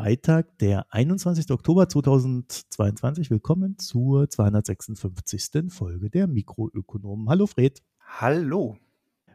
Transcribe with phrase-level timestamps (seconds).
[0.00, 1.50] Freitag, der 21.
[1.50, 3.30] Oktober 2022.
[3.30, 5.68] Willkommen zur 256.
[5.68, 7.28] Folge der Mikroökonomen.
[7.28, 7.82] Hallo Fred.
[8.00, 8.78] Hallo.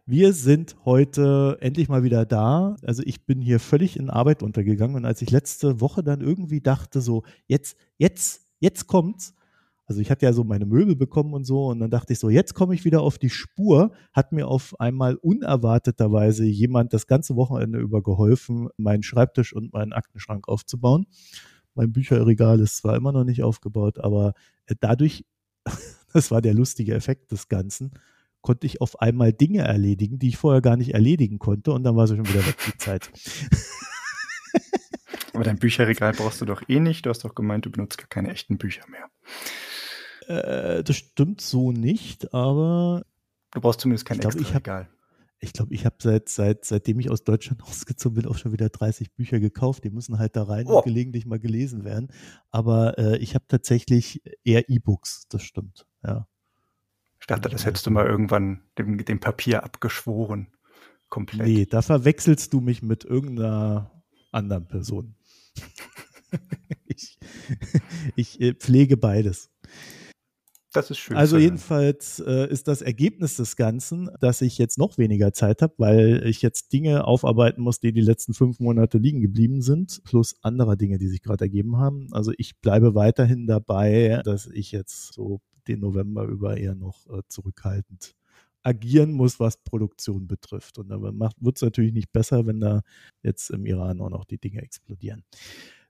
[0.07, 2.77] Wir sind heute endlich mal wieder da.
[2.81, 6.61] Also ich bin hier völlig in Arbeit untergegangen und als ich letzte Woche dann irgendwie
[6.61, 9.35] dachte, so jetzt, jetzt, jetzt kommt's,
[9.87, 12.29] also ich hatte ja so meine Möbel bekommen und so und dann dachte ich so,
[12.29, 17.35] jetzt komme ich wieder auf die Spur, hat mir auf einmal unerwarteterweise jemand das ganze
[17.35, 21.05] Wochenende über geholfen, meinen Schreibtisch und meinen Aktenschrank aufzubauen.
[21.75, 24.33] Mein Bücherregal ist zwar immer noch nicht aufgebaut, aber
[24.65, 25.25] äh, dadurch,
[26.13, 27.91] das war der lustige Effekt des Ganzen,
[28.41, 31.95] konnte ich auf einmal Dinge erledigen, die ich vorher gar nicht erledigen konnte und dann
[31.95, 33.11] war sie schon wieder weg, die Zeit.
[35.33, 37.05] Aber dein Bücherregal brauchst du doch eh nicht.
[37.05, 39.09] Du hast doch gemeint, du benutzt gar keine echten Bücher mehr.
[40.27, 43.05] Äh, das stimmt so nicht, aber.
[43.51, 44.89] Du brauchst zumindest kein ich extra Regal.
[45.39, 48.69] Ich glaube, ich habe seit, seit, seitdem ich aus Deutschland ausgezogen bin, auch schon wieder
[48.69, 49.83] 30 Bücher gekauft.
[49.83, 50.77] Die müssen halt da rein oh.
[50.77, 52.09] und gelegentlich mal gelesen werden.
[52.51, 56.27] Aber äh, ich habe tatsächlich eher E-Books, das stimmt, ja.
[57.19, 60.47] Ich dachte, das hättest du mal irgendwann dem, dem Papier abgeschworen.
[61.09, 61.47] Komplett.
[61.47, 65.15] Nee, da verwechselst du mich mit irgendeiner anderen Person.
[66.85, 67.17] ich,
[68.15, 69.49] ich äh, pflege beides.
[70.75, 71.17] Das ist schön.
[71.17, 75.73] Also jedenfalls äh, ist das Ergebnis des Ganzen, dass ich jetzt noch weniger Zeit habe,
[75.77, 80.35] weil ich jetzt Dinge aufarbeiten muss, die die letzten fünf Monate liegen geblieben sind, plus
[80.41, 82.09] andere Dinge, die sich gerade ergeben haben.
[82.11, 87.21] Also ich bleibe weiterhin dabei, dass ich jetzt so den November über eher noch äh,
[87.27, 88.15] zurückhaltend
[88.65, 90.79] agieren muss, was Produktion betrifft.
[90.79, 92.81] Und da wird es natürlich nicht besser, wenn da
[93.21, 95.23] jetzt im Iran auch noch die Dinge explodieren.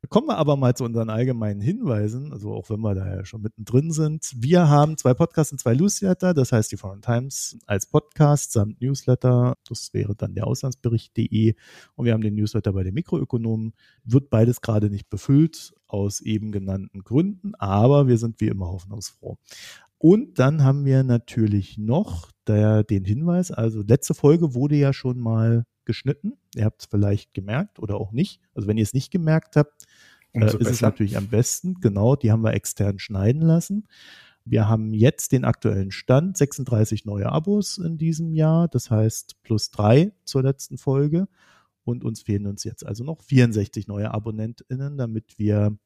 [0.09, 3.41] Kommen wir aber mal zu unseren allgemeinen Hinweisen, also auch wenn wir da ja schon
[3.41, 4.31] mittendrin sind.
[4.35, 8.81] Wir haben zwei Podcasts und zwei Newsletter, das heißt die Foreign Times als Podcast samt
[8.81, 11.55] Newsletter, das wäre dann der Auslandsbericht.de
[11.95, 13.73] und wir haben den Newsletter bei den Mikroökonomen.
[14.03, 19.37] Wird beides gerade nicht befüllt aus eben genannten Gründen, aber wir sind wie immer hoffnungsfroh.
[19.97, 25.19] Und dann haben wir natürlich noch der, den Hinweis, also letzte Folge wurde ja schon
[25.19, 26.33] mal geschnitten.
[26.55, 28.41] Ihr habt es vielleicht gemerkt oder auch nicht.
[28.53, 29.85] Also wenn ihr es nicht gemerkt habt,
[30.33, 31.75] äh, ist es natürlich am besten.
[31.81, 33.87] Genau, die haben wir extern schneiden lassen.
[34.43, 39.71] Wir haben jetzt den aktuellen Stand, 36 neue Abos in diesem Jahr, das heißt plus
[39.71, 41.27] drei zur letzten Folge.
[41.83, 45.77] Und uns fehlen uns jetzt also noch 64 neue AbonnentInnen, damit wir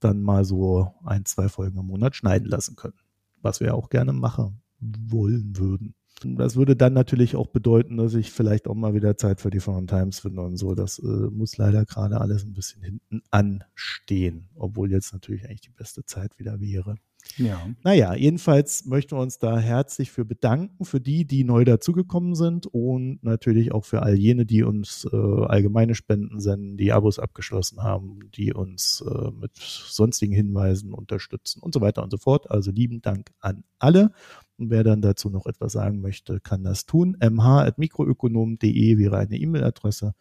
[0.00, 2.98] dann mal so ein, zwei Folgen im Monat schneiden lassen können.
[3.42, 5.94] Was wir auch gerne machen wollen würden.
[6.24, 9.60] Das würde dann natürlich auch bedeuten, dass ich vielleicht auch mal wieder Zeit für die
[9.60, 10.74] Foreign Times finde und so.
[10.74, 15.70] Das äh, muss leider gerade alles ein bisschen hinten anstehen, obwohl jetzt natürlich eigentlich die
[15.70, 16.96] beste Zeit wieder wäre.
[17.36, 17.68] Ja.
[17.84, 22.66] Naja, jedenfalls möchten wir uns da herzlich für bedanken, für die, die neu dazugekommen sind
[22.66, 27.82] und natürlich auch für all jene, die uns äh, allgemeine Spenden senden, die Abos abgeschlossen
[27.82, 32.50] haben, die uns äh, mit sonstigen Hinweisen unterstützen und so weiter und so fort.
[32.50, 34.10] Also lieben Dank an alle.
[34.56, 37.16] Und wer dann dazu noch etwas sagen möchte, kann das tun.
[37.20, 40.14] mh.mikroökonom.de wäre eine E-Mail-Adresse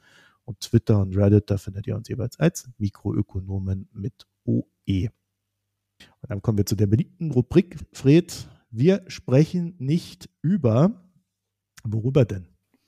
[0.46, 5.10] und Twitter und Reddit, da findet ihr uns jeweils als Mikroökonomen mit OE.
[6.28, 8.48] Dann kommen wir zu der beliebten Rubrik, Fred.
[8.70, 11.10] Wir sprechen nicht über,
[11.84, 12.48] worüber denn?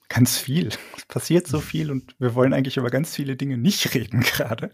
[0.09, 0.69] Ganz viel.
[0.97, 4.71] Es passiert so viel und wir wollen eigentlich über ganz viele Dinge nicht reden gerade.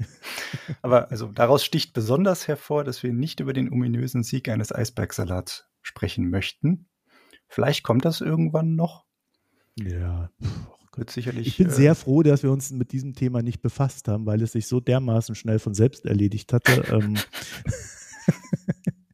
[0.82, 5.66] Aber also daraus sticht besonders hervor, dass wir nicht über den ominösen Sieg eines Eisbergsalats
[5.82, 6.88] sprechen möchten.
[7.48, 9.06] Vielleicht kommt das irgendwann noch.
[9.76, 10.30] Ja,
[10.96, 11.48] wird sicherlich.
[11.48, 14.42] Ich bin äh, sehr froh, dass wir uns mit diesem Thema nicht befasst haben, weil
[14.42, 16.86] es sich so dermaßen schnell von selbst erledigt hatte.
[16.92, 17.18] ähm,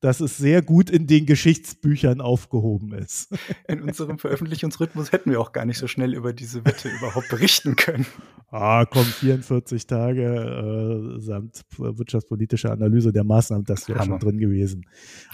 [0.00, 3.34] dass es sehr gut in den Geschichtsbüchern aufgehoben ist.
[3.68, 7.76] In unserem Veröffentlichungsrhythmus hätten wir auch gar nicht so schnell über diese Wette überhaupt berichten
[7.76, 8.06] können.
[8.48, 14.86] Ah, komm, 44 Tage äh, samt wirtschaftspolitischer Analyse der Maßnahmen, das wäre schon drin gewesen.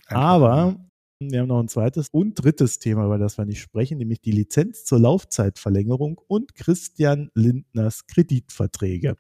[0.06, 0.76] Aber
[1.20, 4.32] wir haben noch ein zweites und drittes Thema, über das wir nicht sprechen, nämlich die
[4.32, 9.16] Lizenz zur Laufzeitverlängerung und Christian Lindners Kreditverträge.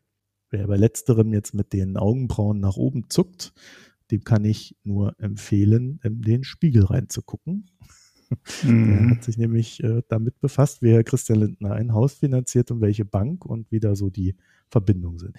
[0.52, 3.54] Wer bei letzterem jetzt mit den Augenbrauen nach oben zuckt,
[4.10, 7.66] dem kann ich nur empfehlen, in den Spiegel reinzugucken.
[8.62, 8.86] Mhm.
[8.86, 12.80] Der hat sich nämlich äh, damit befasst, wie Herr Christian Lindner ein Haus finanziert und
[12.80, 14.36] welche Bank und wie da so die
[14.70, 15.36] Verbindungen sind.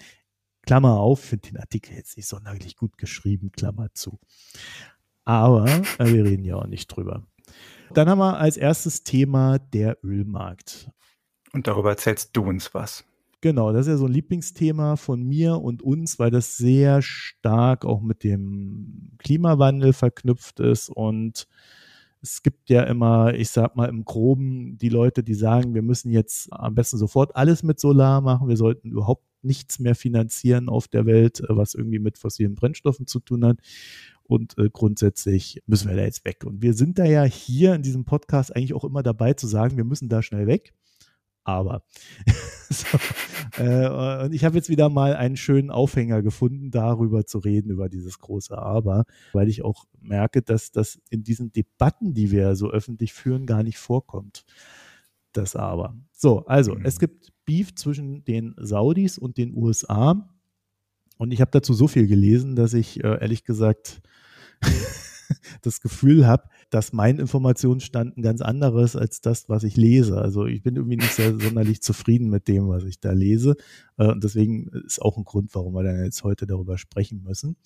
[0.62, 4.20] Klammer auf, ich finde den Artikel jetzt nicht sonderlich gut geschrieben, Klammer zu.
[5.24, 5.66] Aber
[5.98, 7.26] äh, wir reden ja auch nicht drüber.
[7.94, 10.88] Dann haben wir als erstes Thema der Ölmarkt.
[11.52, 13.04] Und darüber erzählst du uns was.
[13.44, 17.84] Genau, das ist ja so ein Lieblingsthema von mir und uns, weil das sehr stark
[17.84, 21.46] auch mit dem Klimawandel verknüpft ist und
[22.22, 26.10] es gibt ja immer, ich sag mal im Groben, die Leute, die sagen, wir müssen
[26.10, 30.88] jetzt am besten sofort alles mit Solar machen, wir sollten überhaupt nichts mehr finanzieren auf
[30.88, 33.58] der Welt, was irgendwie mit fossilen Brennstoffen zu tun hat.
[34.22, 36.44] Und äh, grundsätzlich müssen wir da jetzt weg.
[36.46, 39.76] Und wir sind da ja hier in diesem Podcast eigentlich auch immer dabei zu sagen,
[39.76, 40.72] wir müssen da schnell weg
[41.44, 41.84] aber.
[42.70, 42.98] so,
[43.62, 47.88] äh, und ich habe jetzt wieder mal einen schönen Aufhänger gefunden, darüber zu reden, über
[47.88, 52.70] dieses große Aber, weil ich auch merke, dass das in diesen Debatten, die wir so
[52.70, 54.44] öffentlich führen, gar nicht vorkommt.
[55.32, 55.96] Das Aber.
[56.12, 56.84] So, also, mhm.
[56.84, 60.28] es gibt Beef zwischen den Saudis und den USA.
[61.18, 64.02] Und ich habe dazu so viel gelesen, dass ich äh, ehrlich gesagt
[65.62, 70.18] das Gefühl habe, dass mein Informationsstand ein ganz anderes als das, was ich lese.
[70.18, 73.56] Also ich bin irgendwie nicht sehr sonderlich zufrieden mit dem, was ich da lese.
[73.96, 77.56] Äh, und deswegen ist auch ein Grund, warum wir dann jetzt heute darüber sprechen müssen.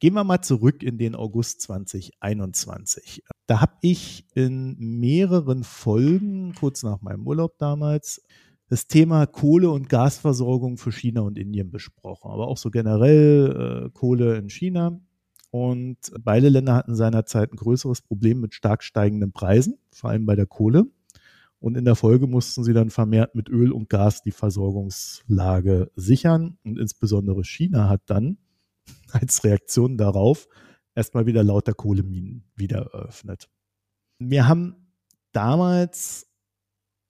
[0.00, 3.22] Gehen wir mal zurück in den August 2021.
[3.46, 8.22] Da habe ich in mehreren Folgen, kurz nach meinem Urlaub damals,
[8.68, 13.90] das Thema Kohle- und Gasversorgung für China und Indien besprochen, aber auch so generell äh,
[13.90, 15.00] Kohle in China
[15.54, 20.34] und beide Länder hatten seinerzeit ein größeres Problem mit stark steigenden Preisen, vor allem bei
[20.34, 20.86] der Kohle.
[21.60, 26.58] Und in der Folge mussten sie dann vermehrt mit Öl und Gas die Versorgungslage sichern.
[26.64, 28.36] Und insbesondere China hat dann
[29.12, 30.48] als Reaktion darauf
[30.96, 33.48] erstmal wieder lauter Kohleminen wieder eröffnet.
[34.18, 34.74] Wir haben
[35.30, 36.26] damals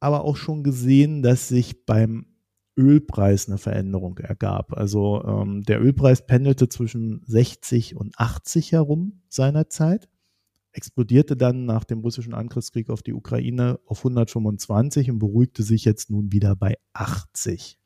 [0.00, 2.26] aber auch schon gesehen, dass sich beim
[2.76, 4.76] Ölpreis eine Veränderung ergab.
[4.76, 10.08] Also ähm, der Ölpreis pendelte zwischen 60 und 80 herum seinerzeit,
[10.72, 16.10] explodierte dann nach dem russischen Angriffskrieg auf die Ukraine auf 125 und beruhigte sich jetzt
[16.10, 17.78] nun wieder bei 80.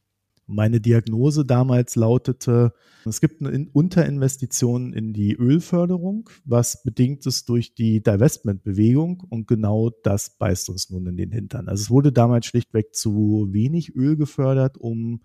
[0.50, 2.72] Meine Diagnose damals lautete,
[3.04, 9.90] es gibt eine Unterinvestition in die Ölförderung, was bedingt ist durch die Divestment-Bewegung und genau
[10.02, 11.68] das beißt uns nun in den Hintern.
[11.68, 15.20] Also es wurde damals schlichtweg zu wenig Öl gefördert, um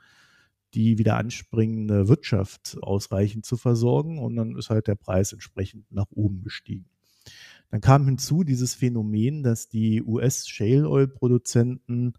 [0.73, 6.11] die wieder anspringende Wirtschaft ausreichend zu versorgen und dann ist halt der Preis entsprechend nach
[6.11, 6.89] oben gestiegen.
[7.69, 12.15] Dann kam hinzu dieses Phänomen, dass die US-Shale-Oil-Produzenten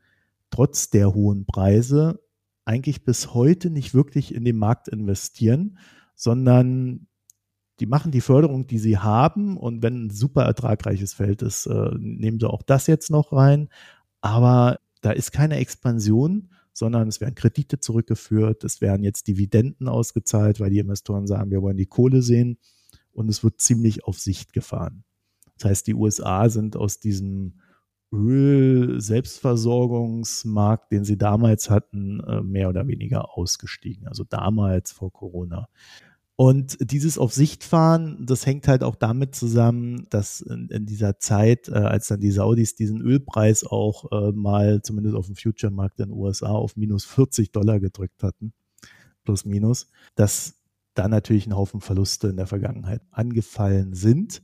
[0.48, 2.18] trotz der hohen Preise
[2.64, 5.78] eigentlich bis heute nicht wirklich in den Markt investieren,
[6.14, 7.06] sondern
[7.80, 11.90] die machen die Förderung, die sie haben und wenn ein super ertragreiches Feld ist, äh,
[11.98, 13.68] nehmen sie auch das jetzt noch rein.
[14.20, 20.60] Aber da ist keine Expansion, sondern es werden Kredite zurückgeführt, es werden jetzt Dividenden ausgezahlt,
[20.60, 22.58] weil die Investoren sagen, wir wollen die Kohle sehen
[23.12, 25.04] und es wird ziemlich auf Sicht gefahren.
[25.58, 27.60] Das heißt, die USA sind aus diesem
[28.14, 34.06] Öl-Selbstversorgungsmarkt, den sie damals hatten, äh, mehr oder weniger ausgestiegen.
[34.06, 35.66] Also damals vor Corona.
[36.36, 41.20] Und dieses auf Sicht fahren, das hängt halt auch damit zusammen, dass in, in dieser
[41.20, 46.00] Zeit, äh, als dann die Saudis diesen Ölpreis auch äh, mal zumindest auf dem Future-Markt
[46.00, 48.52] in den USA auf minus 40 Dollar gedrückt hatten,
[49.24, 49.86] plus minus,
[50.16, 50.56] dass
[50.94, 54.42] da natürlich ein Haufen Verluste in der Vergangenheit angefallen sind.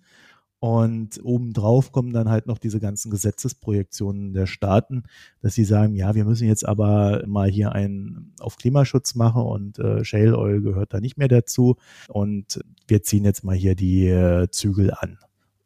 [0.61, 5.05] Und obendrauf kommen dann halt noch diese ganzen Gesetzesprojektionen der Staaten,
[5.40, 9.79] dass sie sagen, ja, wir müssen jetzt aber mal hier einen auf Klimaschutz machen und
[9.79, 11.76] äh, Shale Oil gehört da nicht mehr dazu.
[12.09, 15.19] Und wir ziehen jetzt mal hier die äh, Zügel an.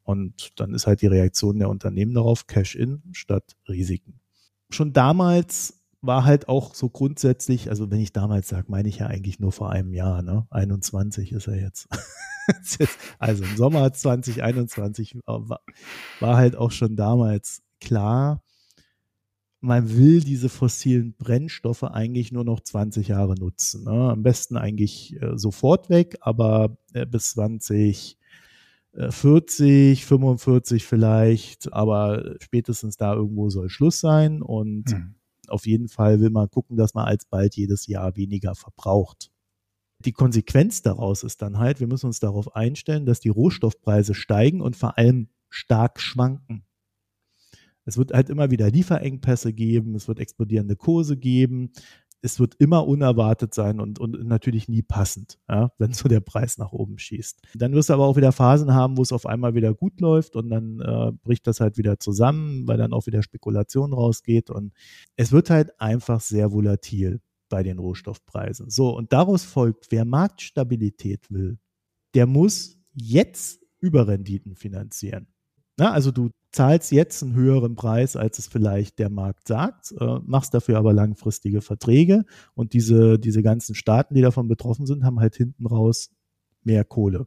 [0.05, 4.21] Und dann ist halt die Reaktion der Unternehmen darauf Cash-in statt Risiken.
[4.71, 9.07] Schon damals war halt auch so grundsätzlich, also wenn ich damals sage, meine ich ja
[9.07, 10.47] eigentlich nur vor einem Jahr, ne?
[10.51, 11.89] 21 ist er jetzt.
[13.19, 15.61] also im Sommer 2021 war,
[16.21, 18.43] war halt auch schon damals klar,
[19.61, 23.85] man will diese fossilen Brennstoffe eigentlich nur noch 20 Jahre nutzen.
[23.85, 24.11] Ne?
[24.11, 28.17] Am besten eigentlich äh, sofort weg, aber äh, bis 2040,
[30.05, 35.15] 45 äh, vielleicht, aber spätestens da irgendwo soll Schluss sein und hm
[35.49, 39.31] auf jeden Fall will man gucken, dass man alsbald jedes Jahr weniger verbraucht.
[40.05, 44.61] Die Konsequenz daraus ist dann halt, wir müssen uns darauf einstellen, dass die Rohstoffpreise steigen
[44.61, 46.65] und vor allem stark schwanken.
[47.87, 51.71] Es wird halt immer wieder Lieferengpässe geben, es wird explodierende Kurse geben,
[52.23, 56.57] es wird immer unerwartet sein und, und natürlich nie passend, ja, wenn so der Preis
[56.57, 57.43] nach oben schießt.
[57.55, 60.35] Dann wirst du aber auch wieder Phasen haben, wo es auf einmal wieder gut läuft
[60.35, 64.73] und dann äh, bricht das halt wieder zusammen, weil dann auch wieder Spekulation rausgeht und
[65.17, 68.71] es wird halt einfach sehr volatil bei den Rohstoffpreisen.
[68.71, 71.59] So, und daraus folgt, wer Marktstabilität will,
[72.15, 75.27] der muss jetzt Überrenditen finanzieren.
[75.77, 80.19] Na, also du zahlst jetzt einen höheren Preis, als es vielleicht der Markt sagt, äh,
[80.25, 82.25] machst dafür aber langfristige Verträge
[82.55, 86.11] und diese, diese ganzen Staaten, die davon betroffen sind, haben halt hinten raus
[86.63, 87.27] mehr Kohle.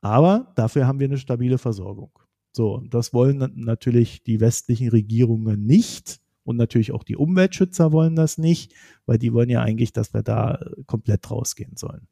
[0.00, 2.10] Aber dafür haben wir eine stabile Versorgung.
[2.52, 8.38] So, das wollen natürlich die westlichen Regierungen nicht Und natürlich auch die Umweltschützer wollen das
[8.38, 8.74] nicht,
[9.06, 12.06] weil die wollen ja eigentlich, dass wir da komplett rausgehen sollen.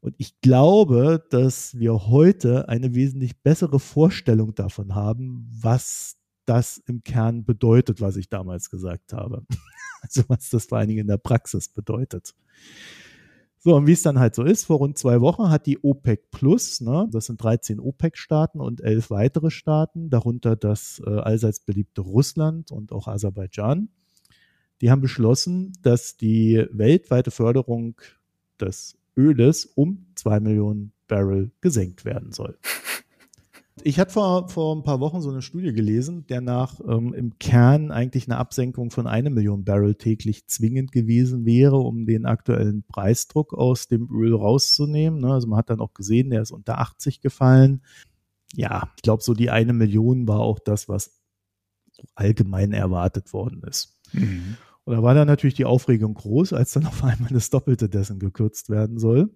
[0.00, 7.02] Und ich glaube, dass wir heute eine wesentlich bessere Vorstellung davon haben, was das im
[7.02, 9.44] Kern bedeutet, was ich damals gesagt habe.
[10.00, 12.32] Also was das vor allen Dingen in der Praxis bedeutet.
[13.60, 16.30] So, und wie es dann halt so ist, vor rund zwei Wochen hat die OPEC
[16.30, 22.02] Plus, ne, das sind 13 OPEC-Staaten und elf weitere Staaten, darunter das äh, allseits beliebte
[22.02, 23.88] Russland und auch Aserbaidschan,
[24.80, 28.00] die haben beschlossen, dass die weltweite Förderung
[28.60, 32.56] des Öles um zwei Millionen Barrel gesenkt werden soll.
[33.84, 37.38] Ich hatte vor, vor ein paar Wochen so eine Studie gelesen, der nach ähm, im
[37.38, 42.84] Kern eigentlich eine Absenkung von einer Million Barrel täglich zwingend gewesen wäre, um den aktuellen
[42.84, 45.20] Preisdruck aus dem Öl rauszunehmen.
[45.20, 45.32] Ne?
[45.32, 47.82] Also man hat dann auch gesehen, der ist unter 80 gefallen.
[48.54, 51.20] Ja, ich glaube, so die eine Million war auch das, was
[52.14, 53.98] allgemein erwartet worden ist.
[54.12, 54.56] Mhm.
[54.84, 58.18] Und da war dann natürlich die Aufregung groß, als dann auf einmal das Doppelte dessen
[58.18, 59.34] gekürzt werden soll.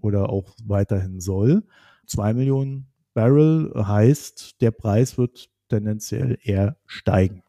[0.00, 1.64] Oder auch weiterhin soll.
[2.06, 7.42] Zwei Millionen Barrel heißt, der Preis wird tendenziell eher steigen.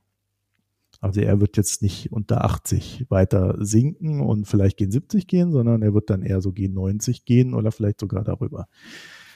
[1.02, 5.82] Also er wird jetzt nicht unter 80 weiter sinken und vielleicht gehen 70 gehen, sondern
[5.82, 8.68] er wird dann eher so gehen 90 gehen oder vielleicht sogar darüber.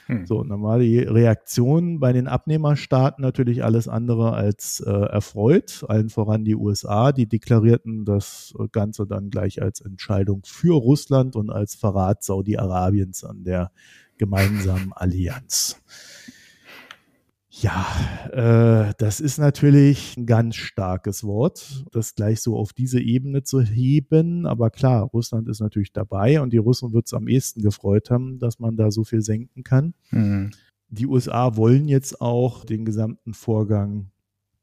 [0.06, 0.26] Hm.
[0.26, 5.84] So, die Reaktion bei den Abnehmerstaaten natürlich alles andere als äh, erfreut.
[5.86, 11.50] Allen voran die USA, die deklarierten das Ganze dann gleich als Entscheidung für Russland und
[11.50, 13.70] als Verrat Saudi-Arabiens an der
[14.16, 15.82] gemeinsamen Allianz.
[17.54, 17.86] Ja,
[18.32, 23.60] äh, das ist natürlich ein ganz starkes Wort, das gleich so auf diese Ebene zu
[23.60, 24.46] heben.
[24.46, 28.38] Aber klar, Russland ist natürlich dabei und die Russen wird es am ehesten gefreut haben,
[28.38, 29.92] dass man da so viel senken kann.
[30.10, 30.52] Mhm.
[30.88, 34.10] Die USA wollen jetzt auch den gesamten Vorgang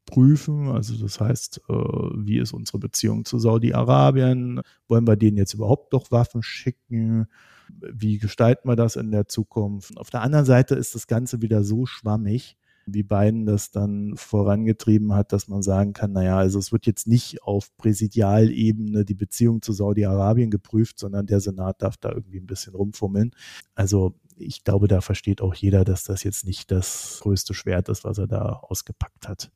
[0.04, 0.66] prüfen.
[0.66, 4.62] Also das heißt, äh, wie ist unsere Beziehung zu Saudi-Arabien?
[4.88, 7.28] Wollen wir denen jetzt überhaupt noch Waffen schicken?
[7.68, 9.96] Wie gestalten wir das in der Zukunft?
[9.96, 12.56] Auf der anderen Seite ist das Ganze wieder so schwammig,
[12.86, 17.06] wie Biden das dann vorangetrieben hat, dass man sagen kann, naja, also es wird jetzt
[17.06, 22.46] nicht auf Präsidialebene die Beziehung zu Saudi-Arabien geprüft, sondern der Senat darf da irgendwie ein
[22.46, 23.32] bisschen rumfummeln.
[23.74, 28.04] Also ich glaube, da versteht auch jeder, dass das jetzt nicht das größte Schwert ist,
[28.04, 29.50] was er da ausgepackt hat.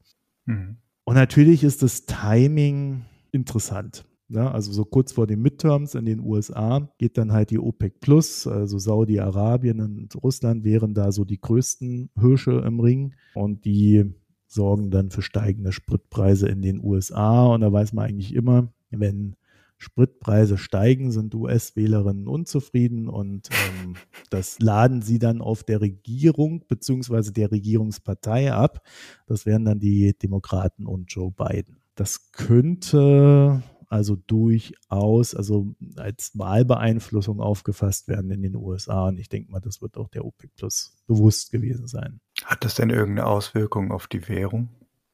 [0.44, 0.76] Mhm.
[1.04, 4.04] Und natürlich ist das Timing interessant.
[4.28, 8.00] Ja, also so kurz vor den Midterms in den USA geht dann halt die OPEC
[8.00, 14.14] Plus, also Saudi-Arabien und Russland wären da so die größten Hirsche im Ring und die
[14.46, 19.36] sorgen dann für steigende Spritpreise in den USA und da weiß man eigentlich immer, wenn
[19.76, 23.94] Spritpreise steigen, sind US-Wählerinnen unzufrieden und ähm,
[24.30, 27.32] das laden sie dann auf der Regierung bzw.
[27.32, 28.86] der Regierungspartei ab.
[29.26, 31.76] Das wären dann die Demokraten und Joe Biden.
[31.96, 33.62] Das könnte
[33.94, 39.06] also durchaus also als Wahlbeeinflussung aufgefasst werden in den USA.
[39.06, 42.20] Und ich denke mal, das wird auch der OPEC Plus bewusst gewesen sein.
[42.44, 44.68] Hat das denn irgendeine Auswirkung auf die Währung?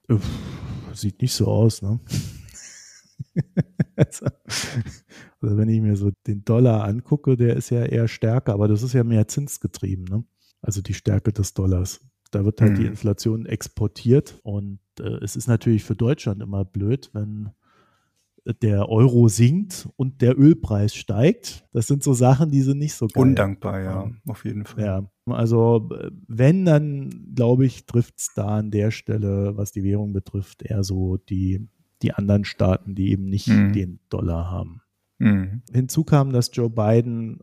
[0.09, 0.27] Uff,
[0.95, 2.01] sieht nicht so aus, ne?
[3.97, 4.27] also,
[5.43, 8.83] also, wenn ich mir so den Dollar angucke, der ist ja eher stärker, aber das
[8.83, 10.25] ist ja mehr zinsgetrieben, ne?
[10.63, 12.01] Also die Stärke des Dollars.
[12.31, 12.77] Da wird halt hm.
[12.77, 12.89] die mhm.
[12.89, 17.51] Inflation exportiert und äh, es ist natürlich für Deutschland immer blöd, wenn
[18.63, 21.67] der Euro sinkt und der Ölpreis steigt.
[21.73, 23.23] Das sind so Sachen, die sind nicht so geil.
[23.23, 24.85] Undankbar, ja, auf jeden Fall.
[24.85, 25.89] Ja, also
[26.27, 30.85] wenn, dann glaube ich, trifft es da an der Stelle, was die Währung betrifft, eher
[30.85, 31.69] so die,
[32.03, 33.73] die anderen Staaten, die eben nicht mhm.
[33.73, 34.83] den Dollar haben.
[35.19, 35.63] Mhm.
[35.73, 37.41] Hinzu kam, dass Joe Biden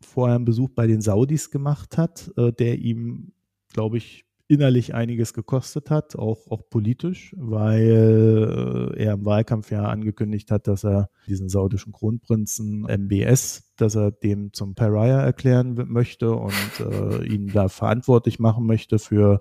[0.00, 3.32] vorher einen Besuch bei den Saudis gemacht hat, äh, der ihm,
[3.72, 9.84] glaube ich, innerlich einiges gekostet hat, auch, auch politisch, weil äh, er im Wahlkampf ja
[9.84, 16.32] angekündigt hat, dass er diesen saudischen Kronprinzen MBS, dass er dem zum Pariah erklären möchte
[16.32, 19.40] und äh, ihn da verantwortlich machen möchte für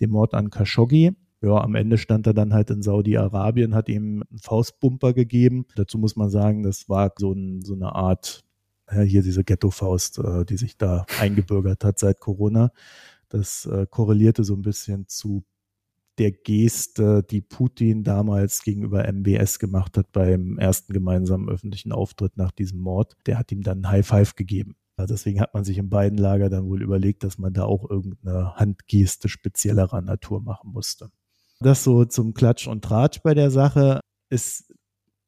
[0.00, 1.12] den Mord an Khashoggi.
[1.42, 5.64] Ja, am Ende stand er dann halt in Saudi-Arabien, hat ihm einen Faustbumper gegeben.
[5.76, 8.42] Dazu muss man sagen, das war so, ein, so eine Art,
[8.90, 12.72] ja, hier diese Ghetto-Faust, äh, die sich da eingebürgert hat seit Corona.
[13.30, 15.44] Das äh, korrelierte so ein bisschen zu
[16.18, 22.50] der Geste, die Putin damals gegenüber MBS gemacht hat beim ersten gemeinsamen öffentlichen Auftritt nach
[22.50, 23.16] diesem Mord.
[23.26, 24.76] Der hat ihm dann High Five gegeben.
[24.98, 28.54] Deswegen hat man sich in beiden Lager dann wohl überlegt, dass man da auch irgendeine
[28.56, 31.10] Handgeste speziellerer Natur machen musste.
[31.60, 34.00] Das so zum Klatsch und Tratsch bei der Sache.
[34.28, 34.69] ist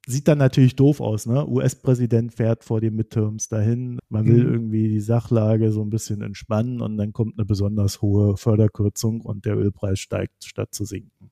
[0.07, 1.47] sieht dann natürlich doof aus, ne?
[1.47, 4.53] US-Präsident fährt vor den Midterms dahin, man will mhm.
[4.53, 9.45] irgendwie die Sachlage so ein bisschen entspannen und dann kommt eine besonders hohe Förderkürzung und
[9.45, 11.31] der Ölpreis steigt statt zu sinken.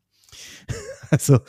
[1.12, 1.40] Also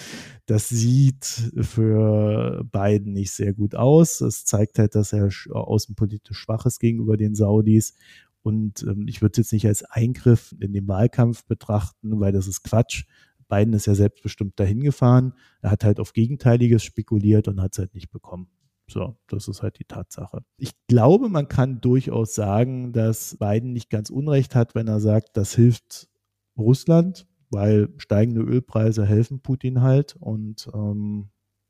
[0.47, 4.19] das sieht für Biden nicht sehr gut aus.
[4.19, 7.93] Es zeigt halt, dass er außenpolitisch schwach ist gegenüber den Saudis.
[8.41, 12.47] Und ähm, ich würde es jetzt nicht als Eingriff in den Wahlkampf betrachten, weil das
[12.47, 13.05] ist Quatsch.
[13.51, 15.33] Biden ist ja selbstbestimmt dahin gefahren.
[15.61, 18.47] Er hat halt auf Gegenteiliges spekuliert und hat es halt nicht bekommen.
[18.89, 20.43] So, das ist halt die Tatsache.
[20.57, 25.35] Ich glaube, man kann durchaus sagen, dass Biden nicht ganz Unrecht hat, wenn er sagt,
[25.37, 26.09] das hilft
[26.57, 31.29] Russland, weil steigende Ölpreise helfen Putin halt und ähm,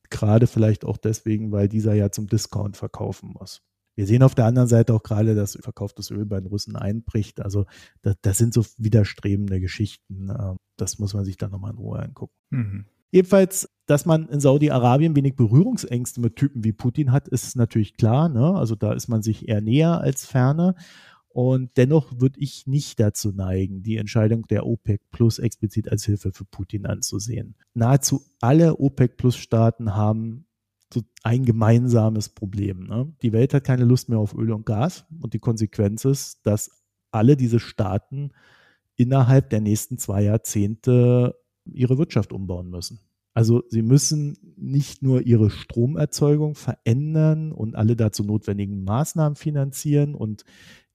[0.10, 3.64] gerade vielleicht auch deswegen, weil dieser ja zum Discount verkaufen muss.
[3.96, 7.42] Wir sehen auf der anderen Seite auch gerade, dass verkauftes Öl bei den Russen einbricht.
[7.42, 7.66] Also
[8.02, 10.30] das, das sind so widerstrebende Geschichten.
[10.30, 12.34] Ähm, das muss man sich dann nochmal in Ruhe angucken.
[12.50, 12.86] Mhm.
[13.12, 18.30] Ebenfalls, dass man in Saudi-Arabien wenig Berührungsängste mit Typen wie Putin hat, ist natürlich klar.
[18.30, 18.56] Ne?
[18.56, 20.76] Also da ist man sich eher näher als ferne.
[21.34, 26.32] Und dennoch würde ich nicht dazu neigen, die Entscheidung der OPEC Plus explizit als Hilfe
[26.34, 27.56] für Putin anzusehen.
[27.74, 30.46] Nahezu alle OPEC Plus Staaten haben
[30.94, 32.88] so ein gemeinsames Problem.
[32.88, 33.14] Ne?
[33.22, 36.84] Die Welt hat keine Lust mehr auf Öl und Gas und die Konsequenz ist, dass
[37.12, 38.32] alle diese Staaten
[38.96, 43.00] innerhalb der nächsten zwei Jahrzehnte ihre Wirtschaft umbauen müssen.
[43.34, 50.44] Also sie müssen nicht nur ihre Stromerzeugung verändern und alle dazu notwendigen Maßnahmen finanzieren und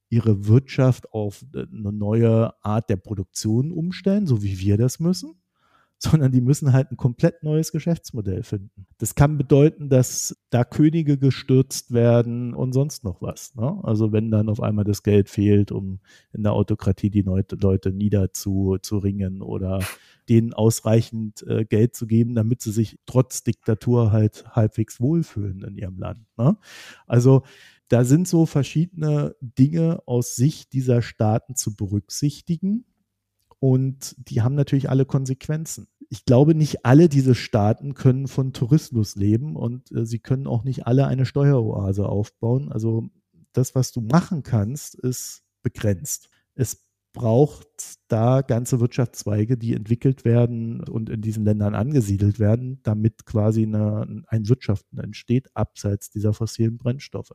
[0.09, 5.41] ihre Wirtschaft auf eine neue Art der Produktion umstellen, so wie wir das müssen,
[5.99, 8.85] sondern die müssen halt ein komplett neues Geschäftsmodell finden.
[8.99, 13.55] Das kann bedeuten, dass da Könige gestürzt werden und sonst noch was.
[13.55, 13.79] Ne?
[13.83, 15.99] Also wenn dann auf einmal das Geld fehlt, um
[16.33, 19.79] in der Autokratie die Leute niederzuringen oder
[20.29, 25.77] denen ausreichend äh, Geld zu geben, damit sie sich trotz Diktatur halt halbwegs wohlfühlen in
[25.77, 26.25] ihrem Land.
[26.37, 26.57] Ne?
[27.07, 27.43] Also
[27.87, 32.85] da sind so verschiedene Dinge aus Sicht dieser Staaten zu berücksichtigen
[33.59, 35.87] und die haben natürlich alle Konsequenzen.
[36.09, 40.63] Ich glaube, nicht alle diese Staaten können von Tourismus leben und äh, sie können auch
[40.63, 42.71] nicht alle eine Steueroase aufbauen.
[42.71, 43.09] Also
[43.53, 46.29] das, was du machen kannst, ist begrenzt.
[46.55, 47.67] Es braucht
[48.09, 54.23] da ganze Wirtschaftszweige, die entwickelt werden und in diesen Ländern angesiedelt werden, damit quasi eine,
[54.27, 57.33] ein Wirtschaften entsteht, abseits dieser fossilen Brennstoffe.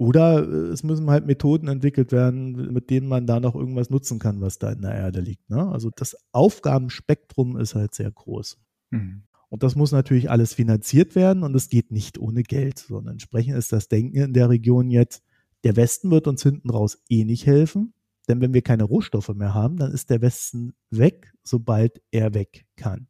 [0.00, 4.18] Oder äh, es müssen halt Methoden entwickelt werden, mit denen man da noch irgendwas nutzen
[4.18, 5.50] kann, was da in der Erde liegt.
[5.50, 5.70] Ne?
[5.70, 8.58] Also das Aufgabenspektrum ist halt sehr groß.
[8.88, 9.24] Mhm.
[9.50, 13.56] Und das muss natürlich alles finanziert werden und es geht nicht ohne Geld, sondern entsprechend
[13.56, 15.22] ist das Denken in der Region jetzt,
[15.64, 17.92] der Westen wird uns hinten raus eh nicht helfen,
[18.26, 22.64] denn wenn wir keine Rohstoffe mehr haben, dann ist der Westen weg, sobald er weg
[22.76, 23.06] kann.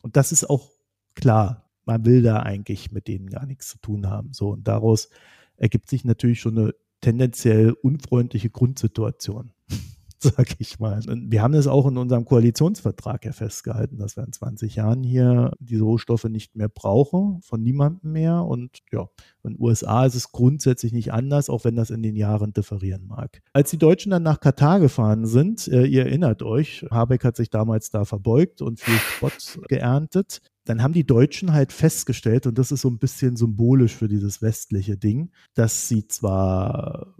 [0.00, 0.70] Und das ist auch
[1.14, 1.68] klar.
[1.84, 4.32] Man will da eigentlich mit denen gar nichts zu tun haben.
[4.32, 5.10] So, und daraus
[5.56, 9.52] ergibt sich natürlich schon eine tendenziell unfreundliche Grundsituation,
[10.18, 11.00] sag ich mal.
[11.08, 15.02] Und wir haben es auch in unserem Koalitionsvertrag ja festgehalten, dass wir in 20 Jahren
[15.02, 18.44] hier diese Rohstoffe nicht mehr brauchen, von niemandem mehr.
[18.44, 19.08] Und ja,
[19.42, 23.06] in den USA ist es grundsätzlich nicht anders, auch wenn das in den Jahren differieren
[23.06, 23.42] mag.
[23.52, 27.50] Als die Deutschen dann nach Katar gefahren sind, äh, ihr erinnert euch, Habeck hat sich
[27.50, 32.72] damals da verbeugt und viel Spott geerntet dann haben die Deutschen halt festgestellt, und das
[32.72, 37.16] ist so ein bisschen symbolisch für dieses westliche Ding, dass sie zwar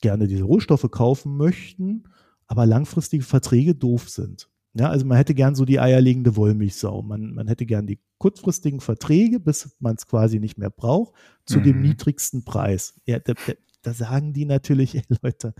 [0.00, 2.04] gerne diese Rohstoffe kaufen möchten,
[2.46, 4.48] aber langfristige Verträge doof sind.
[4.74, 7.02] Ja, also man hätte gern so die eierlegende Wollmilchsau.
[7.02, 11.14] Man, man hätte gern die kurzfristigen Verträge, bis man es quasi nicht mehr braucht,
[11.44, 11.64] zu mhm.
[11.64, 13.00] dem niedrigsten Preis.
[13.04, 15.54] Ja, da, da, da sagen die natürlich, ey Leute,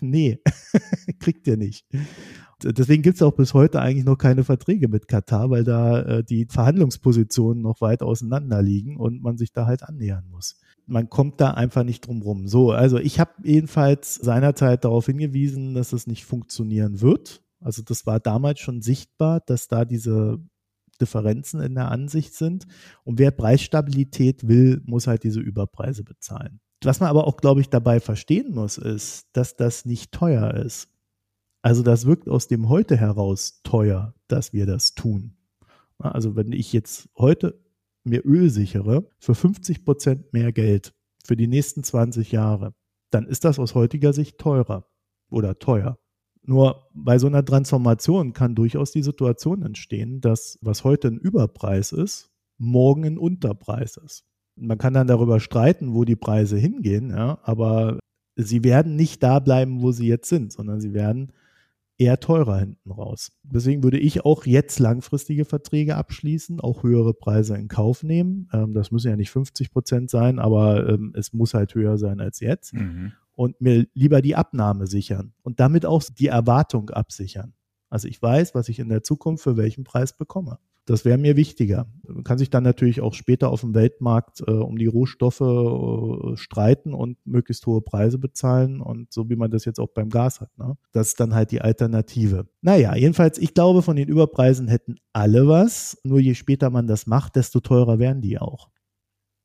[0.00, 0.40] nee,
[1.20, 1.86] kriegt ihr nicht.
[2.62, 6.24] Deswegen gibt es auch bis heute eigentlich noch keine Verträge mit Katar, weil da äh,
[6.24, 10.56] die Verhandlungspositionen noch weit auseinander liegen und man sich da halt annähern muss.
[10.86, 12.48] Man kommt da einfach nicht drum rum.
[12.48, 17.42] So, also ich habe jedenfalls seinerzeit darauf hingewiesen, dass es nicht funktionieren wird.
[17.60, 20.40] Also das war damals schon sichtbar, dass da diese
[21.00, 22.66] Differenzen in der Ansicht sind.
[23.04, 26.60] Und wer Preisstabilität will, muss halt diese Überpreise bezahlen.
[26.82, 30.88] Was man aber auch, glaube ich, dabei verstehen muss, ist, dass das nicht teuer ist.
[31.62, 35.36] Also das wirkt aus dem Heute heraus teuer, dass wir das tun.
[35.98, 37.60] Also wenn ich jetzt heute
[38.04, 40.94] mir Öl sichere für 50 Prozent mehr Geld
[41.24, 42.74] für die nächsten 20 Jahre,
[43.10, 44.86] dann ist das aus heutiger Sicht teurer
[45.30, 45.98] oder teuer.
[46.42, 51.92] Nur bei so einer Transformation kann durchaus die Situation entstehen, dass was heute ein Überpreis
[51.92, 54.24] ist, morgen ein Unterpreis ist.
[54.56, 57.98] Man kann dann darüber streiten, wo die Preise hingehen, ja, aber
[58.36, 61.32] sie werden nicht da bleiben, wo sie jetzt sind, sondern sie werden
[61.98, 63.32] eher teurer hinten raus.
[63.42, 68.48] Deswegen würde ich auch jetzt langfristige Verträge abschließen, auch höhere Preise in Kauf nehmen.
[68.52, 72.20] Ähm, das müssen ja nicht 50 Prozent sein, aber ähm, es muss halt höher sein
[72.20, 72.72] als jetzt.
[72.72, 73.12] Mhm.
[73.34, 77.54] Und mir lieber die Abnahme sichern und damit auch die Erwartung absichern.
[77.90, 80.58] Also ich weiß, was ich in der Zukunft für welchen Preis bekomme.
[80.88, 81.86] Das wäre mir wichtiger.
[82.02, 86.36] Man kann sich dann natürlich auch später auf dem Weltmarkt äh, um die Rohstoffe äh,
[86.38, 90.40] streiten und möglichst hohe Preise bezahlen und so wie man das jetzt auch beim Gas
[90.40, 90.56] hat.
[90.56, 90.78] Ne?
[90.92, 92.48] Das ist dann halt die Alternative.
[92.62, 95.98] Naja, jedenfalls, ich glaube, von den Überpreisen hätten alle was.
[96.04, 98.70] Nur je später man das macht, desto teurer werden die auch.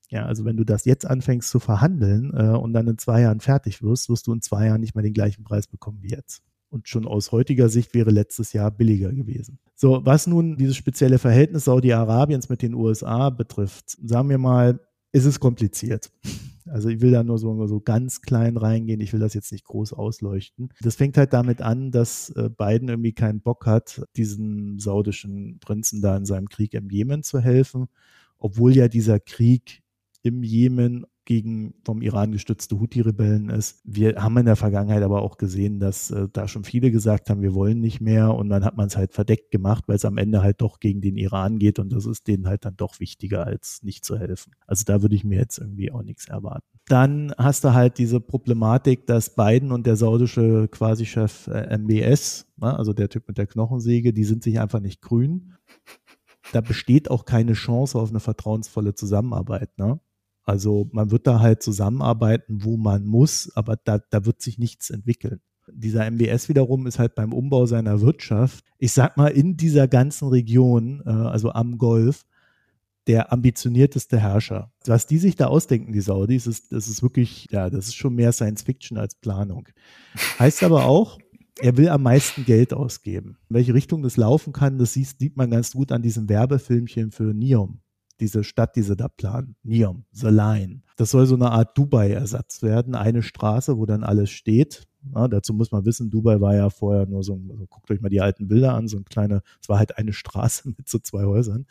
[0.09, 3.41] Ja, also wenn du das jetzt anfängst zu verhandeln äh, und dann in zwei Jahren
[3.41, 6.41] fertig wirst, wirst du in zwei Jahren nicht mehr den gleichen Preis bekommen wie jetzt
[6.73, 9.59] und schon aus heutiger Sicht wäre letztes Jahr billiger gewesen.
[9.75, 14.79] So, was nun dieses spezielle Verhältnis Saudi-Arabiens mit den USA betrifft, sagen wir mal,
[15.11, 16.11] ist es kompliziert.
[16.65, 19.65] Also ich will da nur so, so ganz klein reingehen, ich will das jetzt nicht
[19.65, 20.69] groß ausleuchten.
[20.81, 26.01] Das fängt halt damit an, dass äh, Biden irgendwie keinen Bock hat, diesen saudischen Prinzen
[26.01, 27.87] da in seinem Krieg im Jemen zu helfen,
[28.39, 29.83] obwohl ja dieser Krieg
[30.23, 33.81] im Jemen gegen vom Iran gestützte Houthi-Rebellen ist.
[33.83, 37.41] Wir haben in der Vergangenheit aber auch gesehen, dass äh, da schon viele gesagt haben,
[37.41, 40.17] wir wollen nicht mehr und dann hat man es halt verdeckt gemacht, weil es am
[40.17, 43.45] Ende halt doch gegen den Iran geht und das ist denen halt dann doch wichtiger,
[43.45, 44.53] als nicht zu helfen.
[44.67, 46.67] Also da würde ich mir jetzt irgendwie auch nichts erwarten.
[46.85, 52.77] Dann hast du halt diese Problematik, dass Biden und der saudische Quasi-Chef äh, MBS, ne,
[52.77, 55.53] also der Typ mit der Knochensäge, die sind sich einfach nicht grün.
[56.51, 59.77] Da besteht auch keine Chance auf eine vertrauensvolle Zusammenarbeit.
[59.77, 59.99] Ne?
[60.43, 64.89] Also man wird da halt zusammenarbeiten, wo man muss, aber da, da wird sich nichts
[64.89, 65.39] entwickeln.
[65.71, 70.27] Dieser MBS wiederum ist halt beim Umbau seiner Wirtschaft, ich sag mal, in dieser ganzen
[70.27, 72.25] Region, äh, also am Golf,
[73.07, 74.71] der ambitionierteste Herrscher.
[74.85, 78.15] Was die sich da ausdenken, die Saudis, ist, das ist wirklich, ja, das ist schon
[78.15, 79.67] mehr Science Fiction als Planung.
[80.39, 81.17] Heißt aber auch,
[81.59, 83.37] er will am meisten Geld ausgeben.
[83.49, 87.11] In welche Richtung das laufen kann, das sieht, sieht man ganz gut an diesem Werbefilmchen
[87.11, 87.82] für Neom
[88.23, 89.55] diese Stadt, die sie da planen.
[89.63, 90.81] Neom, The Line.
[90.95, 92.95] Das soll so eine Art Dubai-Ersatz werden.
[92.95, 94.87] Eine Straße, wo dann alles steht.
[95.13, 98.07] Ja, dazu muss man wissen, Dubai war ja vorher nur so, also guckt euch mal
[98.09, 101.25] die alten Bilder an, so ein kleine, es war halt eine Straße mit so zwei
[101.25, 101.65] Häusern.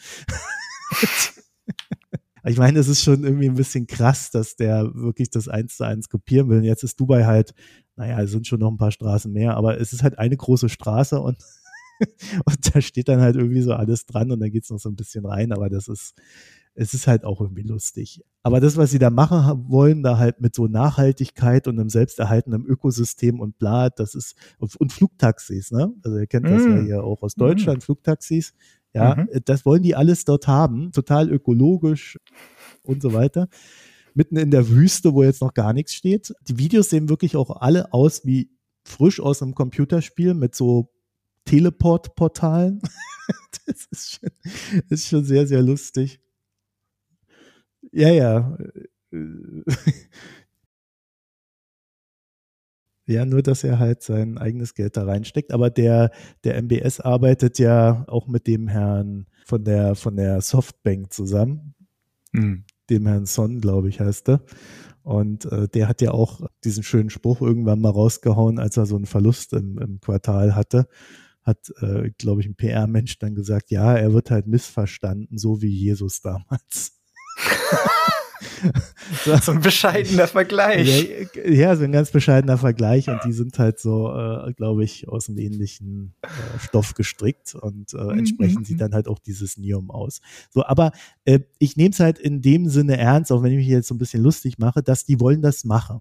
[2.44, 5.84] ich meine, es ist schon irgendwie ein bisschen krass, dass der wirklich das eins zu
[5.84, 6.58] eins kopieren will.
[6.58, 7.54] Und jetzt ist Dubai halt,
[7.96, 10.68] naja, es sind schon noch ein paar Straßen mehr, aber es ist halt eine große
[10.68, 11.38] Straße und
[12.44, 14.88] und da steht dann halt irgendwie so alles dran und dann geht es noch so
[14.88, 16.14] ein bisschen rein, aber das ist,
[16.74, 18.22] es ist halt auch irgendwie lustig.
[18.42, 22.64] Aber das, was sie da machen wollen, da halt mit so Nachhaltigkeit und einem selbsterhaltenden
[22.64, 25.92] Ökosystem und bla, das ist, und Flugtaxis, ne?
[26.02, 26.70] Also ihr kennt das mm.
[26.70, 27.82] ja hier auch aus Deutschland, mm.
[27.82, 28.54] Flugtaxis.
[28.94, 29.28] Ja, mhm.
[29.46, 32.18] das wollen die alles dort haben, total ökologisch
[32.82, 33.48] und so weiter.
[34.14, 36.34] Mitten in der Wüste, wo jetzt noch gar nichts steht.
[36.46, 38.50] Die Videos sehen wirklich auch alle aus wie
[38.84, 40.90] frisch aus einem Computerspiel mit so
[41.44, 42.80] Teleport-Portalen.
[43.66, 44.30] das, ist schon,
[44.88, 46.20] das ist schon sehr, sehr lustig.
[47.92, 48.56] Ja, ja.
[53.06, 55.52] Ja, nur, dass er halt sein eigenes Geld da reinsteckt.
[55.52, 56.10] Aber der,
[56.44, 61.74] der MBS arbeitet ja auch mit dem Herrn von der, von der Softbank zusammen.
[62.32, 62.64] Mhm.
[62.88, 64.42] Dem Herrn Son, glaube ich, heißt er.
[65.02, 68.94] Und äh, der hat ja auch diesen schönen Spruch irgendwann mal rausgehauen, als er so
[68.94, 70.86] einen Verlust im, im Quartal hatte
[71.42, 75.70] hat, äh, glaube ich, ein PR-Mensch dann gesagt, ja, er wird halt missverstanden, so wie
[75.70, 77.00] Jesus damals.
[79.42, 81.08] so, ein bescheidener Vergleich.
[81.34, 85.08] Ja, ja, so ein ganz bescheidener Vergleich und die sind halt so, äh, glaube ich,
[85.08, 86.28] aus einem ähnlichen äh,
[86.60, 88.64] Stoff gestrickt und äh, entsprechend mhm.
[88.64, 90.20] sieht dann halt auch dieses Nium aus.
[90.50, 90.92] So, aber
[91.24, 93.94] äh, ich nehme es halt in dem Sinne ernst, auch wenn ich mich jetzt so
[93.94, 96.00] ein bisschen lustig mache, dass die wollen das machen.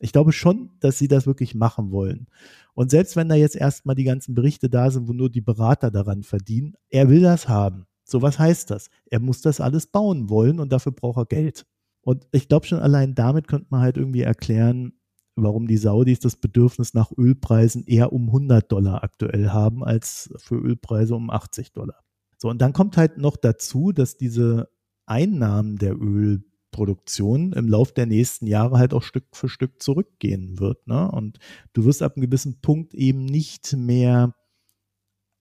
[0.00, 2.26] Ich glaube schon, dass sie das wirklich machen wollen.
[2.74, 5.90] Und selbst wenn da jetzt erstmal die ganzen Berichte da sind, wo nur die Berater
[5.90, 7.86] daran verdienen, er will das haben.
[8.04, 8.88] So was heißt das?
[9.10, 11.66] Er muss das alles bauen wollen und dafür braucht er Geld.
[12.02, 14.92] Und ich glaube schon allein damit könnte man halt irgendwie erklären,
[15.36, 20.56] warum die Saudis das Bedürfnis nach Ölpreisen eher um 100 Dollar aktuell haben als für
[20.56, 22.00] Ölpreise um 80 Dollar.
[22.38, 24.68] So, und dann kommt halt noch dazu, dass diese
[25.06, 30.58] Einnahmen der Öl Produktion im Lauf der nächsten Jahre halt auch Stück für Stück zurückgehen
[30.58, 30.88] wird.
[30.88, 31.08] Ne?
[31.08, 31.38] Und
[31.72, 34.34] du wirst ab einem gewissen Punkt eben nicht mehr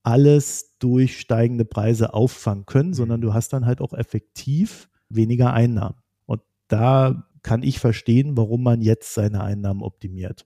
[0.04, 2.96] alles durch steigende Preise auffangen können, mhm.
[2.96, 5.98] sondern du hast dann halt auch effektiv weniger Einnahmen.
[6.26, 10.46] Und da kann ich verstehen, warum man jetzt seine Einnahmen optimiert.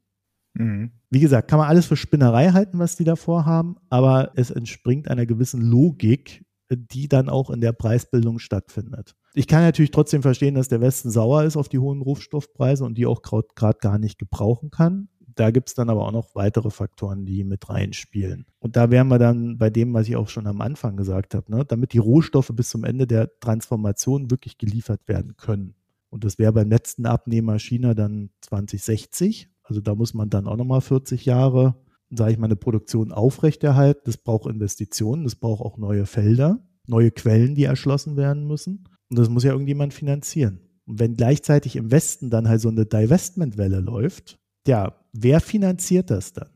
[0.53, 0.91] Mhm.
[1.09, 5.09] Wie gesagt, kann man alles für Spinnerei halten, was die davor haben, aber es entspringt
[5.09, 9.15] einer gewissen Logik, die dann auch in der Preisbildung stattfindet.
[9.37, 12.97] Ich kann natürlich trotzdem verstehen, dass der Westen sauer ist auf die hohen Rohstoffpreise und
[12.97, 15.09] die auch gerade gar nicht gebrauchen kann.
[15.19, 18.45] Da gibt es dann aber auch noch weitere Faktoren, die mit reinspielen.
[18.59, 21.51] Und da wären wir dann bei dem, was ich auch schon am Anfang gesagt habe,
[21.51, 21.65] ne?
[21.65, 25.75] damit die Rohstoffe bis zum Ende der Transformation wirklich geliefert werden können.
[26.09, 29.49] Und das wäre beim letzten Abnehmer China dann 2060.
[29.63, 31.75] Also da muss man dann auch nochmal 40 Jahre
[32.09, 34.01] sage ich mal, eine Produktion aufrechterhalten.
[34.05, 36.59] Das braucht Investitionen, das braucht auch neue Felder.
[36.87, 38.87] neue Quellen, die erschlossen werden müssen.
[39.09, 40.59] Und das muss ja irgendjemand finanzieren.
[40.85, 44.37] Und wenn gleichzeitig im Westen dann halt so eine Divestment-Welle läuft,
[44.67, 46.49] ja, wer finanziert das dann?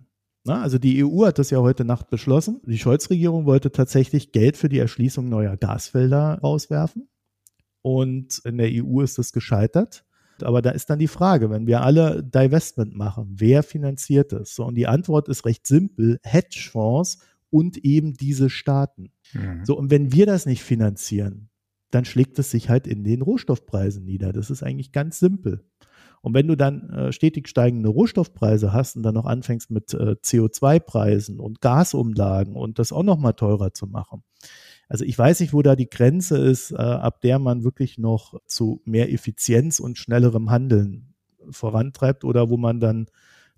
[0.46, 2.62] Na, also die EU hat das ja heute Nacht beschlossen.
[2.66, 7.10] Die Scholz-Regierung wollte tatsächlich Geld für die Erschließung neuer Gasfelder rauswerfen.
[7.82, 10.06] Und in der EU ist das gescheitert.
[10.42, 14.56] Aber da ist dann die Frage, wenn wir alle Divestment machen, wer finanziert das?
[14.56, 19.12] So, und die Antwort ist recht simpel: Hedgefonds und eben diese Staaten.
[19.34, 19.66] Mhm.
[19.66, 21.50] So, und wenn wir das nicht finanzieren,
[21.92, 24.34] dann schlägt es sich halt in den Rohstoffpreisen nieder.
[24.34, 25.64] Das ist eigentlich ganz simpel.
[26.22, 30.16] Und wenn du dann äh, stetig steigende Rohstoffpreise hast und dann noch anfängst mit äh,
[30.22, 34.24] CO2-Preisen und Gasumlagen und das auch noch mal teurer zu machen,
[34.90, 38.34] also ich weiß nicht, wo da die Grenze ist, äh, ab der man wirklich noch
[38.48, 41.14] zu mehr Effizienz und schnellerem Handeln
[41.52, 43.06] vorantreibt oder wo man dann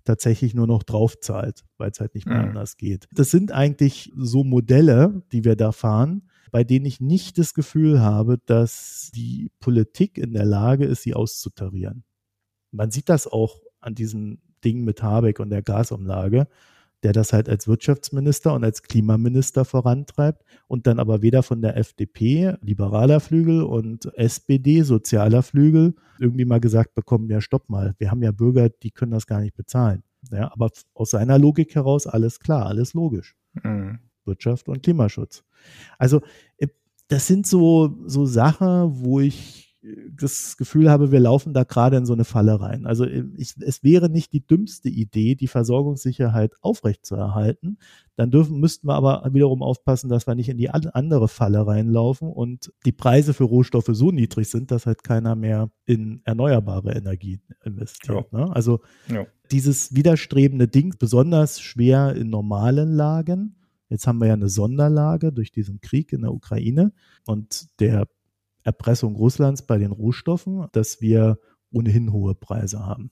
[0.04, 2.48] tatsächlich nur noch draufzahlt, weil es halt nicht mehr mhm.
[2.50, 3.08] anders geht.
[3.12, 8.00] Das sind eigentlich so Modelle, die wir da fahren, bei denen ich nicht das Gefühl
[8.00, 12.04] habe, dass die Politik in der Lage ist, sie auszutarieren.
[12.70, 16.46] Man sieht das auch an diesen Dingen mit Habeck und der Gasumlage
[17.02, 21.76] der das halt als Wirtschaftsminister und als Klimaminister vorantreibt und dann aber weder von der
[21.76, 28.10] FDP, liberaler Flügel und SPD, sozialer Flügel, irgendwie mal gesagt bekommen, ja, stopp mal, wir
[28.10, 30.04] haben ja Bürger, die können das gar nicht bezahlen.
[30.30, 33.34] Ja, aber aus seiner Logik heraus alles klar, alles logisch.
[33.54, 33.98] Mhm.
[34.26, 35.44] Wirtschaft und Klimaschutz.
[35.98, 36.20] Also,
[36.58, 36.68] äh,
[37.08, 39.72] das sind so, so Sachen, wo ich
[40.14, 42.86] das Gefühl habe, wir laufen da gerade in so eine Falle rein.
[42.86, 47.78] Also ich, es wäre nicht die dümmste Idee, die Versorgungssicherheit aufrechtzuerhalten.
[48.14, 52.28] Dann dürfen, müssten wir aber wiederum aufpassen, dass wir nicht in die andere Falle reinlaufen
[52.28, 57.40] und die Preise für Rohstoffe so niedrig sind, dass halt keiner mehr in erneuerbare Energie
[57.64, 58.26] investiert.
[58.30, 58.38] Ja.
[58.38, 58.54] Ne?
[58.54, 59.26] Also ja.
[59.50, 63.56] dieses widerstrebende Ding, besonders schwer in normalen Lagen.
[63.92, 66.94] Jetzt haben wir ja eine Sonderlage durch diesen Krieg in der Ukraine
[67.26, 68.08] und der
[68.62, 71.38] Erpressung Russlands bei den Rohstoffen, dass wir
[71.70, 73.10] ohnehin hohe Preise haben.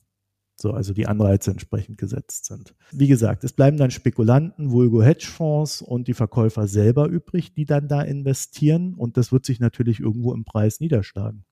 [0.56, 2.74] So, also die Anreize entsprechend gesetzt sind.
[2.92, 7.86] Wie gesagt, es bleiben dann Spekulanten, Vulgo Hedgefonds und die Verkäufer selber übrig, die dann
[7.86, 11.44] da investieren und das wird sich natürlich irgendwo im Preis niederschlagen.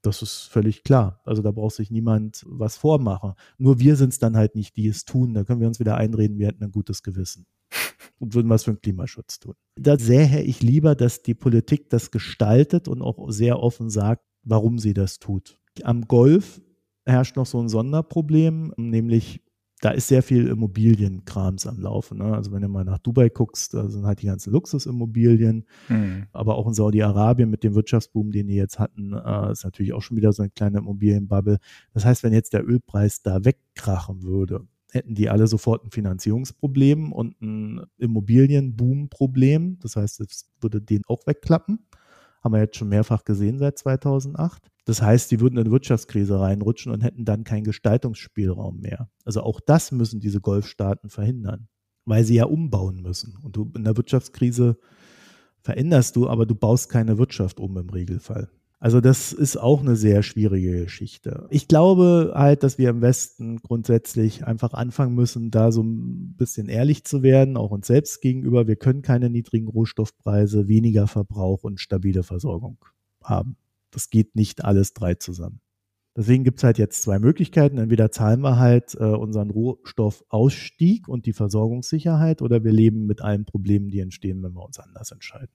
[0.00, 1.20] Das ist völlig klar.
[1.24, 3.34] Also da braucht sich niemand was vormachen.
[3.58, 5.34] Nur wir sind es dann halt nicht, die es tun.
[5.34, 7.46] Da können wir uns wieder einreden, wir hätten ein gutes Gewissen
[8.18, 9.54] und würden was für den Klimaschutz tun.
[9.76, 14.78] Da sähe ich lieber, dass die Politik das gestaltet und auch sehr offen sagt, warum
[14.78, 15.58] sie das tut.
[15.82, 16.60] Am Golf
[17.06, 19.42] herrscht noch so ein Sonderproblem, nämlich
[19.82, 22.18] da ist sehr viel Immobilienkrams am Laufen.
[22.18, 22.36] Ne?
[22.36, 26.26] Also wenn du mal nach Dubai guckst, da sind halt die ganzen Luxusimmobilien, mhm.
[26.32, 30.00] aber auch in Saudi-Arabien mit dem Wirtschaftsboom, den die jetzt hatten, äh, ist natürlich auch
[30.00, 31.58] schon wieder so eine kleine Immobilienbubble.
[31.94, 37.12] Das heißt, wenn jetzt der Ölpreis da wegkrachen würde, hätten die alle sofort ein Finanzierungsproblem
[37.12, 39.78] und ein Immobilienboom-Problem.
[39.80, 41.86] Das heißt, es würde den auch wegklappen.
[42.44, 44.68] Haben wir jetzt schon mehrfach gesehen seit 2008.
[44.84, 49.08] Das heißt, die würden in eine Wirtschaftskrise reinrutschen und hätten dann keinen Gestaltungsspielraum mehr.
[49.24, 51.68] Also auch das müssen diese Golfstaaten verhindern,
[52.04, 53.36] weil sie ja umbauen müssen.
[53.42, 54.76] Und du in der Wirtschaftskrise
[55.62, 58.50] veränderst du, aber du baust keine Wirtschaft um im Regelfall.
[58.82, 61.46] Also das ist auch eine sehr schwierige Geschichte.
[61.50, 66.68] Ich glaube halt, dass wir im Westen grundsätzlich einfach anfangen müssen, da so ein bisschen
[66.68, 68.66] ehrlich zu werden, auch uns selbst gegenüber.
[68.66, 72.76] Wir können keine niedrigen Rohstoffpreise, weniger Verbrauch und stabile Versorgung
[73.22, 73.56] haben.
[73.92, 75.60] Das geht nicht alles drei zusammen.
[76.16, 77.78] Deswegen gibt es halt jetzt zwei Möglichkeiten.
[77.78, 83.44] Entweder zahlen wir halt äh, unseren Rohstoffausstieg und die Versorgungssicherheit oder wir leben mit allen
[83.44, 85.54] Problemen, die entstehen, wenn wir uns anders entscheiden.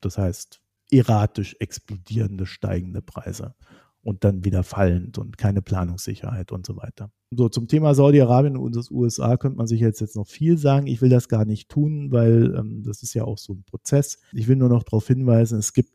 [0.00, 0.61] Das heißt,
[0.92, 3.54] erratisch explodierende, steigende Preise
[4.02, 7.10] und dann wieder fallend und keine Planungssicherheit und so weiter.
[7.30, 10.86] So, zum Thema Saudi-Arabien und das USA könnte man sich jetzt, jetzt noch viel sagen.
[10.86, 14.18] Ich will das gar nicht tun, weil ähm, das ist ja auch so ein Prozess.
[14.32, 15.94] Ich will nur noch darauf hinweisen, es gibt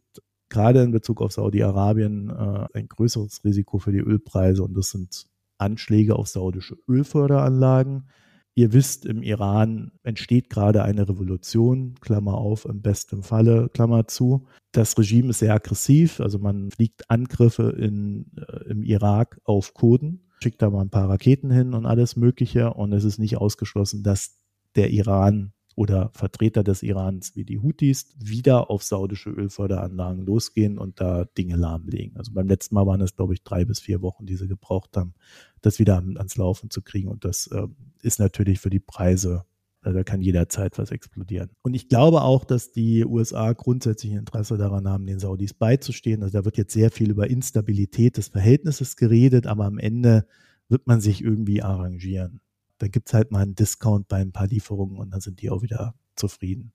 [0.50, 5.28] gerade in Bezug auf Saudi-Arabien äh, ein größeres Risiko für die Ölpreise und das sind
[5.58, 8.10] Anschläge auf saudische Ölförderanlagen.
[8.58, 14.48] Ihr wisst, im Iran entsteht gerade eine Revolution, Klammer auf, im besten Falle, Klammer zu.
[14.72, 20.32] Das Regime ist sehr aggressiv, also man fliegt Angriffe in, äh, im Irak auf Kurden,
[20.42, 24.02] schickt da mal ein paar Raketen hin und alles Mögliche und es ist nicht ausgeschlossen,
[24.02, 24.40] dass
[24.76, 31.00] der Iran oder Vertreter des Irans wie die Houthis wieder auf saudische Ölförderanlagen losgehen und
[31.00, 32.18] da Dinge lahmlegen.
[32.18, 34.98] Also beim letzten Mal waren es, glaube ich, drei bis vier Wochen, die sie gebraucht
[34.98, 35.14] haben,
[35.62, 37.10] das wieder ans Laufen zu kriegen.
[37.10, 37.68] Und das äh,
[38.02, 39.46] ist natürlich für die Preise
[39.84, 41.50] da kann jederzeit was explodieren.
[41.62, 46.24] Und ich glaube auch, dass die USA grundsätzlich Interesse daran haben, den Saudis beizustehen.
[46.24, 50.28] Also da wird jetzt sehr viel über Instabilität des Verhältnisses geredet, aber am Ende
[50.68, 52.42] wird man sich irgendwie arrangieren.
[52.78, 55.62] Dann gibt's halt mal einen Discount bei ein paar Lieferungen und dann sind die auch
[55.62, 56.72] wieder zufrieden.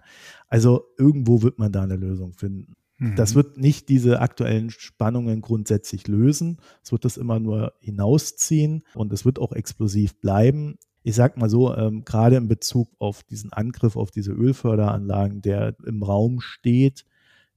[0.49, 2.75] Also irgendwo wird man da eine Lösung finden.
[3.17, 3.37] Das mhm.
[3.37, 6.59] wird nicht diese aktuellen Spannungen grundsätzlich lösen.
[6.85, 10.79] Es wird das immer nur hinausziehen und es wird auch explosiv bleiben.
[11.03, 15.75] Ich sag mal so, ähm, gerade in Bezug auf diesen Angriff auf diese Ölförderanlagen, der
[15.85, 17.05] im Raum steht,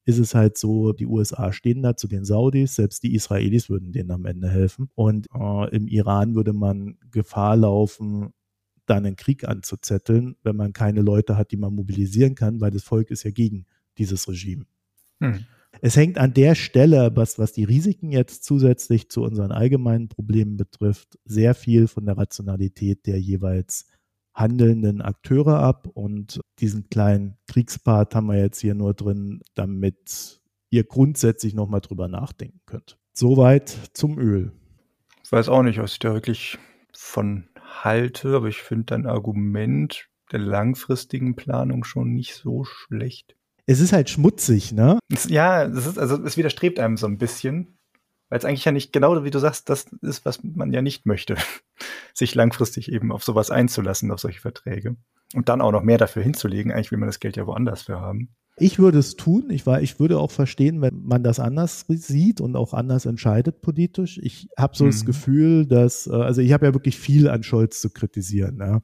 [0.05, 3.91] ist es halt so, die USA stehen da zu den Saudis, selbst die Israelis würden
[3.91, 4.89] denen am Ende helfen.
[4.93, 8.29] Und äh, im Iran würde man Gefahr laufen,
[8.85, 12.83] dann einen Krieg anzuzetteln, wenn man keine Leute hat, die man mobilisieren kann, weil das
[12.83, 13.65] Volk ist ja gegen
[13.97, 14.65] dieses Regime.
[15.19, 15.45] Hm.
[15.81, 20.55] Es hängt an der Stelle, was, was die Risiken jetzt zusätzlich zu unseren allgemeinen Problemen
[20.55, 23.87] betrifft, sehr viel von der Rationalität der jeweils
[24.35, 25.87] handelnden Akteure ab.
[25.93, 32.07] Und diesen kleinen Kriegspart haben wir jetzt hier nur drin, damit ihr grundsätzlich nochmal drüber
[32.07, 32.97] nachdenken könnt.
[33.13, 34.51] Soweit zum Öl.
[35.23, 36.57] Ich weiß auch nicht, was ich da wirklich
[36.93, 43.35] von halte, aber ich finde dein Argument der langfristigen Planung schon nicht so schlecht
[43.67, 44.99] es ist halt schmutzig, ne?
[45.27, 47.77] Ja, es ist, also es widerstrebt einem so ein bisschen,
[48.29, 51.05] weil es eigentlich ja nicht genau wie du sagst, das ist, was man ja nicht
[51.05, 51.35] möchte,
[52.17, 54.95] sich langfristig eben auf sowas einzulassen, auf solche Verträge.
[55.33, 56.71] Und dann auch noch mehr dafür hinzulegen.
[56.71, 58.29] Eigentlich will man das Geld ja woanders für haben.
[58.57, 59.49] Ich würde es tun.
[59.49, 63.61] Ich, war, ich würde auch verstehen, wenn man das anders sieht und auch anders entscheidet
[63.61, 64.17] politisch.
[64.23, 64.91] Ich habe so mhm.
[64.91, 68.59] das Kefühl, dass, äh, also ich habe ja wirklich viel an Scholz zu kritisieren.
[68.59, 68.81] Ja.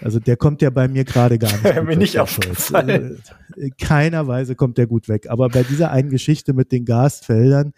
[0.00, 1.82] Also der kommt ja bei mir gerade gar nicht.
[1.84, 3.20] mir nicht aufgefallen.
[3.56, 5.30] In äh, keiner Weise kommt der gut weg.
[5.30, 7.74] Aber bei dieser einen Geschichte mit den Gasfeldern,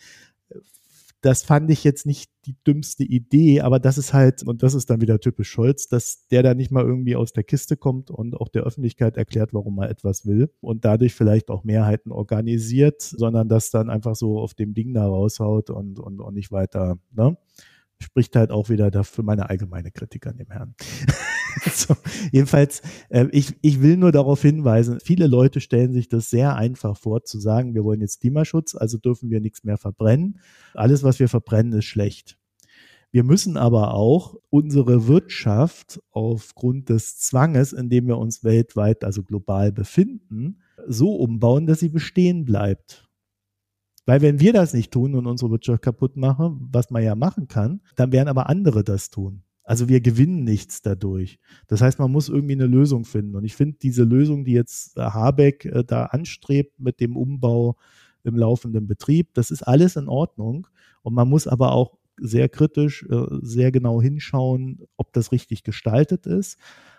[1.22, 4.88] das fand ich jetzt nicht die dümmste Idee, aber das ist halt, und das ist
[4.88, 8.34] dann wieder typisch Scholz, dass der da nicht mal irgendwie aus der Kiste kommt und
[8.34, 13.48] auch der Öffentlichkeit erklärt, warum er etwas will und dadurch vielleicht auch Mehrheiten organisiert, sondern
[13.48, 17.36] das dann einfach so auf dem Ding da raushaut und, und, und nicht weiter, ne?
[18.02, 20.74] spricht halt auch wieder dafür meine allgemeine Kritik an dem Herrn.
[21.72, 21.94] so,
[22.32, 26.96] jedenfalls, äh, ich, ich will nur darauf hinweisen, viele Leute stellen sich das sehr einfach
[26.96, 30.40] vor, zu sagen, wir wollen jetzt Klimaschutz, also dürfen wir nichts mehr verbrennen.
[30.74, 32.38] Alles, was wir verbrennen, ist schlecht.
[33.12, 39.24] Wir müssen aber auch unsere Wirtschaft aufgrund des Zwanges, in dem wir uns weltweit, also
[39.24, 43.08] global befinden, so umbauen, dass sie bestehen bleibt.
[44.06, 47.48] Weil wenn wir das nicht tun und unsere Wirtschaft kaputt machen, was man ja machen
[47.48, 49.42] kann, dann werden aber andere das tun.
[49.70, 51.38] Also wir gewinnen nichts dadurch.
[51.68, 53.36] Das heißt, man muss irgendwie eine Lösung finden.
[53.36, 57.76] Und ich finde diese Lösung, die jetzt äh, Habeck äh, da anstrebt mit dem Umbau
[58.24, 60.66] im laufenden Betrieb, das ist alles in Ordnung.
[61.02, 66.26] Und man muss aber auch sehr kritisch, äh, sehr genau hinschauen, ob das richtig gestaltet
[66.26, 66.58] ist.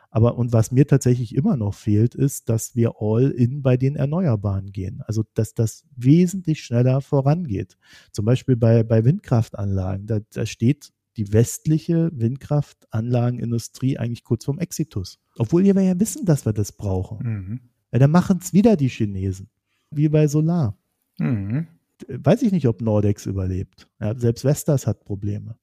[0.10, 3.97] Aber und was mir tatsächlich immer noch fehlt, ist, dass wir all in bei den
[3.97, 5.01] Erneuerbaren gehen.
[5.07, 7.77] Also dass das wesentlich schneller vorangeht.
[8.13, 10.07] Zum Beispiel bei, bei Windkraftanlagen.
[10.07, 15.19] Da, da steht die westliche Windkraftanlagenindustrie eigentlich kurz vorm Exitus.
[15.38, 17.17] Obwohl wir ja wissen, dass wir das brauchen.
[17.24, 17.60] Mhm.
[17.91, 19.50] Ja, dann machen es wieder die Chinesen.
[19.91, 20.78] Wie bei Solar.
[21.19, 21.67] Mhm.
[22.08, 23.89] Weiß ich nicht, ob Nordex überlebt.
[24.00, 25.58] Ja, selbst Vestas hat Probleme.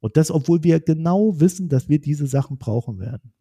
[0.00, 3.32] Und das, obwohl wir genau wissen, dass wir diese Sachen brauchen werden.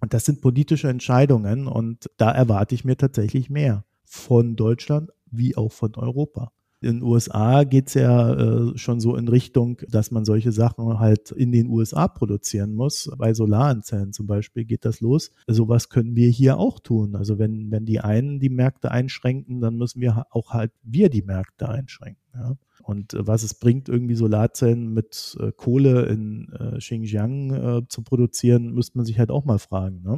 [0.00, 5.56] Und das sind politische Entscheidungen und da erwarte ich mir tatsächlich mehr von Deutschland wie
[5.56, 6.52] auch von Europa.
[6.82, 11.30] In den USA geht's ja äh, schon so in Richtung, dass man solche Sachen halt
[11.30, 13.10] in den USA produzieren muss.
[13.18, 15.30] Bei Solaranzellen zum Beispiel geht das los.
[15.46, 17.16] Sowas können wir hier auch tun.
[17.16, 21.22] Also wenn, wenn die einen die Märkte einschränken, dann müssen wir auch halt wir die
[21.22, 22.22] Märkte einschränken.
[22.34, 22.56] Ja.
[22.82, 28.02] Und äh, was es bringt, irgendwie Solarzellen mit äh, Kohle in äh, Xinjiang äh, zu
[28.02, 30.16] produzieren, müsste man sich halt auch mal fragen, ne?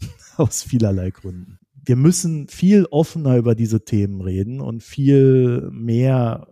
[0.36, 1.58] aus vielerlei Gründen.
[1.84, 6.46] Wir müssen viel offener über diese Themen reden und viel mehr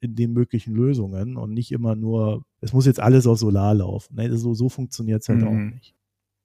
[0.00, 4.16] in den möglichen Lösungen und nicht immer nur, es muss jetzt alles auf Solar laufen.
[4.16, 4.36] Ne?
[4.36, 5.48] So, so funktioniert es halt mhm.
[5.48, 5.94] auch nicht.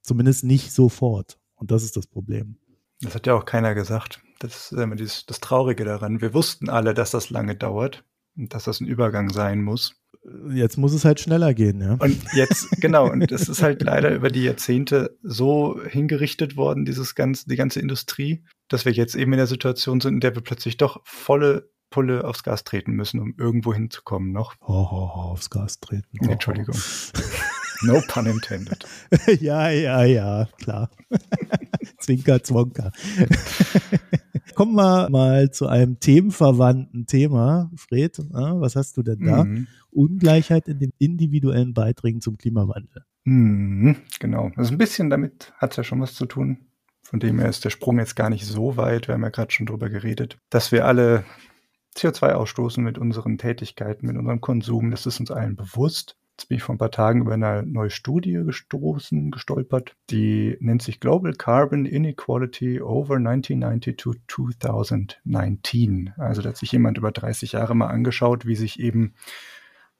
[0.01, 1.37] Zumindest nicht sofort.
[1.55, 2.57] Und das ist das Problem.
[3.01, 4.21] Das hat ja auch keiner gesagt.
[4.39, 6.21] Das ist immer dieses, das Traurige daran.
[6.21, 8.03] Wir wussten alle, dass das lange dauert
[8.35, 10.00] dass das ein Übergang sein muss.
[10.53, 11.95] Jetzt muss es halt schneller gehen, ja.
[11.95, 17.15] Und jetzt, genau, und das ist halt leider über die Jahrzehnte so hingerichtet worden, dieses
[17.15, 20.43] ganze, die ganze Industrie, dass wir jetzt eben in der Situation sind, in der wir
[20.43, 24.55] plötzlich doch volle Pulle aufs Gas treten müssen, um irgendwo hinzukommen noch.
[24.61, 26.19] Ho, ho, ho, aufs Gas treten.
[26.25, 26.75] Ho, Entschuldigung.
[27.83, 28.85] No pun intended.
[29.39, 30.89] ja, ja, ja, klar.
[31.99, 32.91] Zwinker, Zwonker.
[34.55, 37.71] Kommen wir mal zu einem themenverwandten Thema.
[37.75, 39.43] Fred, was hast du denn da?
[39.43, 39.67] Mhm.
[39.91, 43.03] Ungleichheit in den individuellen Beiträgen zum Klimawandel.
[43.23, 44.51] Mhm, genau.
[44.55, 46.57] Also ein bisschen damit hat es ja schon was zu tun.
[47.03, 49.07] Von dem her ist der Sprung jetzt gar nicht so weit.
[49.07, 51.25] Wir haben ja gerade schon drüber geredet, dass wir alle
[51.95, 54.91] CO2 ausstoßen mit unseren Tätigkeiten, mit unserem Konsum.
[54.91, 56.17] Das ist uns allen bewusst.
[56.41, 59.95] Jetzt bin ich vor ein paar Tagen über eine neue Studie gestoßen, gestolpert.
[60.09, 66.15] Die nennt sich Global Carbon Inequality over 1990 to 2019.
[66.17, 69.13] Also da hat sich jemand über 30 Jahre mal angeschaut, wie sich eben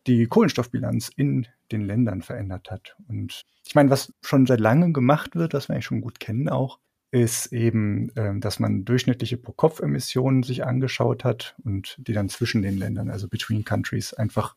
[0.08, 2.96] die Kohlenstoffbilanz in den Ländern verändert hat.
[3.08, 6.50] Und ich meine, was schon seit langem gemacht wird, was wir eigentlich schon gut kennen
[6.50, 6.80] auch,
[7.12, 12.78] ist eben, äh, dass man durchschnittliche Pro-Kopf-Emissionen sich angeschaut hat und die dann zwischen den
[12.78, 14.56] Ländern, also between countries, einfach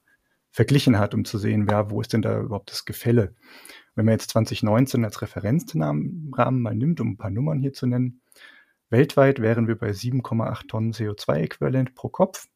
[0.55, 3.35] verglichen hat, um zu sehen, ja, wo ist denn da überhaupt das Gefälle.
[3.97, 8.23] Wenn man jetzt 2019 als Referenzrahmen mal nimmt, um ein paar Nummern hier zu nennen,
[8.89, 12.47] weltweit wären wir bei 7,8 Tonnen CO2-Äquivalent pro Kopf.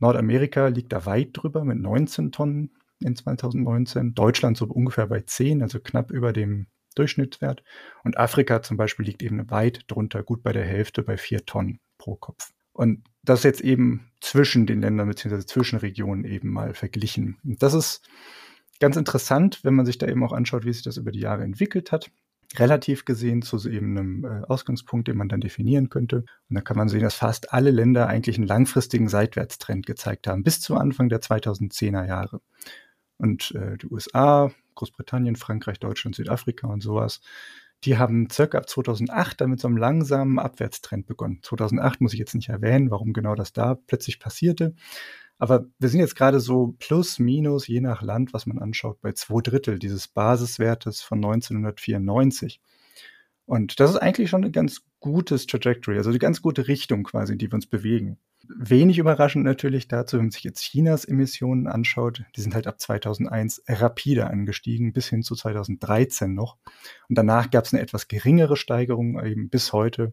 [0.00, 4.14] Nordamerika liegt da weit drüber mit 19 Tonnen in 2019.
[4.14, 7.64] Deutschland so ungefähr bei 10, also knapp über dem Durchschnittswert.
[8.04, 11.80] Und Afrika zum Beispiel liegt eben weit drunter, gut bei der Hälfte, bei 4 Tonnen
[11.96, 12.52] pro Kopf.
[12.72, 15.44] Und das jetzt eben zwischen den Ländern bzw.
[15.46, 17.38] zwischen Regionen eben mal verglichen.
[17.44, 18.02] Und das ist
[18.80, 21.44] ganz interessant, wenn man sich da eben auch anschaut, wie sich das über die Jahre
[21.44, 22.10] entwickelt hat.
[22.56, 26.24] Relativ gesehen zu so eben einem äh, Ausgangspunkt, den man dann definieren könnte.
[26.50, 30.42] Und da kann man sehen, dass fast alle Länder eigentlich einen langfristigen Seitwärtstrend gezeigt haben,
[30.42, 32.40] bis zu Anfang der 2010er Jahre.
[33.16, 37.20] Und äh, die USA, Großbritannien, Frankreich, Deutschland, Südafrika und sowas,
[37.84, 41.40] die haben circa ab 2008 damit so einem langsamen Abwärtstrend begonnen.
[41.42, 44.74] 2008 muss ich jetzt nicht erwähnen, warum genau das da plötzlich passierte.
[45.38, 49.12] Aber wir sind jetzt gerade so plus, minus, je nach Land, was man anschaut, bei
[49.12, 52.60] zwei Drittel dieses Basiswertes von 1994.
[53.44, 57.32] Und das ist eigentlich schon ein ganz gutes Trajectory, also eine ganz gute Richtung quasi,
[57.32, 58.18] in die wir uns bewegen.
[58.48, 62.80] Wenig überraschend natürlich dazu, wenn man sich jetzt Chinas Emissionen anschaut, die sind halt ab
[62.80, 66.56] 2001 rapide angestiegen, bis hin zu 2013 noch.
[67.08, 70.12] Und danach gab es eine etwas geringere Steigerung, eben bis heute.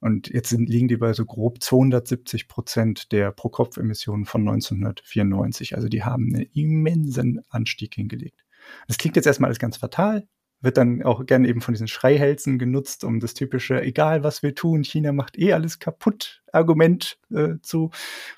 [0.00, 5.74] Und jetzt sind, liegen die bei so grob 270 Prozent der Pro-Kopf-Emissionen von 1994.
[5.74, 8.44] Also die haben einen immensen Anstieg hingelegt.
[8.88, 10.26] Das klingt jetzt erstmal alles ganz fatal,
[10.60, 14.54] wird dann auch gerne eben von diesen Schreihälsen genutzt, um das typische, egal was wir
[14.54, 17.90] tun, China macht eh alles kaputt Argument äh, zu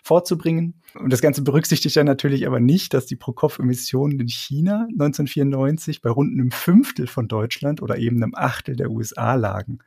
[0.03, 0.83] vorzubringen.
[0.95, 6.11] Und das Ganze berücksichtigt dann natürlich aber nicht, dass die Pro-Kopf-Emissionen in China 1994 bei
[6.11, 9.79] rund einem Fünftel von Deutschland oder eben einem Achtel der USA lagen.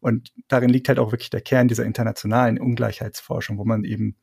[0.00, 4.16] Und darin liegt halt auch wirklich der Kern dieser internationalen Ungleichheitsforschung, wo man eben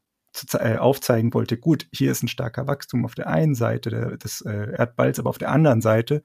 [0.53, 4.73] äh, aufzeigen wollte, gut, hier ist ein starker Wachstum auf der einen Seite des äh,
[4.77, 6.23] Erdballs, aber auf der anderen Seite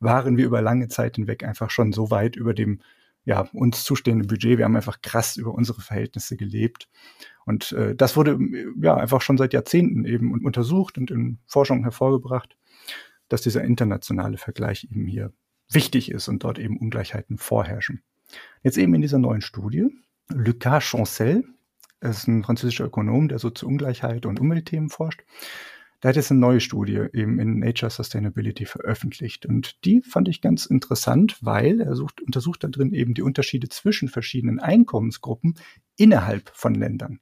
[0.00, 2.80] waren wir über lange Zeit hinweg einfach schon so weit über dem
[3.24, 4.58] ja, uns zustehenden Budget.
[4.58, 6.88] Wir haben einfach krass über unsere Verhältnisse gelebt.
[7.44, 8.38] Und äh, das wurde
[8.80, 12.56] ja einfach schon seit Jahrzehnten eben untersucht und in Forschung hervorgebracht,
[13.28, 15.32] dass dieser internationale Vergleich eben hier
[15.70, 18.02] wichtig ist und dort eben Ungleichheiten vorherrschen.
[18.62, 19.86] Jetzt eben in dieser neuen Studie,
[20.28, 21.44] Lucas Chancel,
[22.00, 25.22] er ist ein französischer Ökonom, der so zu Ungleichheit und Umweltthemen forscht.
[26.02, 29.44] Der hat jetzt eine neue Studie eben in Nature Sustainability veröffentlicht.
[29.44, 33.68] Und die fand ich ganz interessant, weil er sucht, untersucht da drin eben die Unterschiede
[33.68, 35.58] zwischen verschiedenen Einkommensgruppen
[35.96, 37.20] innerhalb von Ländern.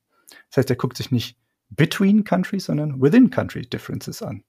[0.51, 1.37] Das heißt, er guckt sich nicht
[1.71, 4.45] between countries, sondern within country differences an.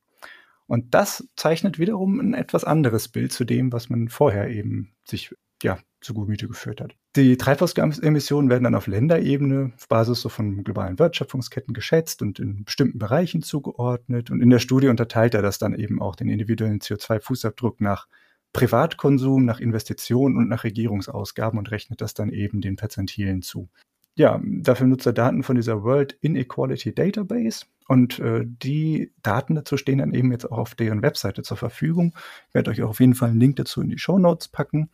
[0.67, 5.33] Und das zeichnet wiederum ein etwas anderes Bild zu dem, was man vorher eben sich
[5.63, 6.95] ja, Gemüte geführt hat.
[7.15, 12.99] Die Treibhausgasemissionen werden dann auf Länderebene auf Basis von globalen Wertschöpfungsketten geschätzt und in bestimmten
[12.99, 14.31] Bereichen zugeordnet.
[14.31, 18.07] Und in der Studie unterteilt er das dann eben auch den individuellen CO2-Fußabdruck nach
[18.53, 23.69] Privatkonsum, nach Investitionen und nach Regierungsausgaben und rechnet das dann eben den Perzentilen zu.
[24.19, 29.77] Ja, dafür nutzt er Daten von dieser World Inequality Database und äh, die Daten dazu
[29.77, 32.13] stehen dann eben jetzt auch auf deren Webseite zur Verfügung.
[32.49, 34.89] Ich werde euch auch auf jeden Fall einen Link dazu in die Show Notes packen.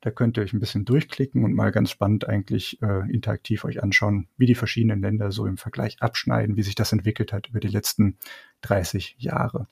[0.00, 3.82] Da könnt ihr euch ein bisschen durchklicken und mal ganz spannend eigentlich äh, interaktiv euch
[3.82, 7.60] anschauen, wie die verschiedenen Länder so im Vergleich abschneiden, wie sich das entwickelt hat über
[7.60, 8.16] die letzten
[8.62, 9.66] 30 Jahre.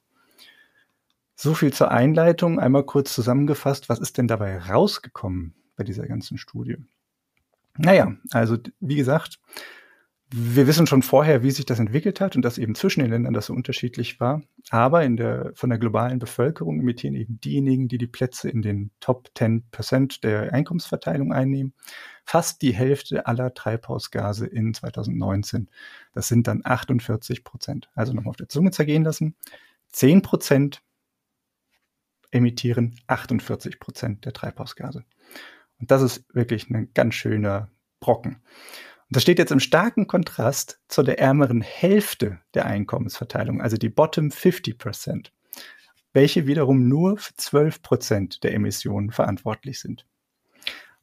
[1.35, 2.61] So viel zur Einleitung.
[2.61, 6.77] Einmal kurz zusammengefasst, was ist denn dabei rausgekommen bei dieser ganzen Studie?
[7.79, 9.39] Naja, also wie gesagt,
[10.31, 13.33] wir wissen schon vorher, wie sich das entwickelt hat und dass eben zwischen den Ländern
[13.33, 14.43] das so unterschiedlich war.
[14.69, 18.91] Aber in der, von der globalen Bevölkerung imitieren eben diejenigen, die die Plätze in den
[19.01, 21.73] Top 10 Prozent der Einkommensverteilung einnehmen,
[22.25, 25.71] fast die Hälfte aller Treibhausgase in 2019.
[26.13, 27.89] Das sind dann 48 Prozent.
[27.95, 29.35] Also nochmal auf der Zunge zergehen lassen.
[29.93, 30.83] 10 Prozent
[32.31, 35.05] emittieren 48 Prozent der Treibhausgase.
[35.79, 37.71] Und das ist wirklich ein ganz schöner
[38.01, 38.43] Brocken.
[39.09, 43.89] Und das steht jetzt im starken Kontrast zu der ärmeren Hälfte der Einkommensverteilung, also die
[43.89, 45.31] Bottom 50%,
[46.13, 50.05] welche wiederum nur für 12% der Emissionen verantwortlich sind.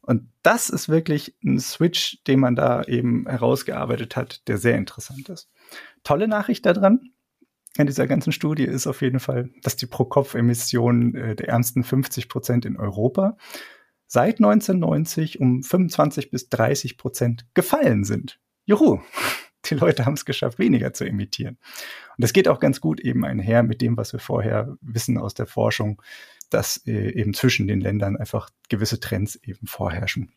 [0.02, 5.28] Und das ist wirklich ein Switch, den man da eben herausgearbeitet hat, der sehr interessant
[5.28, 5.50] ist.
[6.04, 7.10] Tolle Nachricht daran.
[7.76, 12.28] an dieser ganzen Studie ist auf jeden Fall, dass die Pro-Kopf-Emissionen äh, der ärmsten 50
[12.28, 13.36] Prozent in Europa
[14.06, 18.38] seit 1990 um 25 bis 30 Prozent gefallen sind.
[18.64, 19.00] Juhu!
[19.68, 21.58] Die Leute haben es geschafft, weniger zu emittieren.
[22.16, 25.34] Und das geht auch ganz gut eben einher mit dem, was wir vorher wissen aus
[25.34, 26.00] der Forschung,
[26.50, 30.30] dass äh, eben zwischen den Ländern einfach gewisse Trends eben vorherrschen.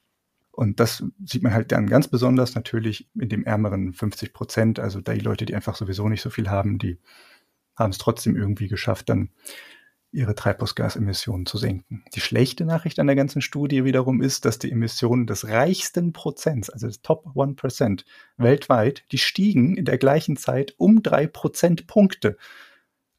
[0.51, 4.79] Und das sieht man halt dann ganz besonders natürlich in dem ärmeren 50 Prozent.
[4.79, 6.97] Also die Leute, die einfach sowieso nicht so viel haben, die
[7.77, 9.29] haben es trotzdem irgendwie geschafft, dann
[10.11, 12.03] ihre Treibhausgasemissionen zu senken.
[12.15, 16.69] Die schlechte Nachricht an der ganzen Studie wiederum ist, dass die Emissionen des reichsten Prozents,
[16.69, 18.05] also des Top 1%
[18.37, 22.37] weltweit, die stiegen in der gleichen Zeit um drei Prozentpunkte.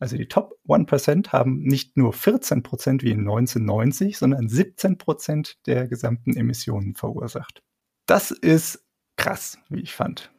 [0.00, 6.36] Also die Top 1% haben nicht nur 14% wie in 1990, sondern 17% der gesamten
[6.36, 7.62] Emissionen verursacht.
[8.06, 8.84] Das ist
[9.16, 10.32] krass, wie ich fand.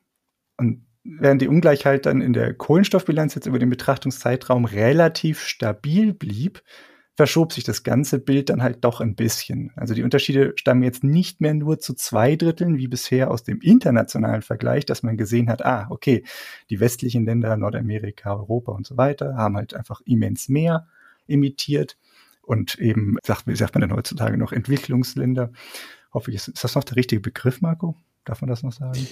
[0.57, 6.61] Und während die Ungleichheit dann in der Kohlenstoffbilanz jetzt über den Betrachtungszeitraum relativ stabil blieb,
[7.15, 9.71] verschob sich das ganze Bild dann halt doch ein bisschen.
[9.75, 13.59] Also die Unterschiede stammen jetzt nicht mehr nur zu zwei Dritteln wie bisher aus dem
[13.61, 16.23] internationalen Vergleich, dass man gesehen hat, ah, okay,
[16.69, 20.87] die westlichen Länder, Nordamerika, Europa und so weiter, haben halt einfach immens mehr
[21.27, 21.97] emittiert
[22.41, 25.51] und eben, sagt, wie sagt man denn heutzutage noch, Entwicklungsländer.
[26.13, 27.95] Hoffe ich, ist das noch der richtige Begriff, Marco?
[28.25, 29.07] Darf man das noch sagen?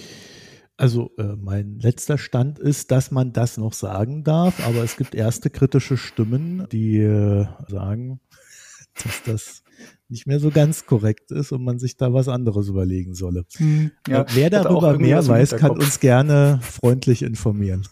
[0.80, 5.14] Also äh, mein letzter Stand ist, dass man das noch sagen darf, aber es gibt
[5.14, 8.20] erste kritische Stimmen, die äh, sagen,
[9.04, 9.62] dass das
[10.08, 13.44] nicht mehr so ganz korrekt ist und man sich da was anderes überlegen solle.
[13.58, 17.86] Hm, ja, wer darüber mehr weiß, kann uns gerne freundlich informieren.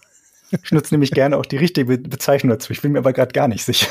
[0.64, 2.72] Ich nutze nämlich gerne auch die richtige Bezeichnung dazu.
[2.72, 3.88] Ich bin mir aber gerade gar nicht sicher.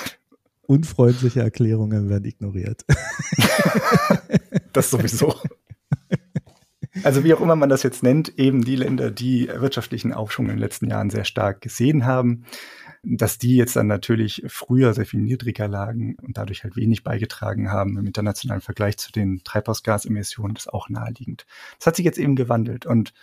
[0.66, 2.84] Unfreundliche Erklärungen werden ignoriert.
[4.74, 5.36] das sowieso.
[7.04, 10.54] Also wie auch immer man das jetzt nennt, eben die Länder, die wirtschaftlichen Aufschwung in
[10.54, 12.46] den letzten Jahren sehr stark gesehen haben,
[13.04, 17.72] dass die jetzt dann natürlich früher sehr viel niedriger lagen und dadurch halt wenig beigetragen
[17.72, 21.46] haben im internationalen Vergleich zu den Treibhausgasemissionen, das ist auch naheliegend.
[21.80, 23.14] Das hat sich jetzt eben gewandelt und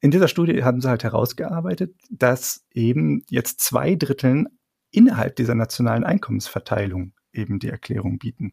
[0.00, 4.46] in dieser Studie haben sie halt herausgearbeitet, dass eben jetzt zwei Dritteln
[4.90, 8.52] innerhalb dieser nationalen Einkommensverteilung eben die Erklärung bieten.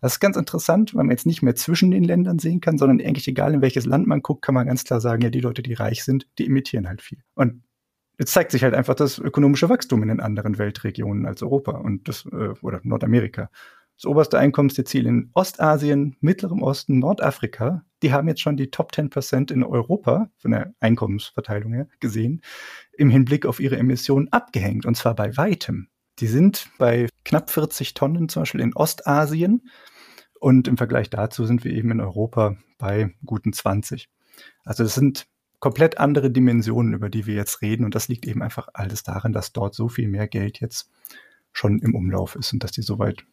[0.00, 3.00] Das ist ganz interessant, weil man jetzt nicht mehr zwischen den Ländern sehen kann, sondern
[3.00, 5.62] eigentlich egal, in welches Land man guckt, kann man ganz klar sagen, ja, die Leute,
[5.62, 7.18] die reich sind, die emittieren halt viel.
[7.34, 7.62] Und
[8.18, 12.08] jetzt zeigt sich halt einfach das ökonomische Wachstum in den anderen Weltregionen als Europa und
[12.08, 13.50] das, äh, oder Nordamerika.
[13.96, 19.52] Das oberste Einkommensziel in Ostasien, Mittlerem Osten, Nordafrika, die haben jetzt schon die Top 10%
[19.52, 22.40] in Europa von der Einkommensverteilung her gesehen,
[22.96, 25.88] im Hinblick auf ihre Emissionen abgehängt und zwar bei weitem.
[26.20, 29.68] Die sind bei knapp 40 Tonnen zum Beispiel in Ostasien
[30.38, 34.08] und im Vergleich dazu sind wir eben in Europa bei guten 20.
[34.64, 35.26] Also das sind
[35.60, 39.32] komplett andere Dimensionen, über die wir jetzt reden und das liegt eben einfach alles daran,
[39.32, 40.90] dass dort so viel mehr Geld jetzt
[41.52, 43.24] schon im Umlauf ist und dass die soweit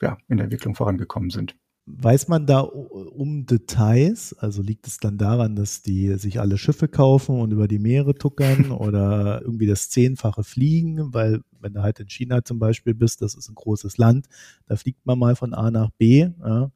[0.00, 1.56] ja, in der Entwicklung vorangekommen sind.
[1.90, 4.34] Weiß man da um Details?
[4.34, 8.14] Also liegt es dann daran, dass die sich alle Schiffe kaufen und über die Meere
[8.14, 11.14] tuckern oder irgendwie das Zehnfache fliegen?
[11.14, 14.26] Weil wenn du halt in China zum Beispiel bist, das ist ein großes Land,
[14.66, 16.70] da fliegt man mal von A nach B ja,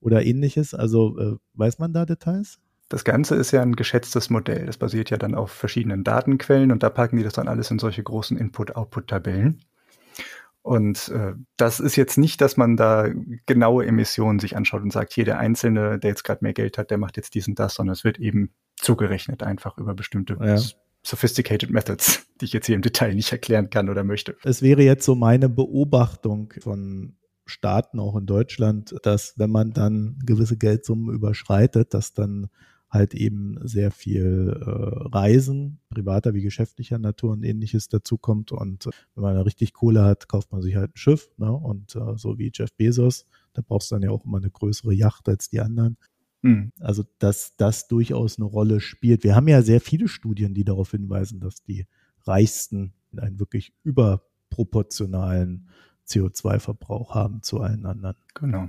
[0.00, 0.74] oder ähnliches.
[0.74, 2.58] Also äh, weiß man da Details?
[2.88, 4.66] Das Ganze ist ja ein geschätztes Modell.
[4.66, 7.78] Das basiert ja dann auf verschiedenen Datenquellen und da packen die das dann alles in
[7.78, 9.60] solche großen Input-Output-Tabellen.
[10.64, 13.10] Und äh, das ist jetzt nicht, dass man da
[13.44, 16.90] genaue Emissionen sich anschaut und sagt, hier der Einzelne, der jetzt gerade mehr Geld hat,
[16.90, 20.58] der macht jetzt dies und das, sondern es wird eben zugerechnet einfach über bestimmte ja.
[21.02, 24.38] sophisticated methods, die ich jetzt hier im Detail nicht erklären kann oder möchte.
[24.42, 30.18] Es wäre jetzt so meine Beobachtung von Staaten, auch in Deutschland, dass wenn man dann
[30.24, 32.48] gewisse Geldsummen überschreitet, dass dann
[32.94, 38.52] halt eben sehr viel äh, Reisen, privater wie geschäftlicher Natur und ähnliches dazukommt.
[38.52, 41.28] Und äh, wenn man da richtig Kohle hat, kauft man sich halt ein Schiff.
[41.36, 41.52] Ne?
[41.52, 44.94] Und äh, so wie Jeff Bezos, da brauchst du dann ja auch immer eine größere
[44.94, 45.98] Yacht als die anderen.
[46.42, 46.72] Mhm.
[46.78, 49.24] Also, dass das durchaus eine Rolle spielt.
[49.24, 51.86] Wir haben ja sehr viele Studien, die darauf hinweisen, dass die
[52.22, 55.68] Reichsten einen wirklich überproportionalen
[56.06, 58.16] CO2-Verbrauch haben zu allen anderen.
[58.34, 58.68] Genau.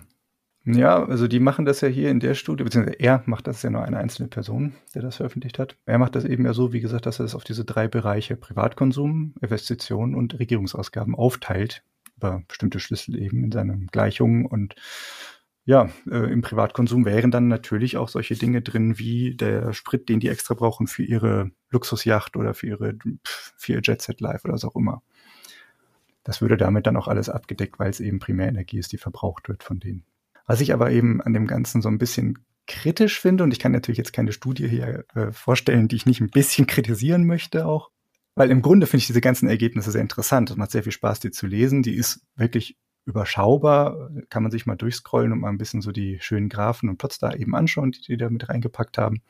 [0.65, 3.69] Ja, also die machen das ja hier in der Studie, beziehungsweise er macht das ja
[3.69, 5.77] nur eine einzelne Person, der das veröffentlicht hat.
[5.85, 8.35] Er macht das eben ja so, wie gesagt, dass er das auf diese drei Bereiche
[8.35, 11.83] Privatkonsum, Investitionen und Regierungsausgaben aufteilt,
[12.17, 14.75] über bestimmte Schlüssel eben in seinen Gleichungen und
[15.67, 20.19] ja, äh, im Privatkonsum wären dann natürlich auch solche Dinge drin wie der Sprit, den
[20.19, 24.53] die extra brauchen für ihre Luxusjacht oder für ihre für ihr Jet Set Life oder
[24.53, 25.01] was auch immer.
[26.23, 29.63] Das würde damit dann auch alles abgedeckt, weil es eben Primärenergie ist, die verbraucht wird
[29.63, 30.05] von denen.
[30.45, 33.71] Was ich aber eben an dem Ganzen so ein bisschen kritisch finde, und ich kann
[33.71, 37.91] natürlich jetzt keine Studie hier äh, vorstellen, die ich nicht ein bisschen kritisieren möchte auch,
[38.35, 40.49] Weil im Grunde finde ich diese ganzen Ergebnisse sehr interessant.
[40.49, 41.83] Es macht sehr viel Spaß, die zu lesen.
[41.83, 44.09] Die ist wirklich überschaubar.
[44.29, 47.19] Kann man sich mal durchscrollen und mal ein bisschen so die schönen Graphen und Plots
[47.19, 49.21] da eben anschauen, die die da mit reingepackt haben.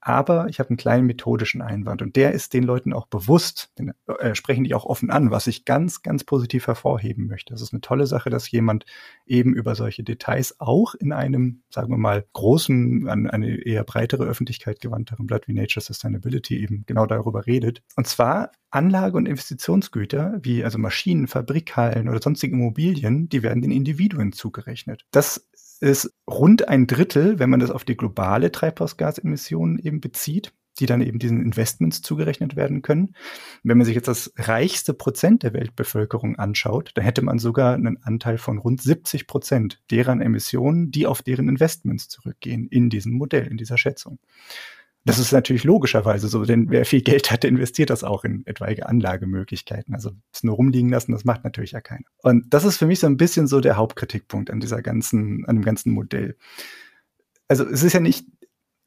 [0.00, 3.92] Aber ich habe einen kleinen methodischen Einwand und der ist den Leuten auch bewusst, den
[4.06, 7.52] äh, sprechen die auch offen an, was ich ganz, ganz positiv hervorheben möchte.
[7.52, 8.86] Das ist eine tolle Sache, dass jemand
[9.26, 14.24] eben über solche Details auch in einem, sagen wir mal, großen, an eine eher breitere
[14.24, 17.82] Öffentlichkeit gewandteren Blatt wie Nature Sustainability eben genau darüber redet.
[17.96, 23.72] Und zwar Anlage- und Investitionsgüter wie also Maschinen, Fabrikhallen oder sonstige Immobilien, die werden den
[23.72, 25.04] Individuen zugerechnet.
[25.10, 25.49] Das
[25.80, 31.00] ist rund ein Drittel, wenn man das auf die globale Treibhausgasemissionen eben bezieht, die dann
[31.00, 33.14] eben diesen Investments zugerechnet werden können.
[33.62, 38.02] Wenn man sich jetzt das reichste Prozent der Weltbevölkerung anschaut, dann hätte man sogar einen
[38.02, 43.46] Anteil von rund 70 Prozent deren Emissionen, die auf deren Investments zurückgehen in diesem Modell,
[43.46, 44.18] in dieser Schätzung.
[45.04, 48.86] Das ist natürlich logischerweise so, denn wer viel Geld hat, investiert das auch in etwaige
[48.86, 49.94] Anlagemöglichkeiten.
[49.94, 52.04] Also es nur rumliegen lassen, das macht natürlich ja keiner.
[52.22, 55.56] Und das ist für mich so ein bisschen so der Hauptkritikpunkt an dieser ganzen, an
[55.56, 56.36] dem ganzen Modell.
[57.48, 58.26] Also es ist ja nicht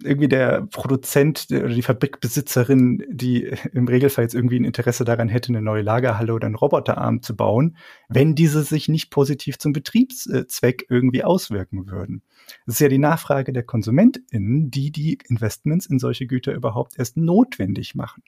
[0.05, 5.49] irgendwie der Produzent oder die Fabrikbesitzerin, die im Regelfall jetzt irgendwie ein Interesse daran hätte,
[5.49, 7.77] eine neue Lagerhalle oder einen Roboterarm zu bauen,
[8.09, 12.21] wenn diese sich nicht positiv zum Betriebszweck irgendwie auswirken würden.
[12.65, 17.17] Es ist ja die Nachfrage der KonsumentInnen, die die Investments in solche Güter überhaupt erst
[17.17, 18.23] notwendig machen.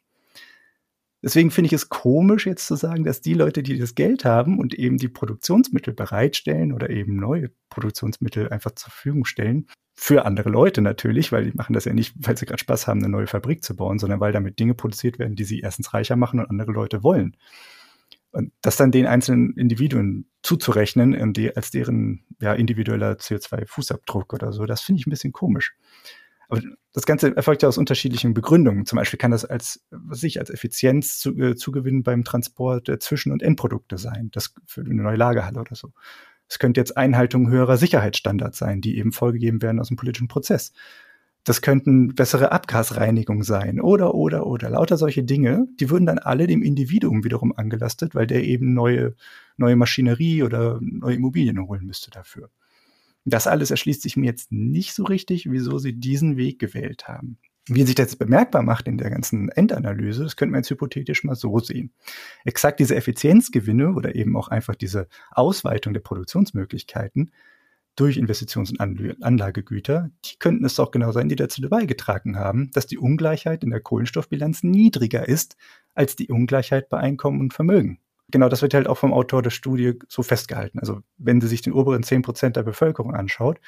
[1.26, 4.60] Deswegen finde ich es komisch, jetzt zu sagen, dass die Leute, die das Geld haben
[4.60, 9.66] und eben die Produktionsmittel bereitstellen oder eben neue Produktionsmittel einfach zur Verfügung stellen,
[9.96, 13.00] für andere Leute natürlich, weil die machen das ja nicht, weil sie gerade Spaß haben,
[13.00, 16.18] eine neue Fabrik zu bauen, sondern weil damit Dinge produziert werden, die sie erstens reicher
[16.18, 17.38] machen und andere Leute wollen.
[18.32, 24.52] Und das dann den einzelnen Individuen zuzurechnen, und die, als deren ja, individueller CO2-Fußabdruck oder
[24.52, 25.74] so, das finde ich ein bisschen komisch.
[26.50, 26.62] Aber
[26.94, 28.86] das Ganze erfolgt ja aus unterschiedlichen Begründungen.
[28.86, 33.00] Zum Beispiel kann das als, was ich, als Effizienz zu, äh, zugewinn beim Transport der
[33.00, 34.30] Zwischen- und Endprodukte sein.
[34.34, 35.94] Das für eine neue Lagerhalle oder so.
[36.48, 40.74] Es könnte jetzt Einhaltung höherer Sicherheitsstandards sein, die eben vorgegeben werden aus dem politischen Prozess.
[41.44, 44.70] Das könnten bessere Abgasreinigung sein oder, oder, oder.
[44.70, 49.16] Lauter solche Dinge, die würden dann alle dem Individuum wiederum angelastet, weil der eben neue,
[49.56, 52.50] neue Maschinerie oder neue Immobilien holen müsste dafür.
[53.26, 57.38] Das alles erschließt sich mir jetzt nicht so richtig, wieso sie diesen Weg gewählt haben.
[57.68, 61.36] Wie sich das bemerkbar macht in der ganzen Endanalyse, das könnte man jetzt hypothetisch mal
[61.36, 61.92] so sehen.
[62.44, 67.32] Exakt diese Effizienzgewinne oder eben auch einfach diese Ausweitung der Produktionsmöglichkeiten
[67.96, 72.88] durch Investitions- und Anlagegüter, die könnten es doch genau sein, die dazu beigetragen haben, dass
[72.88, 75.56] die Ungleichheit in der Kohlenstoffbilanz niedriger ist
[75.94, 78.00] als die Ungleichheit bei Einkommen und Vermögen.
[78.32, 80.80] Genau, das wird halt auch vom Autor der Studie so festgehalten.
[80.80, 83.60] Also wenn sie sich den oberen 10 Prozent der Bevölkerung anschaut,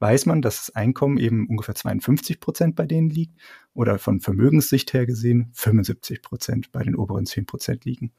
[0.00, 3.38] weiß man, dass das Einkommen eben ungefähr 52 Prozent bei denen liegt
[3.74, 8.12] oder von Vermögenssicht her gesehen 75 Prozent bei den oberen 10 Prozent liegen.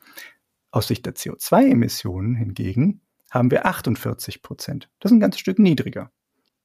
[0.72, 4.90] Aus Sicht der CO2-Emissionen hingegen haben wir 48 Prozent.
[5.00, 6.12] Das ist ein ganzes Stück niedriger.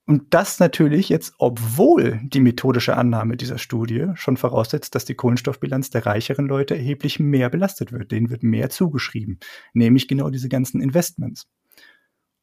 [0.08, 5.90] Und das natürlich jetzt, obwohl die methodische Annahme dieser Studie schon voraussetzt, dass die Kohlenstoffbilanz
[5.90, 8.12] der reicheren Leute erheblich mehr belastet wird.
[8.12, 9.40] Denen wird mehr zugeschrieben,
[9.72, 11.48] nämlich genau diese ganzen Investments.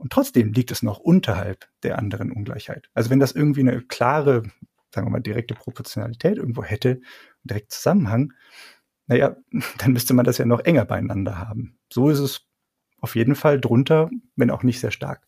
[0.03, 2.89] Und trotzdem liegt es noch unterhalb der anderen Ungleichheit.
[2.93, 4.43] Also wenn das irgendwie eine klare,
[4.93, 6.99] sagen wir mal, direkte Proportionalität irgendwo hätte,
[7.45, 8.33] direkt Zusammenhang,
[9.07, 9.37] naja,
[9.77, 11.77] dann müsste man das ja noch enger beieinander haben.
[11.89, 12.41] So ist es
[12.99, 15.25] auf jeden Fall drunter, wenn auch nicht sehr stark.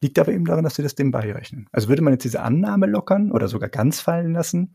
[0.00, 1.68] Liegt aber eben daran, dass sie das dem beirechnen.
[1.70, 4.74] Also würde man jetzt diese Annahme lockern oder sogar ganz fallen lassen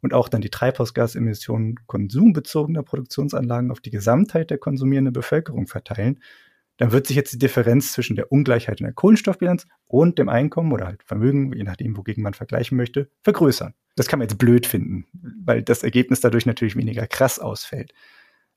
[0.00, 6.20] und auch dann die Treibhausgasemissionen konsumbezogener Produktionsanlagen auf die Gesamtheit der konsumierenden Bevölkerung verteilen,
[6.76, 10.72] dann wird sich jetzt die Differenz zwischen der Ungleichheit in der Kohlenstoffbilanz und dem Einkommen
[10.72, 13.74] oder halt Vermögen, je nachdem, wogegen man vergleichen möchte, vergrößern.
[13.94, 15.06] Das kann man jetzt blöd finden,
[15.44, 17.92] weil das Ergebnis dadurch natürlich weniger krass ausfällt.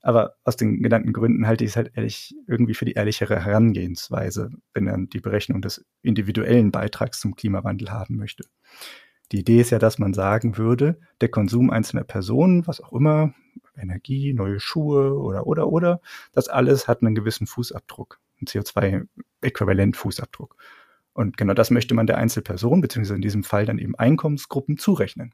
[0.02, 4.52] Aber aus den genannten Gründen halte ich es halt ehrlich irgendwie für die ehrlichere Herangehensweise,
[4.74, 8.46] wenn man die Berechnung des individuellen Beitrags zum Klimawandel haben möchte.
[9.32, 13.34] Die Idee ist ja, dass man sagen würde, der Konsum einzelner Personen, was auch immer,
[13.76, 16.02] Energie, neue Schuhe oder, oder, oder,
[16.34, 20.56] das alles hat einen gewissen Fußabdruck, einen CO2-Äquivalent-Fußabdruck.
[21.14, 25.34] Und genau das möchte man der Einzelperson, beziehungsweise in diesem Fall dann eben Einkommensgruppen zurechnen.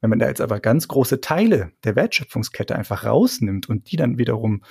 [0.00, 4.18] Wenn man da jetzt aber ganz große Teile der Wertschöpfungskette einfach rausnimmt und die dann
[4.18, 4.62] wiederum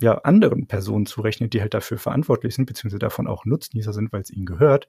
[0.00, 4.20] ja anderen Personen zurechnet, die halt dafür verantwortlich sind, beziehungsweise davon auch Nutznießer sind, weil
[4.20, 4.88] es ihnen gehört,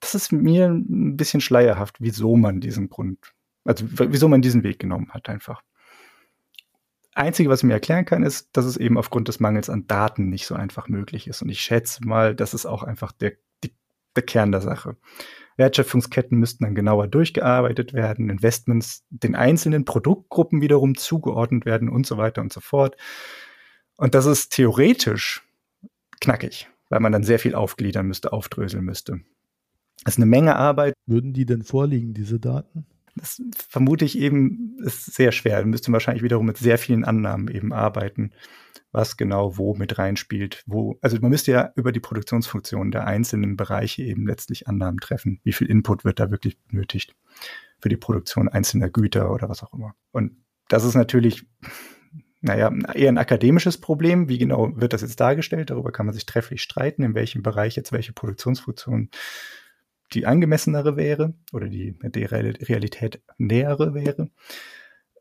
[0.00, 3.18] das ist mir ein bisschen schleierhaft, wieso man diesen Grund,
[3.64, 5.62] also wieso man diesen Weg genommen hat einfach.
[7.14, 10.28] Einzige, was ich mir erklären kann, ist, dass es eben aufgrund des Mangels an Daten
[10.28, 11.42] nicht so einfach möglich ist.
[11.42, 13.32] Und ich schätze mal, dass es auch einfach der,
[13.64, 13.74] die,
[14.14, 14.96] der Kern der Sache.
[15.56, 22.16] Wertschöpfungsketten müssten dann genauer durchgearbeitet werden, Investments den einzelnen Produktgruppen wiederum zugeordnet werden und so
[22.16, 22.96] weiter und so fort.
[23.96, 25.42] Und das ist theoretisch
[26.20, 29.20] knackig, weil man dann sehr viel aufgliedern müsste, aufdröseln müsste.
[30.04, 30.94] Das ist eine Menge Arbeit.
[31.06, 32.86] Würden die denn vorliegen, diese Daten?
[33.16, 35.60] Das vermute ich eben, ist sehr schwer.
[35.60, 38.32] Man müsste wahrscheinlich wiederum mit sehr vielen Annahmen eben arbeiten,
[38.92, 40.62] was genau wo mit reinspielt.
[40.66, 45.40] Wo, also man müsste ja über die Produktionsfunktion der einzelnen Bereiche eben letztlich Annahmen treffen.
[45.42, 47.14] Wie viel Input wird da wirklich benötigt
[47.80, 49.94] für die Produktion einzelner Güter oder was auch immer.
[50.12, 50.36] Und
[50.68, 51.46] das ist natürlich,
[52.40, 54.28] naja, eher ein akademisches Problem.
[54.28, 55.70] Wie genau wird das jetzt dargestellt?
[55.70, 59.10] Darüber kann man sich trefflich streiten, in welchem Bereich jetzt welche Produktionsfunktion
[60.12, 64.30] die angemessenere wäre oder die der Realität nähere wäre.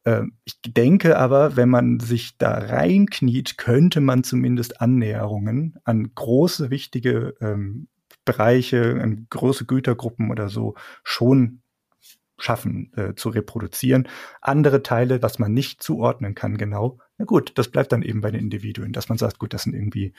[0.06, 6.70] Ähm, ich denke aber, wenn man sich da reinkniet, könnte man zumindest Annäherungen an große,
[6.70, 7.88] wichtige ähm,
[8.24, 11.62] Bereiche, an große Gütergruppen oder so schon
[12.38, 14.08] schaffen äh, zu reproduzieren.
[14.42, 18.32] Andere Teile, was man nicht zuordnen kann, genau, na gut, das bleibt dann eben bei
[18.32, 20.14] den Individuen, dass man sagt, gut, das sind irgendwie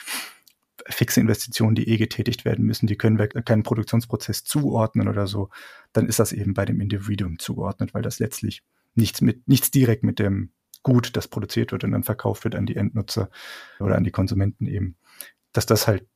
[0.88, 5.50] fixe Investitionen, die eh getätigt werden müssen, die können wir keinen Produktionsprozess zuordnen oder so,
[5.92, 8.62] dann ist das eben bei dem Individuum zugeordnet, weil das letztlich
[8.94, 10.50] nichts mit, nichts direkt mit dem
[10.84, 13.30] Gut, das produziert wird und dann verkauft wird an die Endnutzer
[13.80, 14.96] oder an die Konsumenten eben,
[15.52, 16.06] dass das halt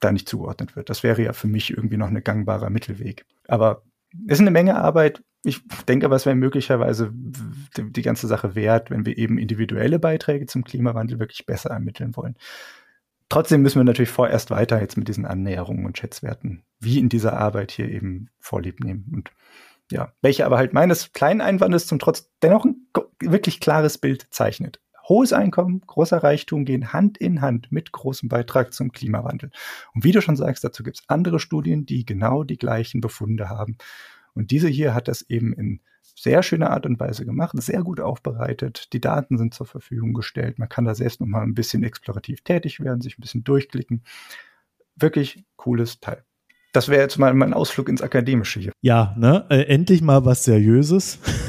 [0.00, 0.90] da nicht zugeordnet wird.
[0.90, 3.24] Das wäre ja für mich irgendwie noch ein gangbarer Mittelweg.
[3.46, 3.84] Aber
[4.26, 5.22] es ist eine Menge Arbeit.
[5.44, 9.98] Ich denke aber, es wäre möglicherweise die, die ganze Sache wert, wenn wir eben individuelle
[9.98, 12.36] Beiträge zum Klimawandel wirklich besser ermitteln wollen.
[13.28, 17.36] Trotzdem müssen wir natürlich vorerst weiter jetzt mit diesen Annäherungen und Schätzwerten, wie in dieser
[17.36, 19.10] Arbeit hier eben vorlieb nehmen.
[19.14, 19.30] Und
[19.90, 22.86] ja, welche aber halt meines kleinen Einwandes zum Trotz dennoch ein
[23.20, 24.80] wirklich klares Bild zeichnet.
[25.08, 29.50] Hohes Einkommen, großer Reichtum gehen Hand in Hand mit großem Beitrag zum Klimawandel.
[29.94, 33.48] Und wie du schon sagst, dazu gibt es andere Studien, die genau die gleichen Befunde
[33.48, 33.78] haben.
[34.38, 35.80] Und diese hier hat das eben in
[36.14, 38.92] sehr schöner Art und Weise gemacht, sehr gut aufbereitet.
[38.92, 40.58] Die Daten sind zur Verfügung gestellt.
[40.58, 44.02] Man kann da selbst noch mal ein bisschen explorativ tätig werden, sich ein bisschen durchklicken.
[44.96, 46.24] Wirklich cooles Teil.
[46.72, 48.72] Das wäre jetzt mal mein Ausflug ins Akademische hier.
[48.80, 49.46] Ja, ne?
[49.48, 51.18] Äh, endlich mal was Seriöses.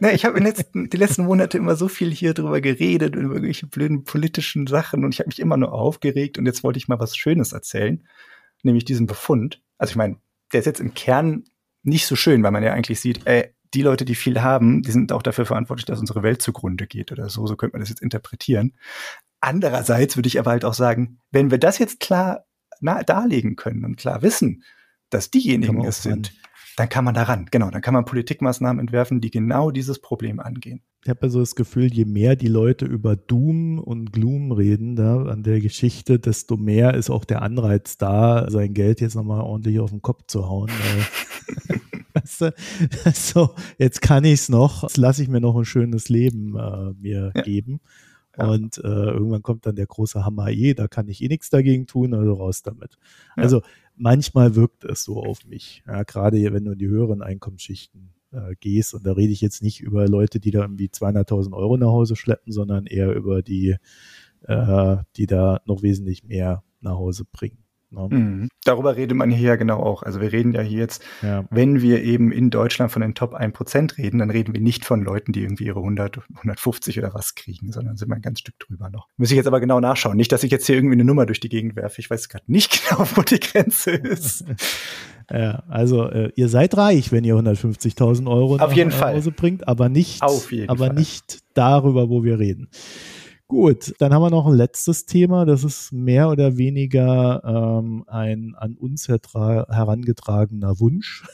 [0.00, 4.04] ne, ich habe die letzten Monate immer so viel hier drüber geredet, über irgendwelche blöden
[4.04, 7.16] politischen Sachen und ich habe mich immer nur aufgeregt und jetzt wollte ich mal was
[7.16, 8.06] Schönes erzählen,
[8.62, 9.62] nämlich diesen Befund.
[9.78, 10.16] Also ich meine,
[10.52, 11.44] der ist jetzt im Kern
[11.82, 14.90] nicht so schön, weil man ja eigentlich sieht, ey, die Leute, die viel haben, die
[14.90, 17.46] sind auch dafür verantwortlich, dass unsere Welt zugrunde geht oder so.
[17.46, 18.74] So könnte man das jetzt interpretieren.
[19.40, 22.44] Andererseits würde ich aber halt auch sagen, wenn wir das jetzt klar
[22.80, 24.64] darlegen können und klar wissen,
[25.08, 26.34] dass diejenigen es sind,
[26.76, 30.82] dann kann man daran, genau, dann kann man Politikmaßnahmen entwerfen, die genau dieses Problem angehen.
[31.02, 34.96] Ich habe ja so das Gefühl, je mehr die Leute über Doom und Gloom reden
[34.96, 39.40] da an der Geschichte, desto mehr ist auch der Anreiz da, sein Geld jetzt nochmal
[39.40, 40.68] ordentlich auf den Kopf zu hauen.
[42.12, 42.54] weißt du,
[43.14, 46.92] so, jetzt kann ich es noch, jetzt lasse ich mir noch ein schönes Leben äh,
[47.00, 47.42] mir ja.
[47.42, 47.80] geben.
[48.36, 48.48] Ja.
[48.48, 51.86] Und äh, irgendwann kommt dann der große Hammer eh, da kann ich eh nichts dagegen
[51.86, 52.98] tun, also raus damit.
[53.38, 53.44] Ja.
[53.44, 53.62] Also
[53.96, 55.82] manchmal wirkt es so auf mich.
[55.86, 58.94] Ja, gerade wenn du in die höheren Einkommensschichten äh, gehst.
[58.94, 62.16] Und da rede ich jetzt nicht über Leute, die da irgendwie 200.000 Euro nach Hause
[62.16, 63.76] schleppen, sondern eher über die,
[64.42, 67.58] äh, die da noch wesentlich mehr nach Hause bringen.
[67.90, 68.08] Ne?
[68.10, 68.48] Mhm.
[68.64, 70.02] Darüber redet man hier ja genau auch.
[70.02, 71.44] Also wir reden ja hier jetzt, ja.
[71.50, 75.02] wenn wir eben in Deutschland von den Top 1% reden, dann reden wir nicht von
[75.02, 78.58] Leuten, die irgendwie ihre 100, 150 oder was kriegen, sondern sind wir ein ganz Stück
[78.58, 79.08] drüber noch.
[79.16, 80.16] Muss ich jetzt aber genau nachschauen.
[80.16, 82.00] Nicht, dass ich jetzt hier irgendwie eine Nummer durch die Gegend werfe.
[82.00, 84.44] Ich weiß gerade nicht genau, wo die Grenze ist.
[85.32, 89.32] ja, also äh, ihr seid reich, wenn ihr 150.000 Euro Auf jeden nach Hause Fall.
[89.32, 90.94] bringt, aber nicht, aber Fall.
[90.94, 92.68] nicht darüber, wo wir reden.
[93.46, 95.44] Gut, dann haben wir noch ein letztes Thema.
[95.44, 101.24] Das ist mehr oder weniger ähm, ein an uns herangetragener Wunsch.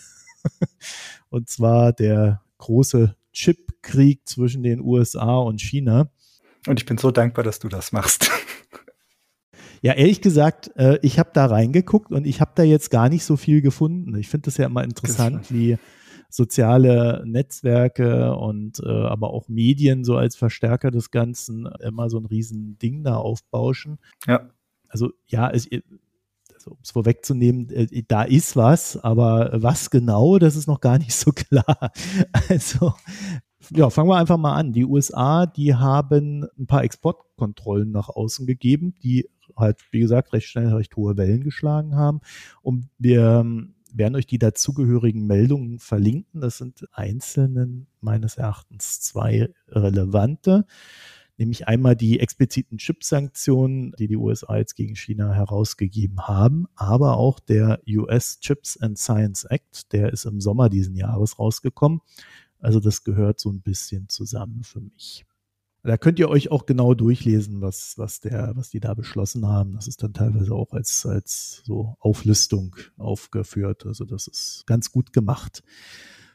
[1.29, 6.09] und zwar der große Chipkrieg zwischen den USA und China.
[6.67, 8.31] Und ich bin so dankbar, dass du das machst.
[9.87, 13.25] Ja, ehrlich gesagt, äh, ich habe da reingeguckt und ich habe da jetzt gar nicht
[13.25, 14.17] so viel gefunden.
[14.19, 15.79] Ich finde das ja immer interessant, wie
[16.29, 22.27] soziale Netzwerke und äh, aber auch Medien so als Verstärker des Ganzen immer so ein
[22.27, 24.01] riesen Ding da aufbauschen.
[24.27, 24.51] Ja.
[24.89, 25.69] Also ja, es,
[26.53, 30.99] also, um es vorwegzunehmen, äh, da ist was, aber was genau, das ist noch gar
[30.99, 31.93] nicht so klar.
[32.49, 32.93] Also
[33.71, 34.73] ja, fangen wir einfach mal an.
[34.73, 40.49] Die USA, die haben ein paar Exportkontrollen nach außen gegeben, die halt, wie gesagt, recht
[40.49, 42.21] schnell recht hohe Wellen geschlagen haben.
[42.63, 43.45] Und wir
[43.93, 46.41] werden euch die dazugehörigen Meldungen verlinken.
[46.41, 50.67] Das sind einzelnen meines Erachtens zwei relevante.
[51.39, 57.41] nämlich einmal die expliziten Chip-Sanktionen, die die USA jetzt gegen China herausgegeben haben, aber auch
[57.41, 62.01] der US Chips and Science Act, der ist im Sommer diesen Jahres rausgekommen.
[62.59, 65.27] Also das gehört so ein bisschen zusammen für mich.
[65.87, 69.75] Da könnt ihr euch auch genau durchlesen, was, was, der, was die da beschlossen haben.
[69.75, 73.87] Das ist dann teilweise auch als, als so Auflistung aufgeführt.
[73.87, 75.63] Also das ist ganz gut gemacht.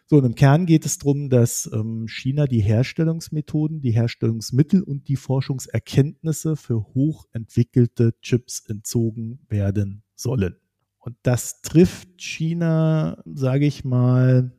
[0.05, 5.09] So, und im Kern geht es darum, dass ähm, China die Herstellungsmethoden, die Herstellungsmittel und
[5.09, 10.55] die Forschungserkenntnisse für hochentwickelte Chips entzogen werden sollen.
[10.97, 14.53] Und das trifft China, sage ich mal,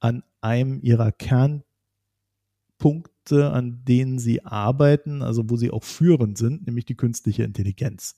[0.00, 6.66] an einem ihrer Kernpunkte Punkte, an denen sie arbeiten, also wo sie auch führend sind,
[6.66, 8.16] nämlich die künstliche Intelligenz.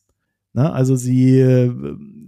[0.52, 1.70] Na, also sie äh,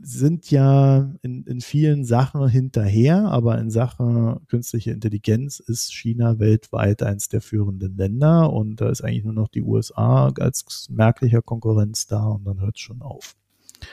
[0.02, 7.02] sind ja in, in vielen Sachen hinterher, aber in Sachen künstliche Intelligenz ist China weltweit
[7.02, 12.06] eins der führenden Länder und da ist eigentlich nur noch die USA als merklicher Konkurrenz
[12.06, 13.34] da und dann hört es schon auf.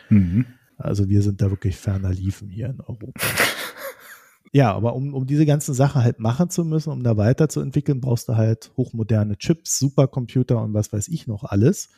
[0.10, 0.46] Mhm.
[0.78, 3.14] Also wir sind da wirklich ferner liefen hier in Europa.
[4.56, 8.30] Ja, aber um, um diese ganzen Sachen halt machen zu müssen, um da weiterzuentwickeln, brauchst
[8.30, 11.90] du halt hochmoderne Chips, Supercomputer und was weiß ich noch alles.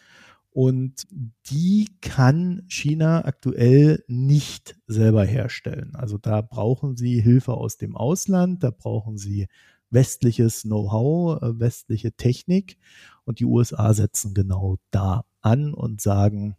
[0.49, 1.05] Und
[1.51, 5.93] die kann China aktuell nicht selber herstellen.
[5.93, 9.49] Also da brauchen sie Hilfe aus dem Ausland, da brauchen sie
[9.91, 12.79] westliches Know-how, äh, westliche Technik.
[13.23, 16.55] Und die USA setzen genau da an und sagen,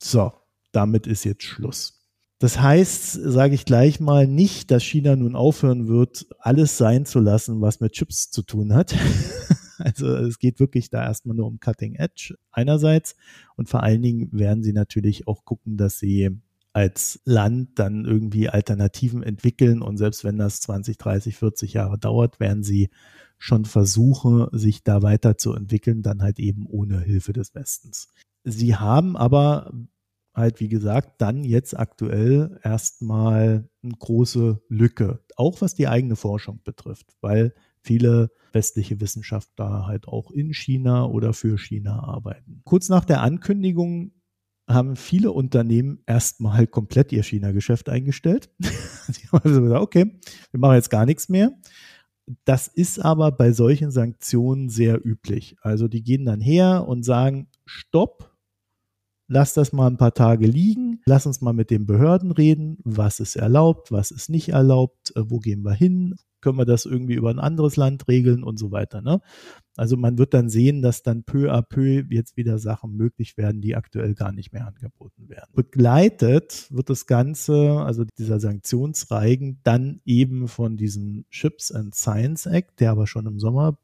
[0.00, 0.32] so,
[0.72, 1.95] damit ist jetzt Schluss.
[2.38, 7.18] Das heißt, sage ich gleich mal, nicht, dass China nun aufhören wird, alles sein zu
[7.20, 8.94] lassen, was mit Chips zu tun hat.
[9.78, 13.16] also es geht wirklich da erstmal nur um Cutting Edge einerseits
[13.56, 16.30] und vor allen Dingen werden sie natürlich auch gucken, dass sie
[16.74, 22.38] als Land dann irgendwie Alternativen entwickeln und selbst wenn das 20, 30, 40 Jahre dauert,
[22.38, 22.90] werden sie
[23.38, 28.08] schon versuchen, sich da weiterzuentwickeln, dann halt eben ohne Hilfe des Westens.
[28.44, 29.72] Sie haben aber
[30.36, 36.60] halt, wie gesagt, dann jetzt aktuell erstmal eine große Lücke, auch was die eigene Forschung
[36.62, 42.60] betrifft, weil viele westliche Wissenschaftler halt auch in China oder für China arbeiten.
[42.64, 44.12] Kurz nach der Ankündigung
[44.68, 48.50] haben viele Unternehmen erstmal komplett ihr China-Geschäft eingestellt.
[48.60, 50.20] Sie haben also gesagt, okay,
[50.50, 51.52] wir machen jetzt gar nichts mehr.
[52.44, 55.56] Das ist aber bei solchen Sanktionen sehr üblich.
[55.60, 58.35] Also die gehen dann her und sagen, stopp,
[59.28, 63.20] lass das mal ein paar Tage liegen, lass uns mal mit den Behörden reden, was
[63.20, 67.14] ist erlaubt, was ist nicht erlaubt, äh, wo gehen wir hin, können wir das irgendwie
[67.14, 69.00] über ein anderes Land regeln und so weiter.
[69.00, 69.20] Ne?
[69.76, 73.60] Also man wird dann sehen, dass dann peu à peu jetzt wieder Sachen möglich werden,
[73.60, 75.50] die aktuell gar nicht mehr angeboten werden.
[75.54, 82.78] Begleitet wird das Ganze, also dieser Sanktionsreigen, dann eben von diesem Chips and Science Act,
[82.78, 83.78] der aber schon im Sommer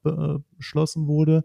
[0.56, 1.44] beschlossen wurde.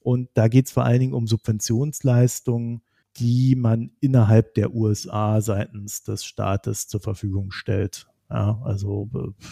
[0.00, 2.82] Und da geht es vor allen Dingen um Subventionsleistungen
[3.18, 8.06] die man innerhalb der USA seitens des Staates zur Verfügung stellt.
[8.28, 9.44] Ja, also äh,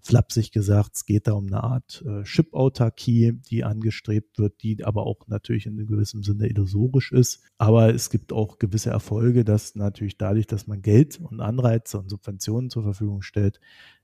[0.00, 5.06] flapsig gesagt, es geht da um eine Art äh, Chip-Autarkie, die angestrebt wird, die aber
[5.06, 7.42] auch natürlich in gewissem Sinne illusorisch ist.
[7.58, 12.10] Aber es gibt auch gewisse Erfolge, dass natürlich dadurch, dass man Geld und Anreize und
[12.10, 13.60] Subventionen zur Verfügung stellt,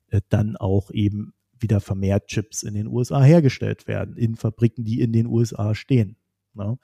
[0.08, 5.00] äh, dann auch eben wieder vermehrt Chips in den USA hergestellt werden, in Fabriken, die
[5.00, 6.16] in den USA stehen.
[6.54, 6.76] Ja.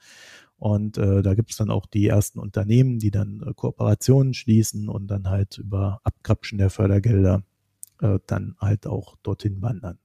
[0.57, 4.89] Und äh, da gibt es dann auch die ersten Unternehmen, die dann äh, Kooperationen schließen
[4.89, 7.43] und dann halt über Abkrapschen der Fördergelder
[8.01, 9.99] äh, dann halt auch dorthin wandern.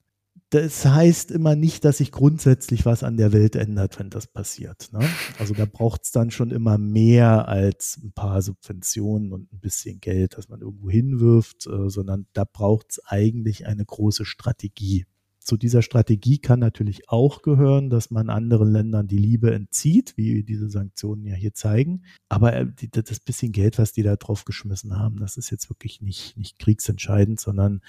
[0.50, 4.90] Das heißt immer nicht, dass sich grundsätzlich was an der Welt ändert, wenn das passiert.
[4.92, 5.00] Ne?
[5.38, 10.00] Also da braucht es dann schon immer mehr als ein paar Subventionen und ein bisschen
[10.00, 15.06] Geld, das man irgendwo hinwirft, äh, sondern da braucht es eigentlich eine große Strategie
[15.44, 20.42] zu dieser Strategie kann natürlich auch gehören, dass man anderen Ländern die Liebe entzieht, wie
[20.44, 22.04] diese Sanktionen ja hier zeigen.
[22.28, 26.00] Aber äh, das bisschen Geld, was die da drauf geschmissen haben, das ist jetzt wirklich
[26.00, 27.80] nicht, nicht kriegsentscheidend, sondern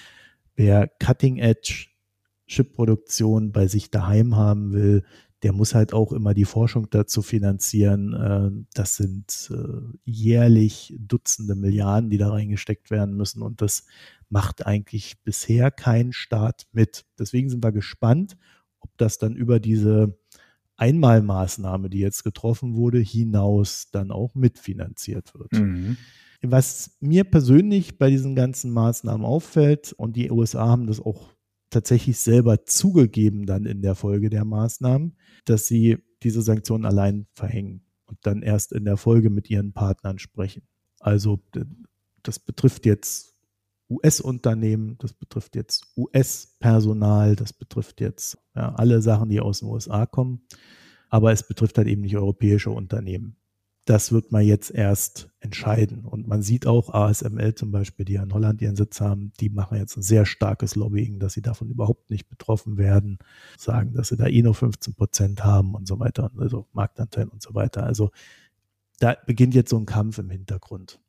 [0.55, 1.87] wer Cutting Edge
[2.47, 5.03] Chipproduktion bei sich daheim haben will,
[5.43, 8.13] der muss halt auch immer die Forschung dazu finanzieren.
[8.13, 13.41] Äh, das sind äh, jährlich Dutzende Milliarden, die da reingesteckt werden müssen.
[13.41, 13.85] Und das
[14.29, 17.05] macht eigentlich bisher kein Staat mit.
[17.19, 18.37] Deswegen sind wir gespannt,
[18.79, 20.17] ob das dann über diese
[20.77, 25.51] Einmalmaßnahme, die jetzt getroffen wurde, hinaus dann auch mitfinanziert wird.
[25.51, 25.97] Mhm.
[26.41, 31.32] Was mir persönlich bei diesen ganzen Maßnahmen auffällt, und die USA haben das auch
[31.73, 37.83] tatsächlich selber zugegeben dann in der Folge der Maßnahmen, dass sie diese Sanktionen allein verhängen
[38.05, 40.63] und dann erst in der Folge mit ihren Partnern sprechen.
[40.99, 41.39] Also
[42.21, 43.33] das betrifft jetzt
[43.89, 50.05] US-Unternehmen, das betrifft jetzt US-Personal, das betrifft jetzt ja, alle Sachen, die aus den USA
[50.05, 50.41] kommen.
[51.13, 53.35] aber es betrifft halt eben nicht europäische Unternehmen.
[53.85, 56.05] Das wird man jetzt erst entscheiden.
[56.05, 59.49] Und man sieht auch ASML zum Beispiel, die ja in Holland ihren Sitz haben, die
[59.49, 63.19] machen jetzt ein sehr starkes Lobbying, dass sie davon überhaupt nicht betroffen werden,
[63.57, 67.41] sagen, dass sie da eh nur 15 Prozent haben und so weiter, also Marktanteil und
[67.41, 67.83] so weiter.
[67.83, 68.11] Also
[68.99, 70.99] da beginnt jetzt so ein Kampf im Hintergrund.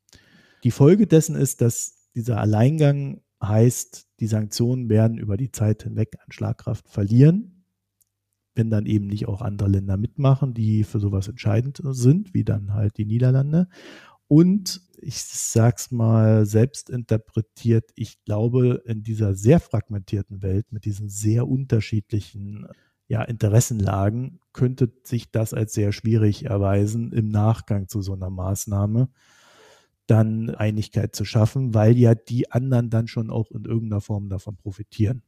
[0.64, 6.16] Die Folge dessen ist, dass dieser Alleingang heißt, die Sanktionen werden über die Zeit hinweg
[6.24, 7.53] an Schlagkraft verlieren,
[8.54, 12.74] wenn dann eben nicht auch andere Länder mitmachen, die für sowas entscheidend sind, wie dann
[12.74, 13.68] halt die Niederlande.
[14.28, 21.08] Und ich sag's mal selbst interpretiert, ich glaube, in dieser sehr fragmentierten Welt mit diesen
[21.08, 22.66] sehr unterschiedlichen
[23.06, 29.08] ja, Interessenlagen könnte sich das als sehr schwierig erweisen im Nachgang zu so einer Maßnahme
[30.06, 34.56] dann Einigkeit zu schaffen, weil ja die anderen dann schon auch in irgendeiner Form davon
[34.56, 35.22] profitieren.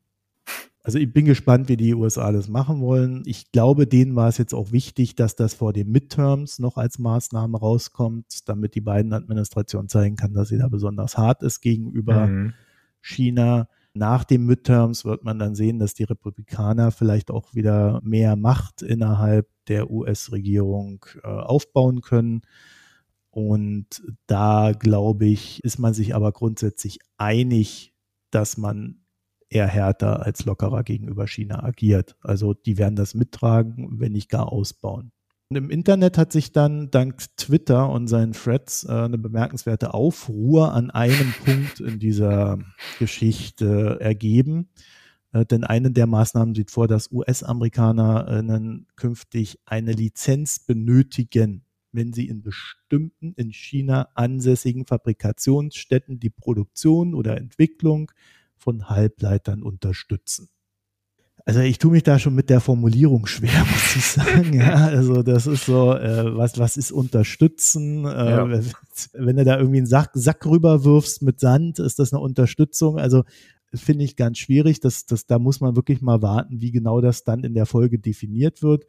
[0.87, 3.25] Also ich bin gespannt, wie die USA das machen wollen.
[3.27, 7.01] Ich glaube, denen war es jetzt auch wichtig, dass das vor den Midterms noch als
[7.01, 12.29] Maßnahme rauskommt, damit die beiden Administrationen zeigen kann, dass sie da besonders hart ist gegenüber
[12.29, 12.55] mhm.
[13.03, 13.69] China.
[13.95, 18.81] Nach den Midterms wird man dann sehen, dass die Republikaner vielleicht auch wieder mehr Macht
[18.83, 22.43] innerhalb der US-Regierung äh, aufbauen können.
[23.31, 27.93] Und da glaube ich, ist man sich aber grundsätzlich einig,
[28.31, 29.01] dass man
[29.57, 32.17] eher härter als lockerer gegenüber China agiert.
[32.21, 35.13] Also die werden das mittragen, wenn nicht gar ausbauen.
[35.49, 40.75] Und im Internet hat sich dann dank Twitter und seinen Threads äh, eine bemerkenswerte Aufruhr
[40.75, 42.59] an einem Punkt in dieser
[42.99, 44.69] Geschichte ergeben.
[45.33, 52.27] Äh, denn eine der Maßnahmen sieht vor, dass US-Amerikanerinnen künftig eine Lizenz benötigen, wenn sie
[52.27, 58.11] in bestimmten in China ansässigen Fabrikationsstätten die Produktion oder Entwicklung
[58.67, 60.49] von Halbleitern unterstützen.
[61.45, 64.53] Also ich tue mich da schon mit der Formulierung schwer, muss ich sagen.
[64.55, 68.05] Ja, also das ist so, äh, was, was ist unterstützen?
[68.07, 68.61] Äh, ja.
[69.13, 72.99] Wenn du da irgendwie einen Sack, Sack rüberwirfst mit Sand, ist das eine Unterstützung?
[72.99, 73.23] Also
[73.73, 74.81] finde ich ganz schwierig.
[74.81, 78.01] Das, das, da muss man wirklich mal warten, wie genau das dann in der Folge
[78.01, 78.85] definiert wird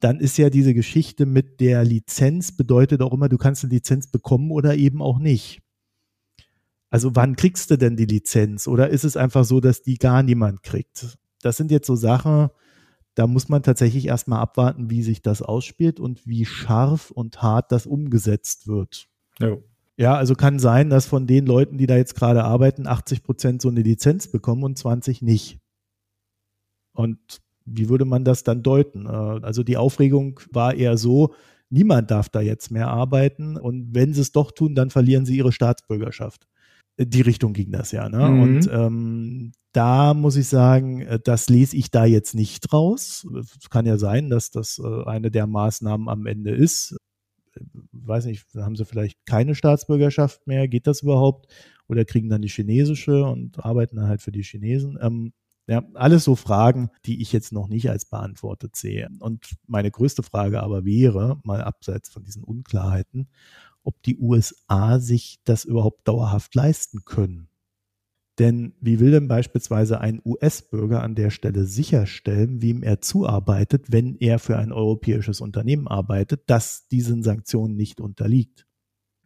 [0.00, 4.06] dann ist ja diese Geschichte mit der Lizenz bedeutet auch immer, du kannst eine Lizenz
[4.06, 5.60] bekommen oder eben auch nicht.
[6.90, 8.66] Also wann kriegst du denn die Lizenz?
[8.66, 11.18] Oder ist es einfach so, dass die gar niemand kriegt?
[11.42, 12.48] Das sind jetzt so Sachen,
[13.14, 17.72] da muss man tatsächlich erstmal abwarten, wie sich das ausspielt und wie scharf und hart
[17.72, 19.08] das umgesetzt wird.
[19.38, 19.56] Ja.
[19.96, 23.60] Ja, also kann sein, dass von den Leuten, die da jetzt gerade arbeiten, 80 Prozent
[23.60, 25.58] so eine Lizenz bekommen und 20 nicht.
[26.92, 27.18] Und
[27.64, 29.06] wie würde man das dann deuten?
[29.06, 31.34] Äh, also die Aufregung war eher so,
[31.68, 35.36] niemand darf da jetzt mehr arbeiten und wenn sie es doch tun, dann verlieren sie
[35.36, 36.46] ihre Staatsbürgerschaft.
[36.98, 38.08] Äh, die Richtung ging das ja.
[38.08, 38.28] Ne?
[38.28, 38.42] Mhm.
[38.42, 43.26] Und ähm, da muss ich sagen, äh, das lese ich da jetzt nicht raus.
[43.38, 46.96] Es kann ja sein, dass das eine der Maßnahmen am Ende ist.
[47.92, 50.68] Weiß nicht, haben sie vielleicht keine Staatsbürgerschaft mehr?
[50.68, 51.50] Geht das überhaupt?
[51.88, 54.98] Oder kriegen dann die chinesische und arbeiten dann halt für die Chinesen?
[55.00, 55.32] Ähm,
[55.68, 59.08] ja, alles so Fragen, die ich jetzt noch nicht als beantwortet sehe.
[59.20, 63.28] Und meine größte Frage aber wäre, mal abseits von diesen Unklarheiten,
[63.82, 67.48] ob die USA sich das überhaupt dauerhaft leisten können.
[68.38, 74.14] Denn wie will denn beispielsweise ein US-Bürger an der Stelle sicherstellen, wem er zuarbeitet, wenn
[74.14, 78.67] er für ein europäisches Unternehmen arbeitet, das diesen Sanktionen nicht unterliegt?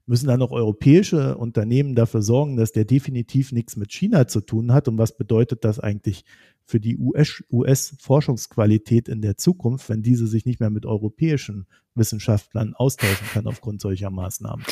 [0.06, 4.72] Müssen dann auch europäische Unternehmen dafür sorgen, dass der definitiv nichts mit China zu tun
[4.72, 4.88] hat.
[4.88, 6.24] Und was bedeutet das eigentlich
[6.64, 13.26] für die US-Forschungsqualität in der Zukunft, wenn diese sich nicht mehr mit europäischen Wissenschaftlern austauschen
[13.32, 14.64] kann aufgrund solcher Maßnahmen?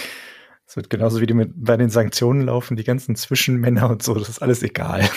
[0.67, 4.15] Es wird genauso wie die mit, bei den Sanktionen laufen, die ganzen Zwischenmänner und so,
[4.15, 5.09] das ist alles egal.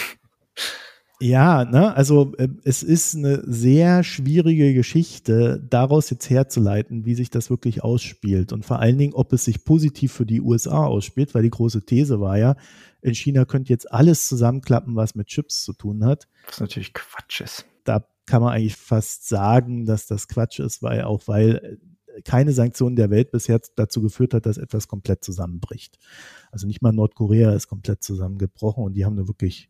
[1.23, 7.29] Ja, ne, also äh, es ist eine sehr schwierige Geschichte, daraus jetzt herzuleiten, wie sich
[7.29, 11.33] das wirklich ausspielt und vor allen Dingen, ob es sich positiv für die USA ausspielt,
[11.33, 12.57] weil die große These war ja,
[13.01, 16.27] in China könnte jetzt alles zusammenklappen, was mit Chips zu tun hat.
[16.45, 17.65] Was natürlich Quatsch ist.
[17.85, 21.79] Da kann man eigentlich fast sagen, dass das Quatsch ist, weil auch weil
[22.17, 25.99] äh, keine Sanktion der Welt bisher dazu geführt hat, dass etwas komplett zusammenbricht.
[26.51, 29.69] Also nicht mal Nordkorea ist komplett zusammengebrochen und die haben eine wirklich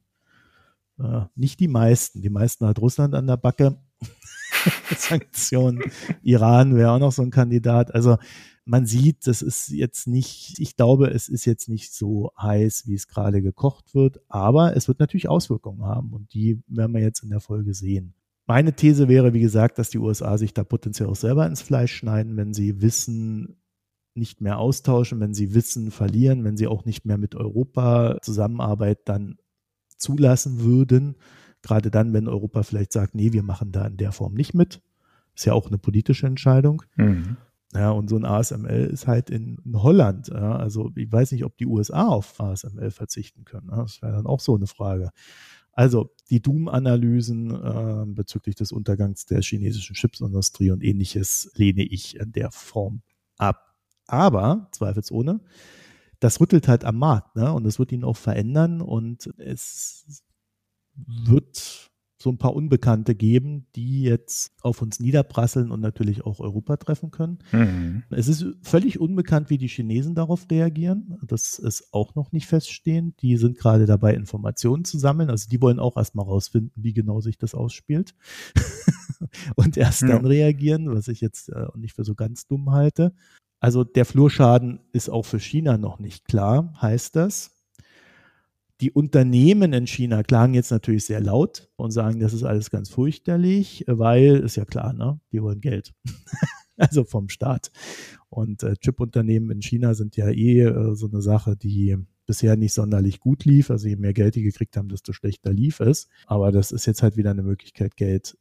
[0.99, 2.21] äh, nicht die meisten.
[2.21, 3.77] Die meisten hat Russland an der Backe.
[4.97, 5.83] Sanktionen.
[6.21, 7.93] Iran wäre auch noch so ein Kandidat.
[7.93, 8.17] Also
[8.65, 12.93] man sieht, das ist jetzt nicht, ich glaube, es ist jetzt nicht so heiß, wie
[12.93, 17.23] es gerade gekocht wird, aber es wird natürlich Auswirkungen haben und die werden wir jetzt
[17.23, 18.13] in der Folge sehen.
[18.45, 21.93] Meine These wäre, wie gesagt, dass die USA sich da potenziell auch selber ins Fleisch
[21.93, 23.57] schneiden, wenn sie wissen,
[24.15, 29.01] nicht mehr austauschen, wenn sie Wissen verlieren, wenn sie auch nicht mehr mit Europa zusammenarbeiten,
[29.05, 29.37] dann
[30.03, 31.15] zulassen würden.
[31.61, 34.81] Gerade dann, wenn Europa vielleicht sagt, nee, wir machen da in der Form nicht mit.
[35.35, 36.83] Ist ja auch eine politische Entscheidung.
[36.95, 37.37] Mhm.
[37.73, 40.27] Ja, und so ein ASML ist halt in, in Holland.
[40.27, 43.69] Ja, also ich weiß nicht, ob die USA auf ASML verzichten können.
[43.71, 45.09] Ja, das wäre dann auch so eine Frage.
[45.71, 52.31] Also die Doom-Analysen äh, bezüglich des Untergangs der chinesischen Chipsindustrie und ähnliches lehne ich in
[52.31, 53.01] der Form
[53.37, 53.75] ab.
[54.05, 55.39] Aber, zweifelsohne,
[56.23, 57.51] das rüttelt halt am Markt, ne?
[57.51, 60.23] Und es wird ihn auch verändern und es
[60.95, 61.91] wird
[62.23, 67.11] so ein paar Unbekannte geben, die jetzt auf uns niederprasseln und natürlich auch Europa treffen
[67.11, 67.39] können.
[67.51, 68.03] Mhm.
[68.11, 71.19] Es ist völlig unbekannt, wie die Chinesen darauf reagieren.
[71.27, 73.21] Das ist auch noch nicht feststehend.
[73.21, 75.29] Die sind gerade dabei, Informationen zu sammeln.
[75.29, 78.15] Also die wollen auch erstmal rausfinden, wie genau sich das ausspielt.
[79.55, 80.07] und erst ja.
[80.07, 83.13] dann reagieren, was ich jetzt äh, nicht für so ganz dumm halte.
[83.63, 87.51] Also der Flurschaden ist auch für China noch nicht klar, heißt das.
[88.81, 92.89] Die Unternehmen in China klagen jetzt natürlich sehr laut und sagen, das ist alles ganz
[92.89, 95.21] fürchterlich, weil, ist ja klar, ne?
[95.31, 95.93] Die wollen Geld.
[96.75, 97.71] also vom Staat.
[98.27, 101.95] Und äh, Chip-Unternehmen in China sind ja eh äh, so eine Sache, die
[102.25, 103.71] bisher nicht sonderlich gut lief.
[103.71, 106.09] Also je mehr Geld die gekriegt haben, desto schlechter lief es.
[106.27, 108.37] Aber das ist jetzt halt wieder eine Möglichkeit, Geld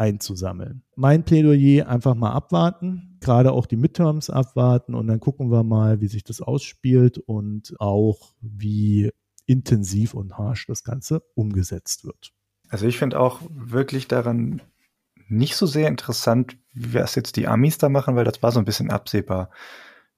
[0.00, 0.82] einzusammeln.
[0.96, 6.00] Mein Plädoyer einfach mal abwarten, gerade auch die Midterms abwarten und dann gucken wir mal,
[6.00, 9.12] wie sich das ausspielt und auch wie
[9.44, 12.32] intensiv und harsch das Ganze umgesetzt wird.
[12.70, 14.62] Also ich finde auch wirklich daran
[15.28, 18.64] nicht so sehr interessant, was jetzt die Amis da machen, weil das war so ein
[18.64, 19.50] bisschen absehbar.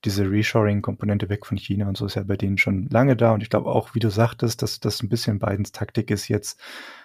[0.04, 3.32] Diese Reshoring-Komponente weg von China und so ist ja bei denen schon lange da.
[3.32, 6.60] Und ich glaube auch, wie du sagtest, dass das ein bisschen Bidens Taktik ist, jetzt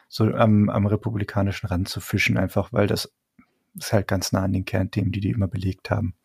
[0.07, 3.11] so am, am republikanischen Rand zu fischen, einfach weil das
[3.75, 6.15] ist halt ganz nah an den Kernthemen, die die immer belegt haben.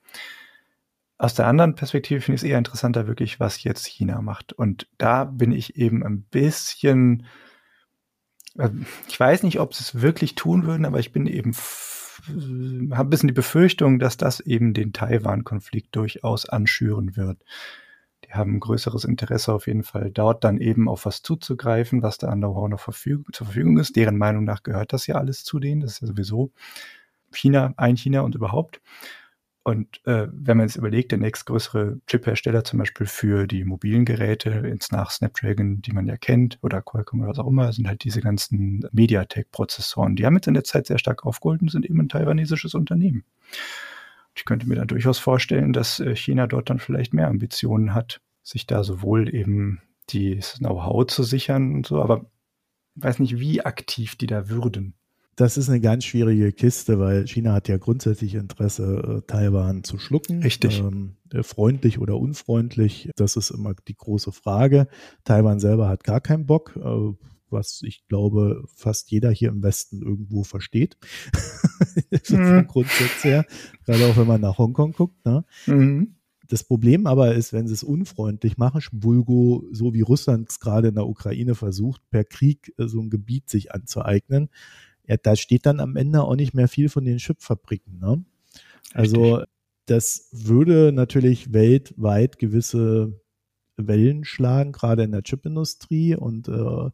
[1.19, 4.53] Aus der anderen Perspektive finde ich es eher interessanter, wirklich, was jetzt China macht.
[4.53, 7.27] Und da bin ich eben ein bisschen,
[8.59, 8.71] äh,
[9.07, 13.11] ich weiß nicht, ob sie es wirklich tun würden, aber ich bin eben, habe ein
[13.11, 17.39] bisschen die Befürchtung, dass das eben den Taiwan-Konflikt durchaus anschüren wird
[18.33, 22.29] die haben größeres Interesse auf jeden Fall, dort dann eben auf was zuzugreifen, was da
[22.29, 23.97] an Know-how noch verfüg zur Verfügung ist.
[23.97, 25.83] Deren Meinung nach gehört das ja alles zu denen.
[25.83, 26.51] Das ist ja sowieso
[27.33, 28.81] China, ein China und überhaupt.
[29.65, 34.51] Und äh, wenn man jetzt überlegt, der nächstgrößere Chip-Hersteller zum Beispiel für die mobilen Geräte,
[34.51, 38.03] ins nach Snapdragon, die man ja kennt, oder Qualcomm oder was auch immer, sind halt
[38.03, 40.17] diese ganzen MediaTek-Prozessoren.
[40.17, 43.25] Die haben jetzt in der Zeit sehr stark aufgeholt und sind eben ein taiwanesisches Unternehmen.
[44.35, 48.21] Ich könnte mir dann durchaus vorstellen, dass äh, China dort dann vielleicht mehr Ambitionen hat,
[48.43, 49.81] sich da sowohl eben
[50.13, 52.27] das Know-how zu sichern und so, aber
[52.97, 54.95] ich weiß nicht, wie aktiv die da würden.
[55.37, 59.99] Das ist eine ganz schwierige Kiste, weil China hat ja grundsätzlich Interesse, äh, Taiwan zu
[59.99, 60.43] schlucken.
[60.43, 60.81] Richtig.
[60.81, 64.89] Ähm, äh, freundlich oder unfreundlich, das ist immer die große Frage.
[65.25, 66.77] Taiwan selber hat gar keinen Bock.
[66.77, 67.15] Äh,
[67.53, 70.97] was ich glaube, fast jeder hier im Westen irgendwo versteht.
[72.29, 72.67] mhm.
[72.67, 73.45] Grundsatz her.
[73.85, 75.25] Gerade auch wenn man nach Hongkong guckt.
[75.25, 75.45] Ne?
[75.67, 76.17] Mhm.
[76.49, 80.89] Das Problem aber ist, wenn sie es unfreundlich machen, Bulgo, so wie Russland es gerade
[80.89, 84.51] in der Ukraine versucht, per Krieg äh, so ein Gebiet sich anzueignen,
[85.07, 87.99] ja, da steht dann am Ende auch nicht mehr viel von den Chipfabriken.
[87.99, 88.25] Ne?
[88.93, 89.43] Also
[89.87, 93.21] das würde natürlich weltweit gewisse
[93.77, 96.91] Wellen schlagen, gerade in der Chipindustrie und äh,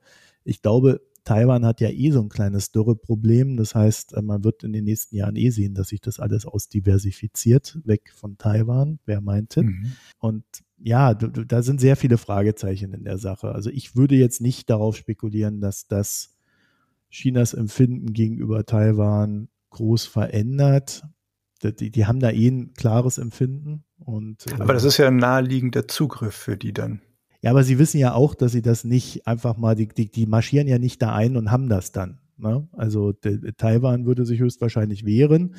[0.49, 3.59] ich glaube, Taiwan hat ja eh so ein kleines Dürreproblem.
[3.59, 6.47] Das heißt, äh, man wird in den nächsten Jahren eh sehen, dass sich das alles
[6.47, 9.65] ausdiversifiziert, weg von Taiwan, wer meinte.
[9.65, 9.93] Mhm.
[10.19, 10.45] Und
[10.79, 13.53] ja, da sind sehr viele Fragezeichen in der Sache.
[13.53, 16.35] Also ich würde jetzt nicht darauf spekulieren, dass das
[17.11, 21.03] Chinas Empfinden gegenüber Taiwan groß verändert.
[21.62, 23.85] Die, die haben da eh ein klares Empfinden.
[23.99, 27.03] Und, Aber das äh, ist ja ein naheliegender Zugriff für die dann.
[27.43, 30.27] Ja, aber sie wissen ja auch, dass sie das nicht einfach mal, die, die, die
[30.27, 32.19] marschieren ja nicht da ein und haben das dann.
[32.36, 32.69] Ne?
[32.73, 35.55] Also de, Taiwan würde sich höchstwahrscheinlich wehren.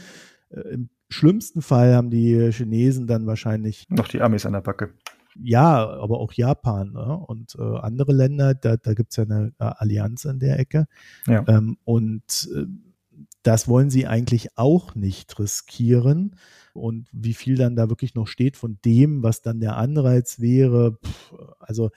[0.49, 3.87] Äh, Im schlimmsten Fall haben die Chinesen dann wahrscheinlich.
[3.89, 4.93] Noch die Amis an der Backe.
[5.41, 7.17] Ja, aber auch Japan ne?
[7.27, 10.87] und äh, andere Länder, da, da gibt es ja eine, eine, Allianz in der Ecke.
[11.27, 11.45] Ja.
[11.47, 12.65] Ähm, und äh,
[13.49, 16.35] das wollen sie eigentlich auch nicht riskieren
[16.73, 20.99] und wie viel dann da wirklich noch steht von dem, was dann der Anreiz wäre.
[21.03, 21.89] Pff, also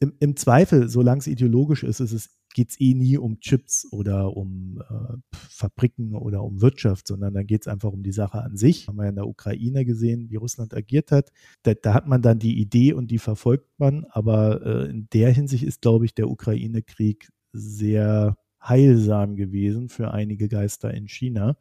[0.00, 3.86] im, im, Zweifel, solange es ideologisch ist, ist es geht es eh nie um Chips
[3.92, 8.42] oder um äh, Fabriken oder um Wirtschaft, sondern dann geht es einfach um die Sache
[8.42, 8.88] an sich.
[8.88, 11.30] Haben wir ja in der Ukraine gesehen, wie Russland agiert hat.
[11.62, 14.06] Da, da hat man dann die Idee und die verfolgt man.
[14.06, 18.36] Aber äh, in der Hinsicht ist, glaube ich, der Ukraine-Krieg sehr
[18.68, 21.56] heilsam gewesen für einige Geister in China,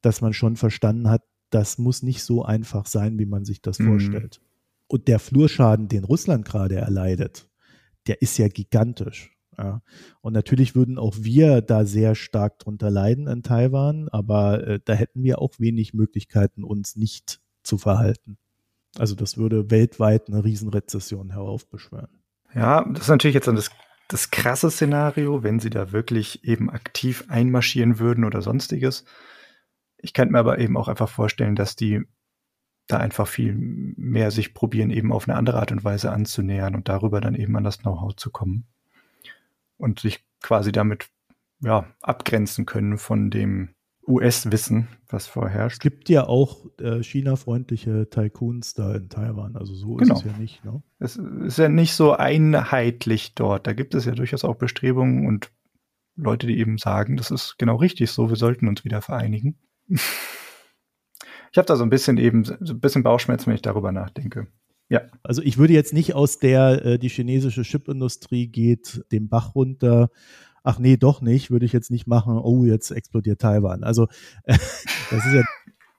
[0.00, 3.78] dass man schon verstanden hat, das muss nicht so einfach sein, wie man sich das
[3.78, 3.86] mhm.
[3.86, 4.40] vorstellt.
[4.86, 7.48] Und der Flurschaden, den Russland gerade erleidet,
[8.06, 9.36] der ist ja gigantisch.
[9.58, 9.82] Ja.
[10.20, 14.94] Und natürlich würden auch wir da sehr stark drunter leiden in Taiwan, aber äh, da
[14.94, 18.38] hätten wir auch wenig Möglichkeiten, uns nicht zu verhalten.
[18.98, 22.22] Also das würde weltweit eine Riesenrezession heraufbeschwören.
[22.54, 23.70] Ja, das ist natürlich jetzt das,
[24.10, 29.04] das krasse Szenario, wenn sie da wirklich eben aktiv einmarschieren würden oder sonstiges.
[29.98, 32.02] Ich könnte mir aber eben auch einfach vorstellen, dass die
[32.88, 36.88] da einfach viel mehr sich probieren, eben auf eine andere Art und Weise anzunähern und
[36.88, 38.66] darüber dann eben an das Know-how zu kommen.
[39.76, 41.08] Und sich quasi damit
[41.60, 43.74] ja, abgrenzen können von dem
[44.10, 45.76] US-Wissen, was vorherrscht.
[45.76, 50.14] Es gibt ja auch äh, China-freundliche Tycoons da in Taiwan, also so genau.
[50.14, 50.64] ist es ja nicht.
[50.64, 50.82] Ne?
[50.98, 53.66] Es ist ja nicht so einheitlich dort.
[53.66, 55.50] Da gibt es ja durchaus auch Bestrebungen und
[56.16, 59.56] Leute, die eben sagen, das ist genau richtig so, wir sollten uns wieder vereinigen.
[59.88, 59.98] ich
[61.56, 64.48] habe da so ein bisschen eben, so ein bisschen Bauchschmerzen, wenn ich darüber nachdenke.
[64.90, 65.02] Ja.
[65.22, 70.10] Also ich würde jetzt nicht aus der, äh, die chinesische Chipindustrie geht den Bach runter.
[70.62, 72.38] Ach nee, doch nicht, würde ich jetzt nicht machen.
[72.38, 73.82] Oh, jetzt explodiert Taiwan.
[73.82, 74.08] Also
[74.44, 74.58] äh,
[75.10, 75.42] das ist ja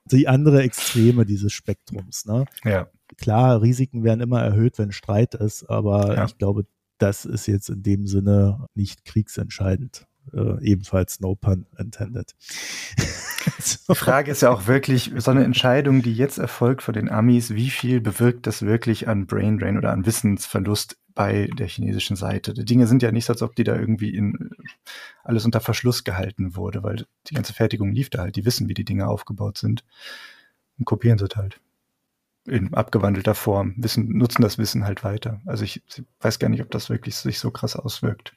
[0.06, 2.26] die andere Extreme dieses Spektrums.
[2.26, 2.44] Ne?
[2.64, 2.88] Ja.
[3.18, 6.24] Klar, Risiken werden immer erhöht, wenn Streit ist, aber ja.
[6.24, 6.66] ich glaube,
[6.98, 12.32] das ist jetzt in dem Sinne nicht kriegsentscheidend äh, ebenfalls no pun intended.
[13.88, 17.50] Die Frage ist ja auch wirklich, so eine Entscheidung, die jetzt erfolgt von den Amis,
[17.54, 22.54] wie viel bewirkt das wirklich an Brain Drain oder an Wissensverlust bei der chinesischen Seite?
[22.54, 24.50] Die Dinge sind ja nicht so, als ob die da irgendwie in
[25.24, 28.36] alles unter Verschluss gehalten wurde, weil die ganze Fertigung lief da halt.
[28.36, 29.84] Die wissen, wie die Dinge aufgebaut sind
[30.78, 31.60] und kopieren sie halt
[32.46, 35.40] in abgewandelter Form, wissen, nutzen das Wissen halt weiter.
[35.46, 35.82] Also ich
[36.20, 38.34] weiß gar nicht, ob das wirklich sich so krass auswirkt.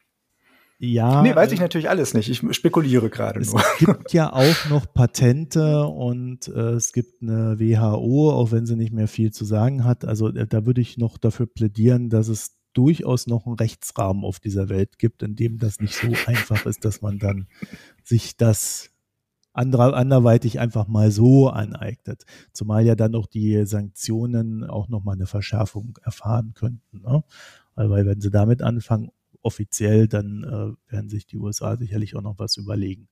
[0.78, 1.22] Ja.
[1.22, 2.30] Nee, weiß ich natürlich alles nicht.
[2.30, 3.60] Ich spekuliere gerade nur.
[3.60, 8.76] Es gibt ja auch noch Patente und äh, es gibt eine WHO, auch wenn sie
[8.76, 10.04] nicht mehr viel zu sagen hat.
[10.04, 14.40] Also äh, da würde ich noch dafür plädieren, dass es durchaus noch einen Rechtsrahmen auf
[14.40, 17.48] dieser Welt gibt, in dem das nicht so einfach ist, dass man dann
[18.04, 18.92] sich das
[19.54, 22.26] andere, anderweitig einfach mal so aneignet.
[22.52, 27.02] Zumal ja dann noch die Sanktionen auch nochmal eine Verschärfung erfahren könnten.
[27.02, 27.24] Ne?
[27.76, 29.12] Weil wenn sie damit anfangen,
[29.42, 33.08] offiziell, dann äh, werden sich die USA sicherlich auch noch was überlegen.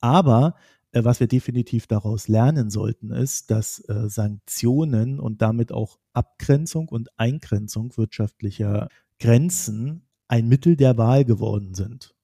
[0.00, 0.54] Aber
[0.92, 6.88] äh, was wir definitiv daraus lernen sollten, ist, dass äh, Sanktionen und damit auch Abgrenzung
[6.88, 8.88] und Eingrenzung wirtschaftlicher
[9.24, 12.14] Grenzen ein Mittel der Wahl geworden sind.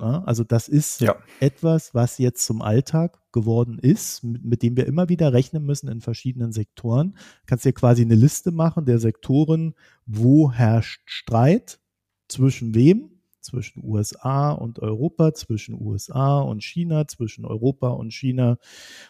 [0.00, 1.16] Ja, also das ist ja.
[1.40, 5.88] etwas, was jetzt zum Alltag geworden ist, mit, mit, dem wir immer wieder rechnen müssen
[5.88, 7.12] in verschiedenen Sektoren.
[7.12, 9.74] Du kannst dir quasi eine Liste machen der Sektoren,
[10.06, 11.80] wo herrscht Streit,
[12.28, 13.10] zwischen wem?
[13.40, 18.58] Zwischen USA und Europa, zwischen USA und China, zwischen Europa und China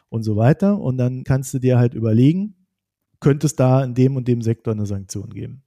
[0.09, 0.81] und so weiter.
[0.81, 2.57] Und dann kannst du dir halt überlegen,
[3.21, 5.63] könnte es da in dem und dem Sektor eine Sanktion geben?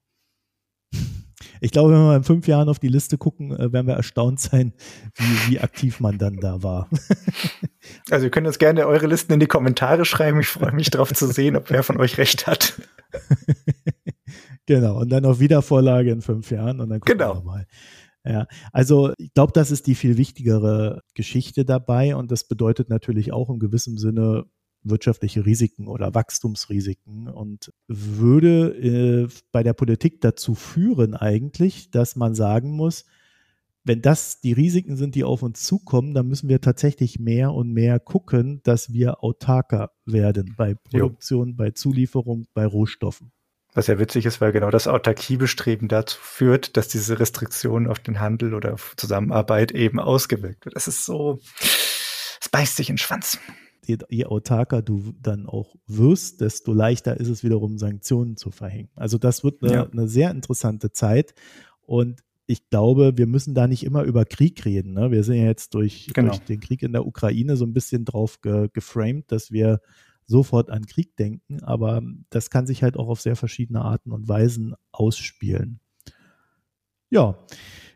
[1.61, 4.39] Ich glaube, wenn wir in fünf Jahren auf die Liste gucken, äh, werden wir erstaunt
[4.39, 4.73] sein,
[5.15, 6.89] wie, wie aktiv man dann da war.
[8.09, 10.41] Also ihr könnt uns gerne eure Listen in die Kommentare schreiben.
[10.41, 12.73] Ich freue mich darauf zu sehen, ob wer von euch recht hat.
[14.67, 17.35] Genau, und dann auf Wiedervorlage in fünf Jahren und dann gucken genau.
[17.35, 17.65] wir mal.
[18.25, 23.31] Ja, also ich glaube, das ist die viel wichtigere Geschichte dabei und das bedeutet natürlich
[23.31, 24.45] auch in gewissem Sinne
[24.89, 32.35] wirtschaftliche Risiken oder Wachstumsrisiken und würde äh, bei der Politik dazu führen eigentlich, dass man
[32.35, 33.05] sagen muss,
[33.87, 37.71] wenn das die Risiken sind, die auf uns zukommen, dann müssen wir tatsächlich mehr und
[37.71, 41.55] mehr gucken, dass wir autarker werden bei Produktion, jo.
[41.55, 43.31] bei Zulieferung, bei Rohstoffen.
[43.73, 48.19] Was ja witzig ist, weil genau das Autarkiebestreben dazu führt, dass diese Restriktionen auf den
[48.19, 50.75] Handel oder auf Zusammenarbeit eben ausgewirkt wird.
[50.75, 51.39] Das ist so,
[52.41, 53.39] es beißt sich in den Schwanz.
[53.87, 58.89] Je, je autarker du dann auch wirst, desto leichter ist es wiederum, Sanktionen zu verhängen.
[58.95, 59.89] Also das wird eine, ja.
[59.89, 61.33] eine sehr interessante Zeit.
[61.81, 64.93] Und ich glaube, wir müssen da nicht immer über Krieg reden.
[64.93, 65.11] Ne?
[65.11, 66.29] Wir sind ja jetzt durch, genau.
[66.29, 69.79] durch, den Krieg in der Ukraine so ein bisschen drauf ge geframed, dass wir
[70.27, 74.27] sofort an Krieg denken, aber das kann sich halt auch auf sehr verschiedene Arten und
[74.27, 75.79] Weisen ausspielen.
[77.09, 77.37] Ja,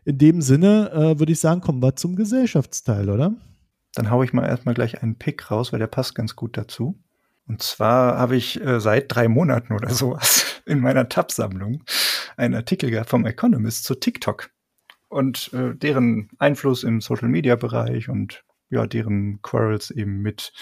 [0.05, 3.35] in dem Sinne äh, würde ich sagen, kommen wir zum Gesellschaftsteil, oder?
[3.93, 6.99] Dann haue ich mal erstmal gleich einen Pick raus, weil der passt ganz gut dazu.
[7.47, 11.83] Und zwar habe ich äh, seit drei Monaten oder sowas in meiner Tab-Sammlung
[12.37, 14.49] einen Artikel gehabt vom Economist zu TikTok
[15.09, 20.53] und äh, deren Einfluss im Social-Media-Bereich und ja, deren Quarrels eben mit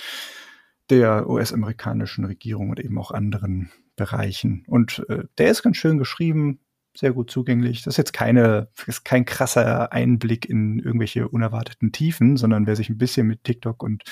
[0.90, 4.64] der US-amerikanischen Regierung und eben auch anderen Bereichen.
[4.68, 6.60] Und äh, der ist ganz schön geschrieben,
[6.96, 7.84] sehr gut zugänglich.
[7.84, 12.90] Das ist jetzt keine, ist kein krasser Einblick in irgendwelche unerwarteten Tiefen, sondern wer sich
[12.90, 14.04] ein bisschen mit TikTok und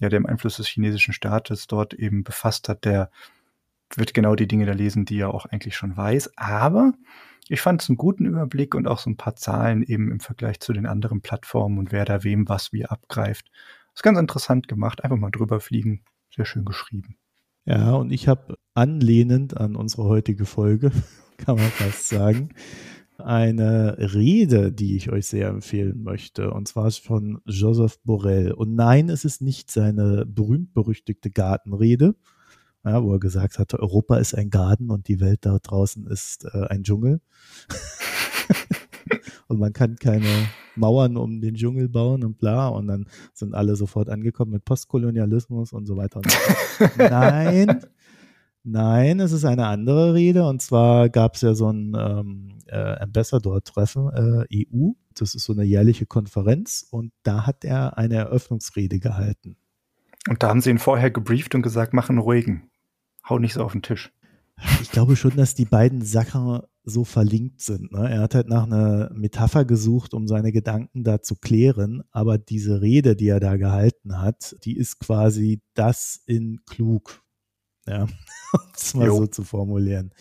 [0.00, 3.10] ja dem Einfluss des chinesischen Staates dort eben befasst hat, der
[3.94, 6.36] wird genau die Dinge da lesen, die er auch eigentlich schon weiß.
[6.36, 6.92] Aber
[7.48, 10.60] ich fand es einen guten Überblick und auch so ein paar Zahlen eben im Vergleich
[10.60, 13.50] zu den anderen Plattformen und wer da wem was wie abgreift.
[13.94, 15.04] ist ganz interessant gemacht.
[15.04, 16.02] Einfach mal drüber fliegen.
[16.34, 17.16] Sehr schön geschrieben.
[17.66, 20.90] Ja, und ich habe anlehnend an unsere heutige Folge,
[21.38, 22.50] kann man fast sagen,
[23.18, 26.50] eine Rede, die ich euch sehr empfehlen möchte.
[26.50, 28.52] Und zwar ist von Joseph Borrell.
[28.52, 32.14] Und nein, es ist nicht seine berühmt-berüchtigte Gartenrede,
[32.84, 36.44] ja, wo er gesagt hat, Europa ist ein Garten und die Welt da draußen ist
[36.44, 37.20] äh, ein Dschungel.
[39.48, 40.28] und man kann keine
[40.76, 42.68] Mauern um den Dschungel bauen und bla.
[42.68, 46.18] Und dann sind alle sofort angekommen mit Postkolonialismus und so weiter.
[46.18, 46.38] Und so.
[46.98, 47.80] Nein,
[48.64, 50.46] nein, es ist eine andere Rede.
[50.46, 54.92] Und zwar gab es ja so ein ähm, äh, Ambassador-Treffen äh, EU.
[55.14, 56.86] Das ist so eine jährliche Konferenz.
[56.90, 59.56] Und da hat er eine Eröffnungsrede gehalten.
[60.28, 62.70] Und da haben sie ihn vorher gebrieft und gesagt, mach einen ruhigen
[63.28, 64.12] hau nicht so auf den Tisch.
[64.82, 67.90] Ich glaube schon, dass die beiden Sachen so verlinkt sind.
[67.92, 68.08] Ne?
[68.08, 72.80] Er hat halt nach einer Metapher gesucht, um seine Gedanken da zu klären, aber diese
[72.80, 77.23] Rede, die er da gehalten hat, die ist quasi das in klug.
[77.86, 78.02] Ja,
[78.52, 79.16] um es mal jo.
[79.18, 80.12] so zu formulieren.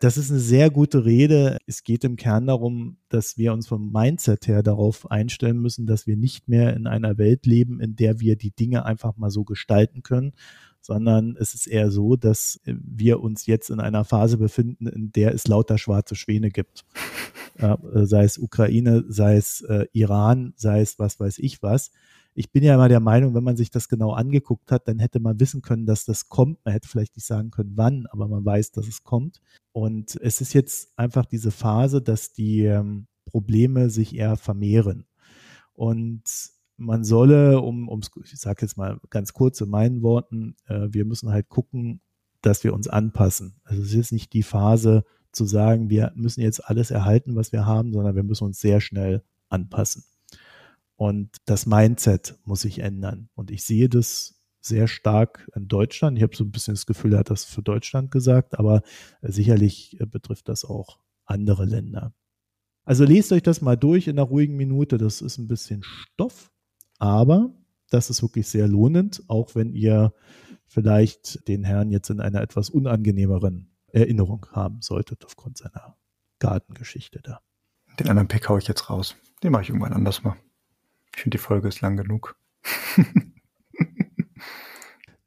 [0.00, 1.58] Das ist eine sehr gute Rede.
[1.66, 6.06] Es geht im Kern darum, dass wir uns vom Mindset her darauf einstellen müssen, dass
[6.06, 9.44] wir nicht mehr in einer Welt leben, in der wir die Dinge einfach mal so
[9.44, 10.32] gestalten können,
[10.80, 15.32] sondern es ist eher so, dass wir uns jetzt in einer Phase befinden, in der
[15.32, 16.84] es lauter schwarze Schwäne gibt.
[17.56, 17.76] Äh,
[18.06, 21.92] sei es Ukraine, sei es äh, Iran, sei es was weiß ich was.
[22.34, 25.20] Ich bin ja immer der Meinung, wenn man sich das genau angeguckt hat, dann hätte
[25.20, 26.64] man wissen können, dass das kommt.
[26.64, 29.40] Man hätte vielleicht nicht sagen können, wann, aber man weiß, dass es kommt.
[29.72, 35.06] Und es ist jetzt einfach diese Phase, dass die ähm, Probleme sich eher vermehren.
[35.74, 36.22] Und
[36.76, 41.04] man solle, um, um ich sage jetzt mal ganz kurz in meinen Worten, äh, wir
[41.04, 42.00] müssen halt gucken,
[42.42, 43.60] dass wir uns anpassen.
[43.64, 47.66] Also es ist nicht die Phase zu sagen, wir müssen jetzt alles erhalten, was wir
[47.66, 50.04] haben, sondern wir müssen uns sehr schnell anpassen.
[50.96, 53.28] Und das Mindset muss sich ändern.
[53.34, 56.16] Und ich sehe das sehr stark in Deutschland.
[56.16, 58.82] Ich habe so ein bisschen das Gefühl, er hat das für Deutschland gesagt, aber
[59.20, 62.14] sicherlich äh, betrifft das auch andere Länder.
[62.84, 64.98] Also lest euch das mal durch in einer ruhigen Minute.
[64.98, 66.50] Das ist ein bisschen Stoff.
[66.98, 67.54] Aber
[67.90, 70.14] das ist wirklich sehr lohnend, auch wenn ihr
[70.66, 75.96] vielleicht den Herrn jetzt in einer etwas unangenehmeren Erinnerung haben solltet aufgrund seiner
[76.40, 77.40] Gartengeschichte da.
[77.98, 79.16] Den anderen Pick haue ich jetzt raus.
[79.42, 80.36] Den mache ich irgendwann anders mal.
[81.14, 82.36] Ich finde, die Folge ist lang genug.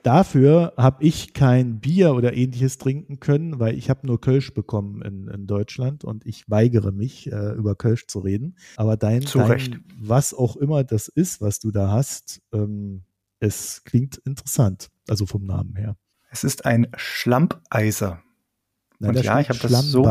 [0.04, 5.02] Dafür habe ich kein Bier oder ähnliches trinken können, weil ich habe nur Kölsch bekommen
[5.02, 8.56] in, in Deutschland und ich weigere mich, äh, über Kölsch zu reden.
[8.78, 13.04] Aber dein, dein, was auch immer das ist, was du da hast, ähm,
[13.40, 15.98] es klingt interessant, also vom Namen her.
[16.30, 18.24] Es ist ein Schlammpeiser.
[19.00, 20.04] Nein, und ja, ich habe das so.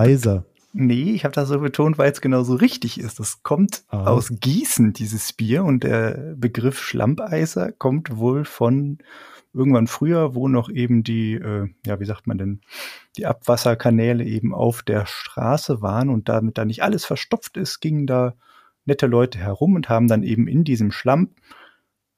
[0.79, 3.19] Nee, ich habe das so betont, weil es genau so richtig ist.
[3.19, 4.09] Das kommt ah.
[4.09, 5.65] aus Gießen, dieses Bier.
[5.65, 8.99] Und der Begriff Schlammpeiser kommt wohl von
[9.55, 12.61] irgendwann früher, wo noch eben die, äh, ja, wie sagt man denn,
[13.17, 18.07] die Abwasserkanäle eben auf der Straße waren und damit da nicht alles verstopft ist, gingen
[18.07, 18.35] da
[18.85, 21.31] nette Leute herum und haben dann eben in diesem Schlamm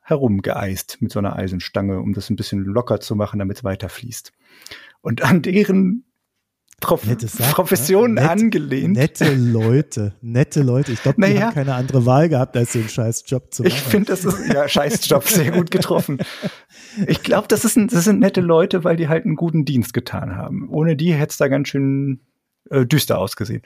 [0.01, 4.33] herumgeeist mit so einer Eisenstange, um das ein bisschen locker zu machen, damit es weiterfließt.
[5.01, 6.08] Und an deren
[6.81, 8.97] Prof Sache, Professionen Net, angelehnt.
[8.97, 10.93] Nette Leute, nette Leute.
[10.93, 13.73] Ich glaube, die naja, haben keine andere Wahl gehabt, als den scheiß Job zu machen.
[13.75, 16.19] Ich finde, das ist, ja, scheiß Job, sehr gut getroffen.
[17.09, 20.69] Ich glaube, das, das sind nette Leute, weil die halt einen guten Dienst getan haben.
[20.71, 22.21] Ohne die hätte es da ganz schön
[22.71, 23.63] äh, düster ausgesehen.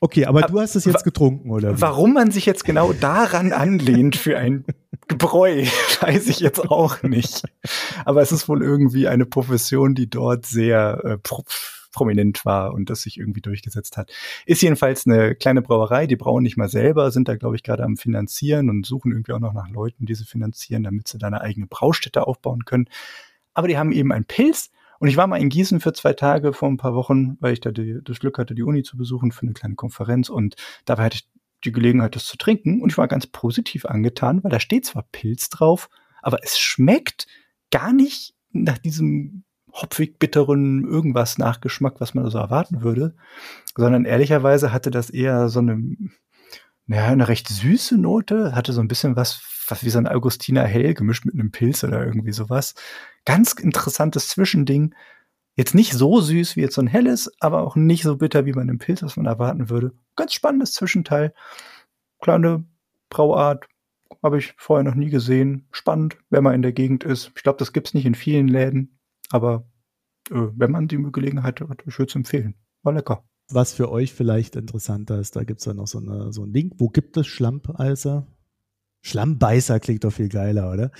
[0.00, 1.76] Okay, aber du hast es jetzt getrunken, oder?
[1.76, 1.80] Wie?
[1.80, 4.64] Warum man sich jetzt genau daran anlehnt für ein
[5.08, 5.64] Gebräu,
[6.00, 7.42] weiß ich jetzt auch nicht.
[8.04, 11.18] Aber es ist wohl irgendwie eine Profession, die dort sehr äh,
[11.96, 14.12] prominent war und das sich irgendwie durchgesetzt hat.
[14.44, 17.84] Ist jedenfalls eine kleine Brauerei, die brauen nicht mal selber, sind da, glaube ich, gerade
[17.84, 21.28] am Finanzieren und suchen irgendwie auch noch nach Leuten, die sie finanzieren, damit sie da
[21.28, 22.90] eine eigene Braustätte aufbauen können.
[23.54, 24.70] Aber die haben eben einen Pilz.
[24.98, 27.60] Und ich war mal in Gießen für zwei Tage vor ein paar Wochen, weil ich
[27.60, 30.28] da die, das Glück hatte, die Uni zu besuchen für eine kleine Konferenz.
[30.28, 31.28] Und dabei hatte ich
[31.64, 32.82] die Gelegenheit, das zu trinken.
[32.82, 35.88] Und ich war ganz positiv angetan, weil da steht zwar Pilz drauf,
[36.20, 37.26] aber es schmeckt
[37.70, 39.44] gar nicht nach diesem
[39.82, 43.14] hopfig bitteren irgendwas Nachgeschmack, was man so erwarten würde,
[43.76, 45.96] sondern ehrlicherweise hatte das eher so eine,
[46.86, 50.64] naja, eine recht süße Note, hatte so ein bisschen was, was wie so ein Augustiner
[50.64, 52.74] Hell gemischt mit einem Pilz oder irgendwie sowas.
[53.24, 54.94] Ganz interessantes Zwischending.
[55.56, 58.52] Jetzt nicht so süß wie jetzt so ein helles, aber auch nicht so bitter wie
[58.52, 59.92] bei einem Pilz, was man erwarten würde.
[60.14, 61.34] Ganz spannendes Zwischenteil.
[62.20, 62.64] Kleine
[63.08, 63.66] Brauart,
[64.22, 65.66] habe ich vorher noch nie gesehen.
[65.70, 67.32] Spannend, wenn man in der Gegend ist.
[67.36, 68.95] Ich glaube, das gibt's nicht in vielen Läden.
[69.30, 69.68] Aber
[70.30, 72.54] äh, wenn man die Gelegenheit hat, ich würde es empfehlen.
[72.82, 73.24] War lecker.
[73.48, 76.52] Was für euch vielleicht interessanter ist, da gibt es ja noch so, eine, so einen
[76.52, 76.74] Link.
[76.78, 78.26] Wo gibt es Schlammpeiser?
[79.02, 80.90] Schlammbeißer klingt doch viel geiler, oder?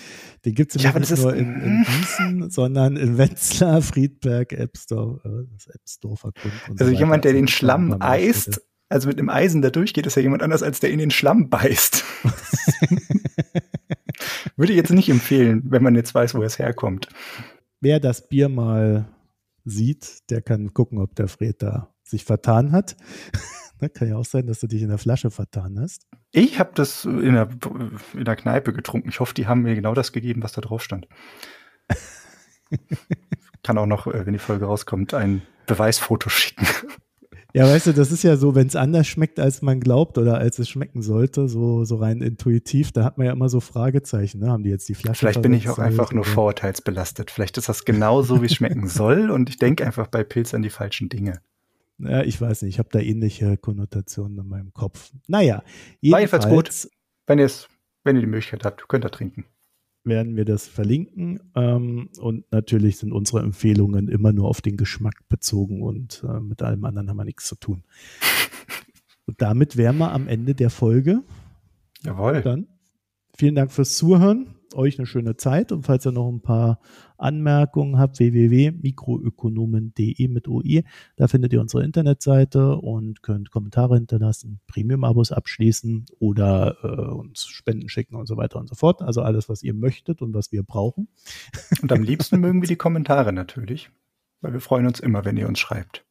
[0.45, 5.47] Den gibt es ja, nicht nur in, in Gießen, sondern in Wetzlar, Friedberg, Ebsdorf, äh,
[5.53, 6.81] das Ebsdorfer Grund.
[6.81, 10.23] Also so jemand, der den Schlamm eist, also mit einem Eisen da durchgeht, ist ja
[10.23, 12.05] jemand anders, als der in den Schlamm beißt.
[14.57, 17.09] Würde ich jetzt nicht empfehlen, wenn man jetzt weiß, wo es herkommt.
[17.87, 19.07] Wer das Bier mal
[19.65, 22.97] sieht, der kann gucken, ob der Fred da sich vertan hat.
[23.79, 26.07] Ne, kann ja auch sein, dass du dich in der Flasche vertan hast.
[26.33, 27.51] Ich habe das in der,
[28.15, 29.11] in der Kneipe getrunken.
[29.11, 31.07] Ich hoffe, die haben mir genau das gegeben, was da drauf stand.
[33.63, 36.67] kann auch noch, äh, wenn die Folge rauskommt, ein Beweisfoto schicken.
[37.57, 40.37] Ja, weißt du, das ist ja so, wenn es anders schmeckt, als man glaubt oder
[40.37, 44.41] als es schmecken sollte, so, so rein intuitiv, da hat man ja immer so Fragezeichen.
[44.41, 44.51] Ne?
[44.51, 45.21] Haben die jetzt die Flasche?
[45.21, 47.31] Vielleicht bin ich auch einfach nur vorurteilsbelastet.
[47.31, 50.53] Vielleicht ist das genau so, wie es schmecken soll und ich denke einfach bei Pilz
[50.53, 51.41] an die falschen Dinge.
[51.97, 55.13] Ja, ich weiß nicht, ich habe da ähnliche Konnotationen in meinem Kopf.
[55.27, 55.63] Naja,
[56.03, 56.91] jedenfalls, jedenfalls gut.
[57.27, 57.39] Wenn,
[58.05, 59.47] wenn ihr die Möglichkeit habt, könnt ihr trinken.
[60.07, 61.41] Werden wir das verlinken.
[61.55, 66.63] Ähm, und natürlich sind unsere Empfehlungen immer nur auf den Geschmack bezogen und äh, mit
[66.63, 67.83] allem anderen haben wir nichts zu tun.
[69.27, 71.23] und damit wären wir am Ende der Folge.
[72.05, 72.41] Jawohl.
[72.43, 72.69] Dann
[73.37, 76.81] vielen Dank fürs Zuhören euch eine schöne Zeit und falls ihr noch ein paar
[77.19, 80.83] Anmerkungen habt, www.mikroökonomen.de mit OE,
[81.17, 87.89] da findet ihr unsere Internetseite und könnt Kommentare hinterlassen, Premium-Abos abschließen oder äh, uns Spenden
[87.89, 89.03] schicken und so weiter und so fort.
[89.03, 91.09] Also alles, was ihr möchtet und was wir brauchen.
[91.83, 93.91] Und am liebsten mögen wir die Kommentare natürlich,
[94.41, 96.05] weil wir freuen uns immer, wenn ihr uns schreibt.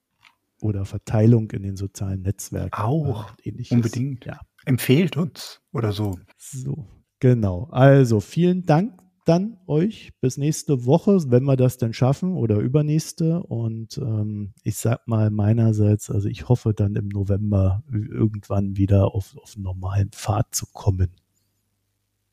[0.61, 2.73] Oder Verteilung in den sozialen Netzwerken.
[2.73, 3.33] Auch.
[3.69, 4.25] Unbedingt.
[4.25, 4.39] Ja.
[4.65, 6.17] Empfehlt uns oder so.
[6.37, 6.87] So.
[7.25, 7.67] Genau.
[7.71, 13.41] Also vielen Dank dann euch bis nächste Woche, wenn wir das denn schaffen oder übernächste.
[13.41, 19.35] Und ähm, ich sag mal meinerseits, also ich hoffe dann im November irgendwann wieder auf,
[19.37, 21.09] auf einen normalen Pfad zu kommen.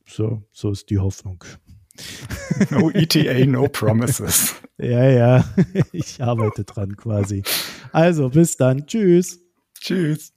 [0.06, 1.42] So, so ist die Hoffnung.
[2.68, 4.56] No ETA, no promises.
[4.76, 5.44] ja, ja,
[5.92, 7.44] ich arbeite dran quasi.
[7.92, 8.86] Also bis dann.
[8.86, 9.40] Tschüss.
[9.80, 10.34] Tschüss.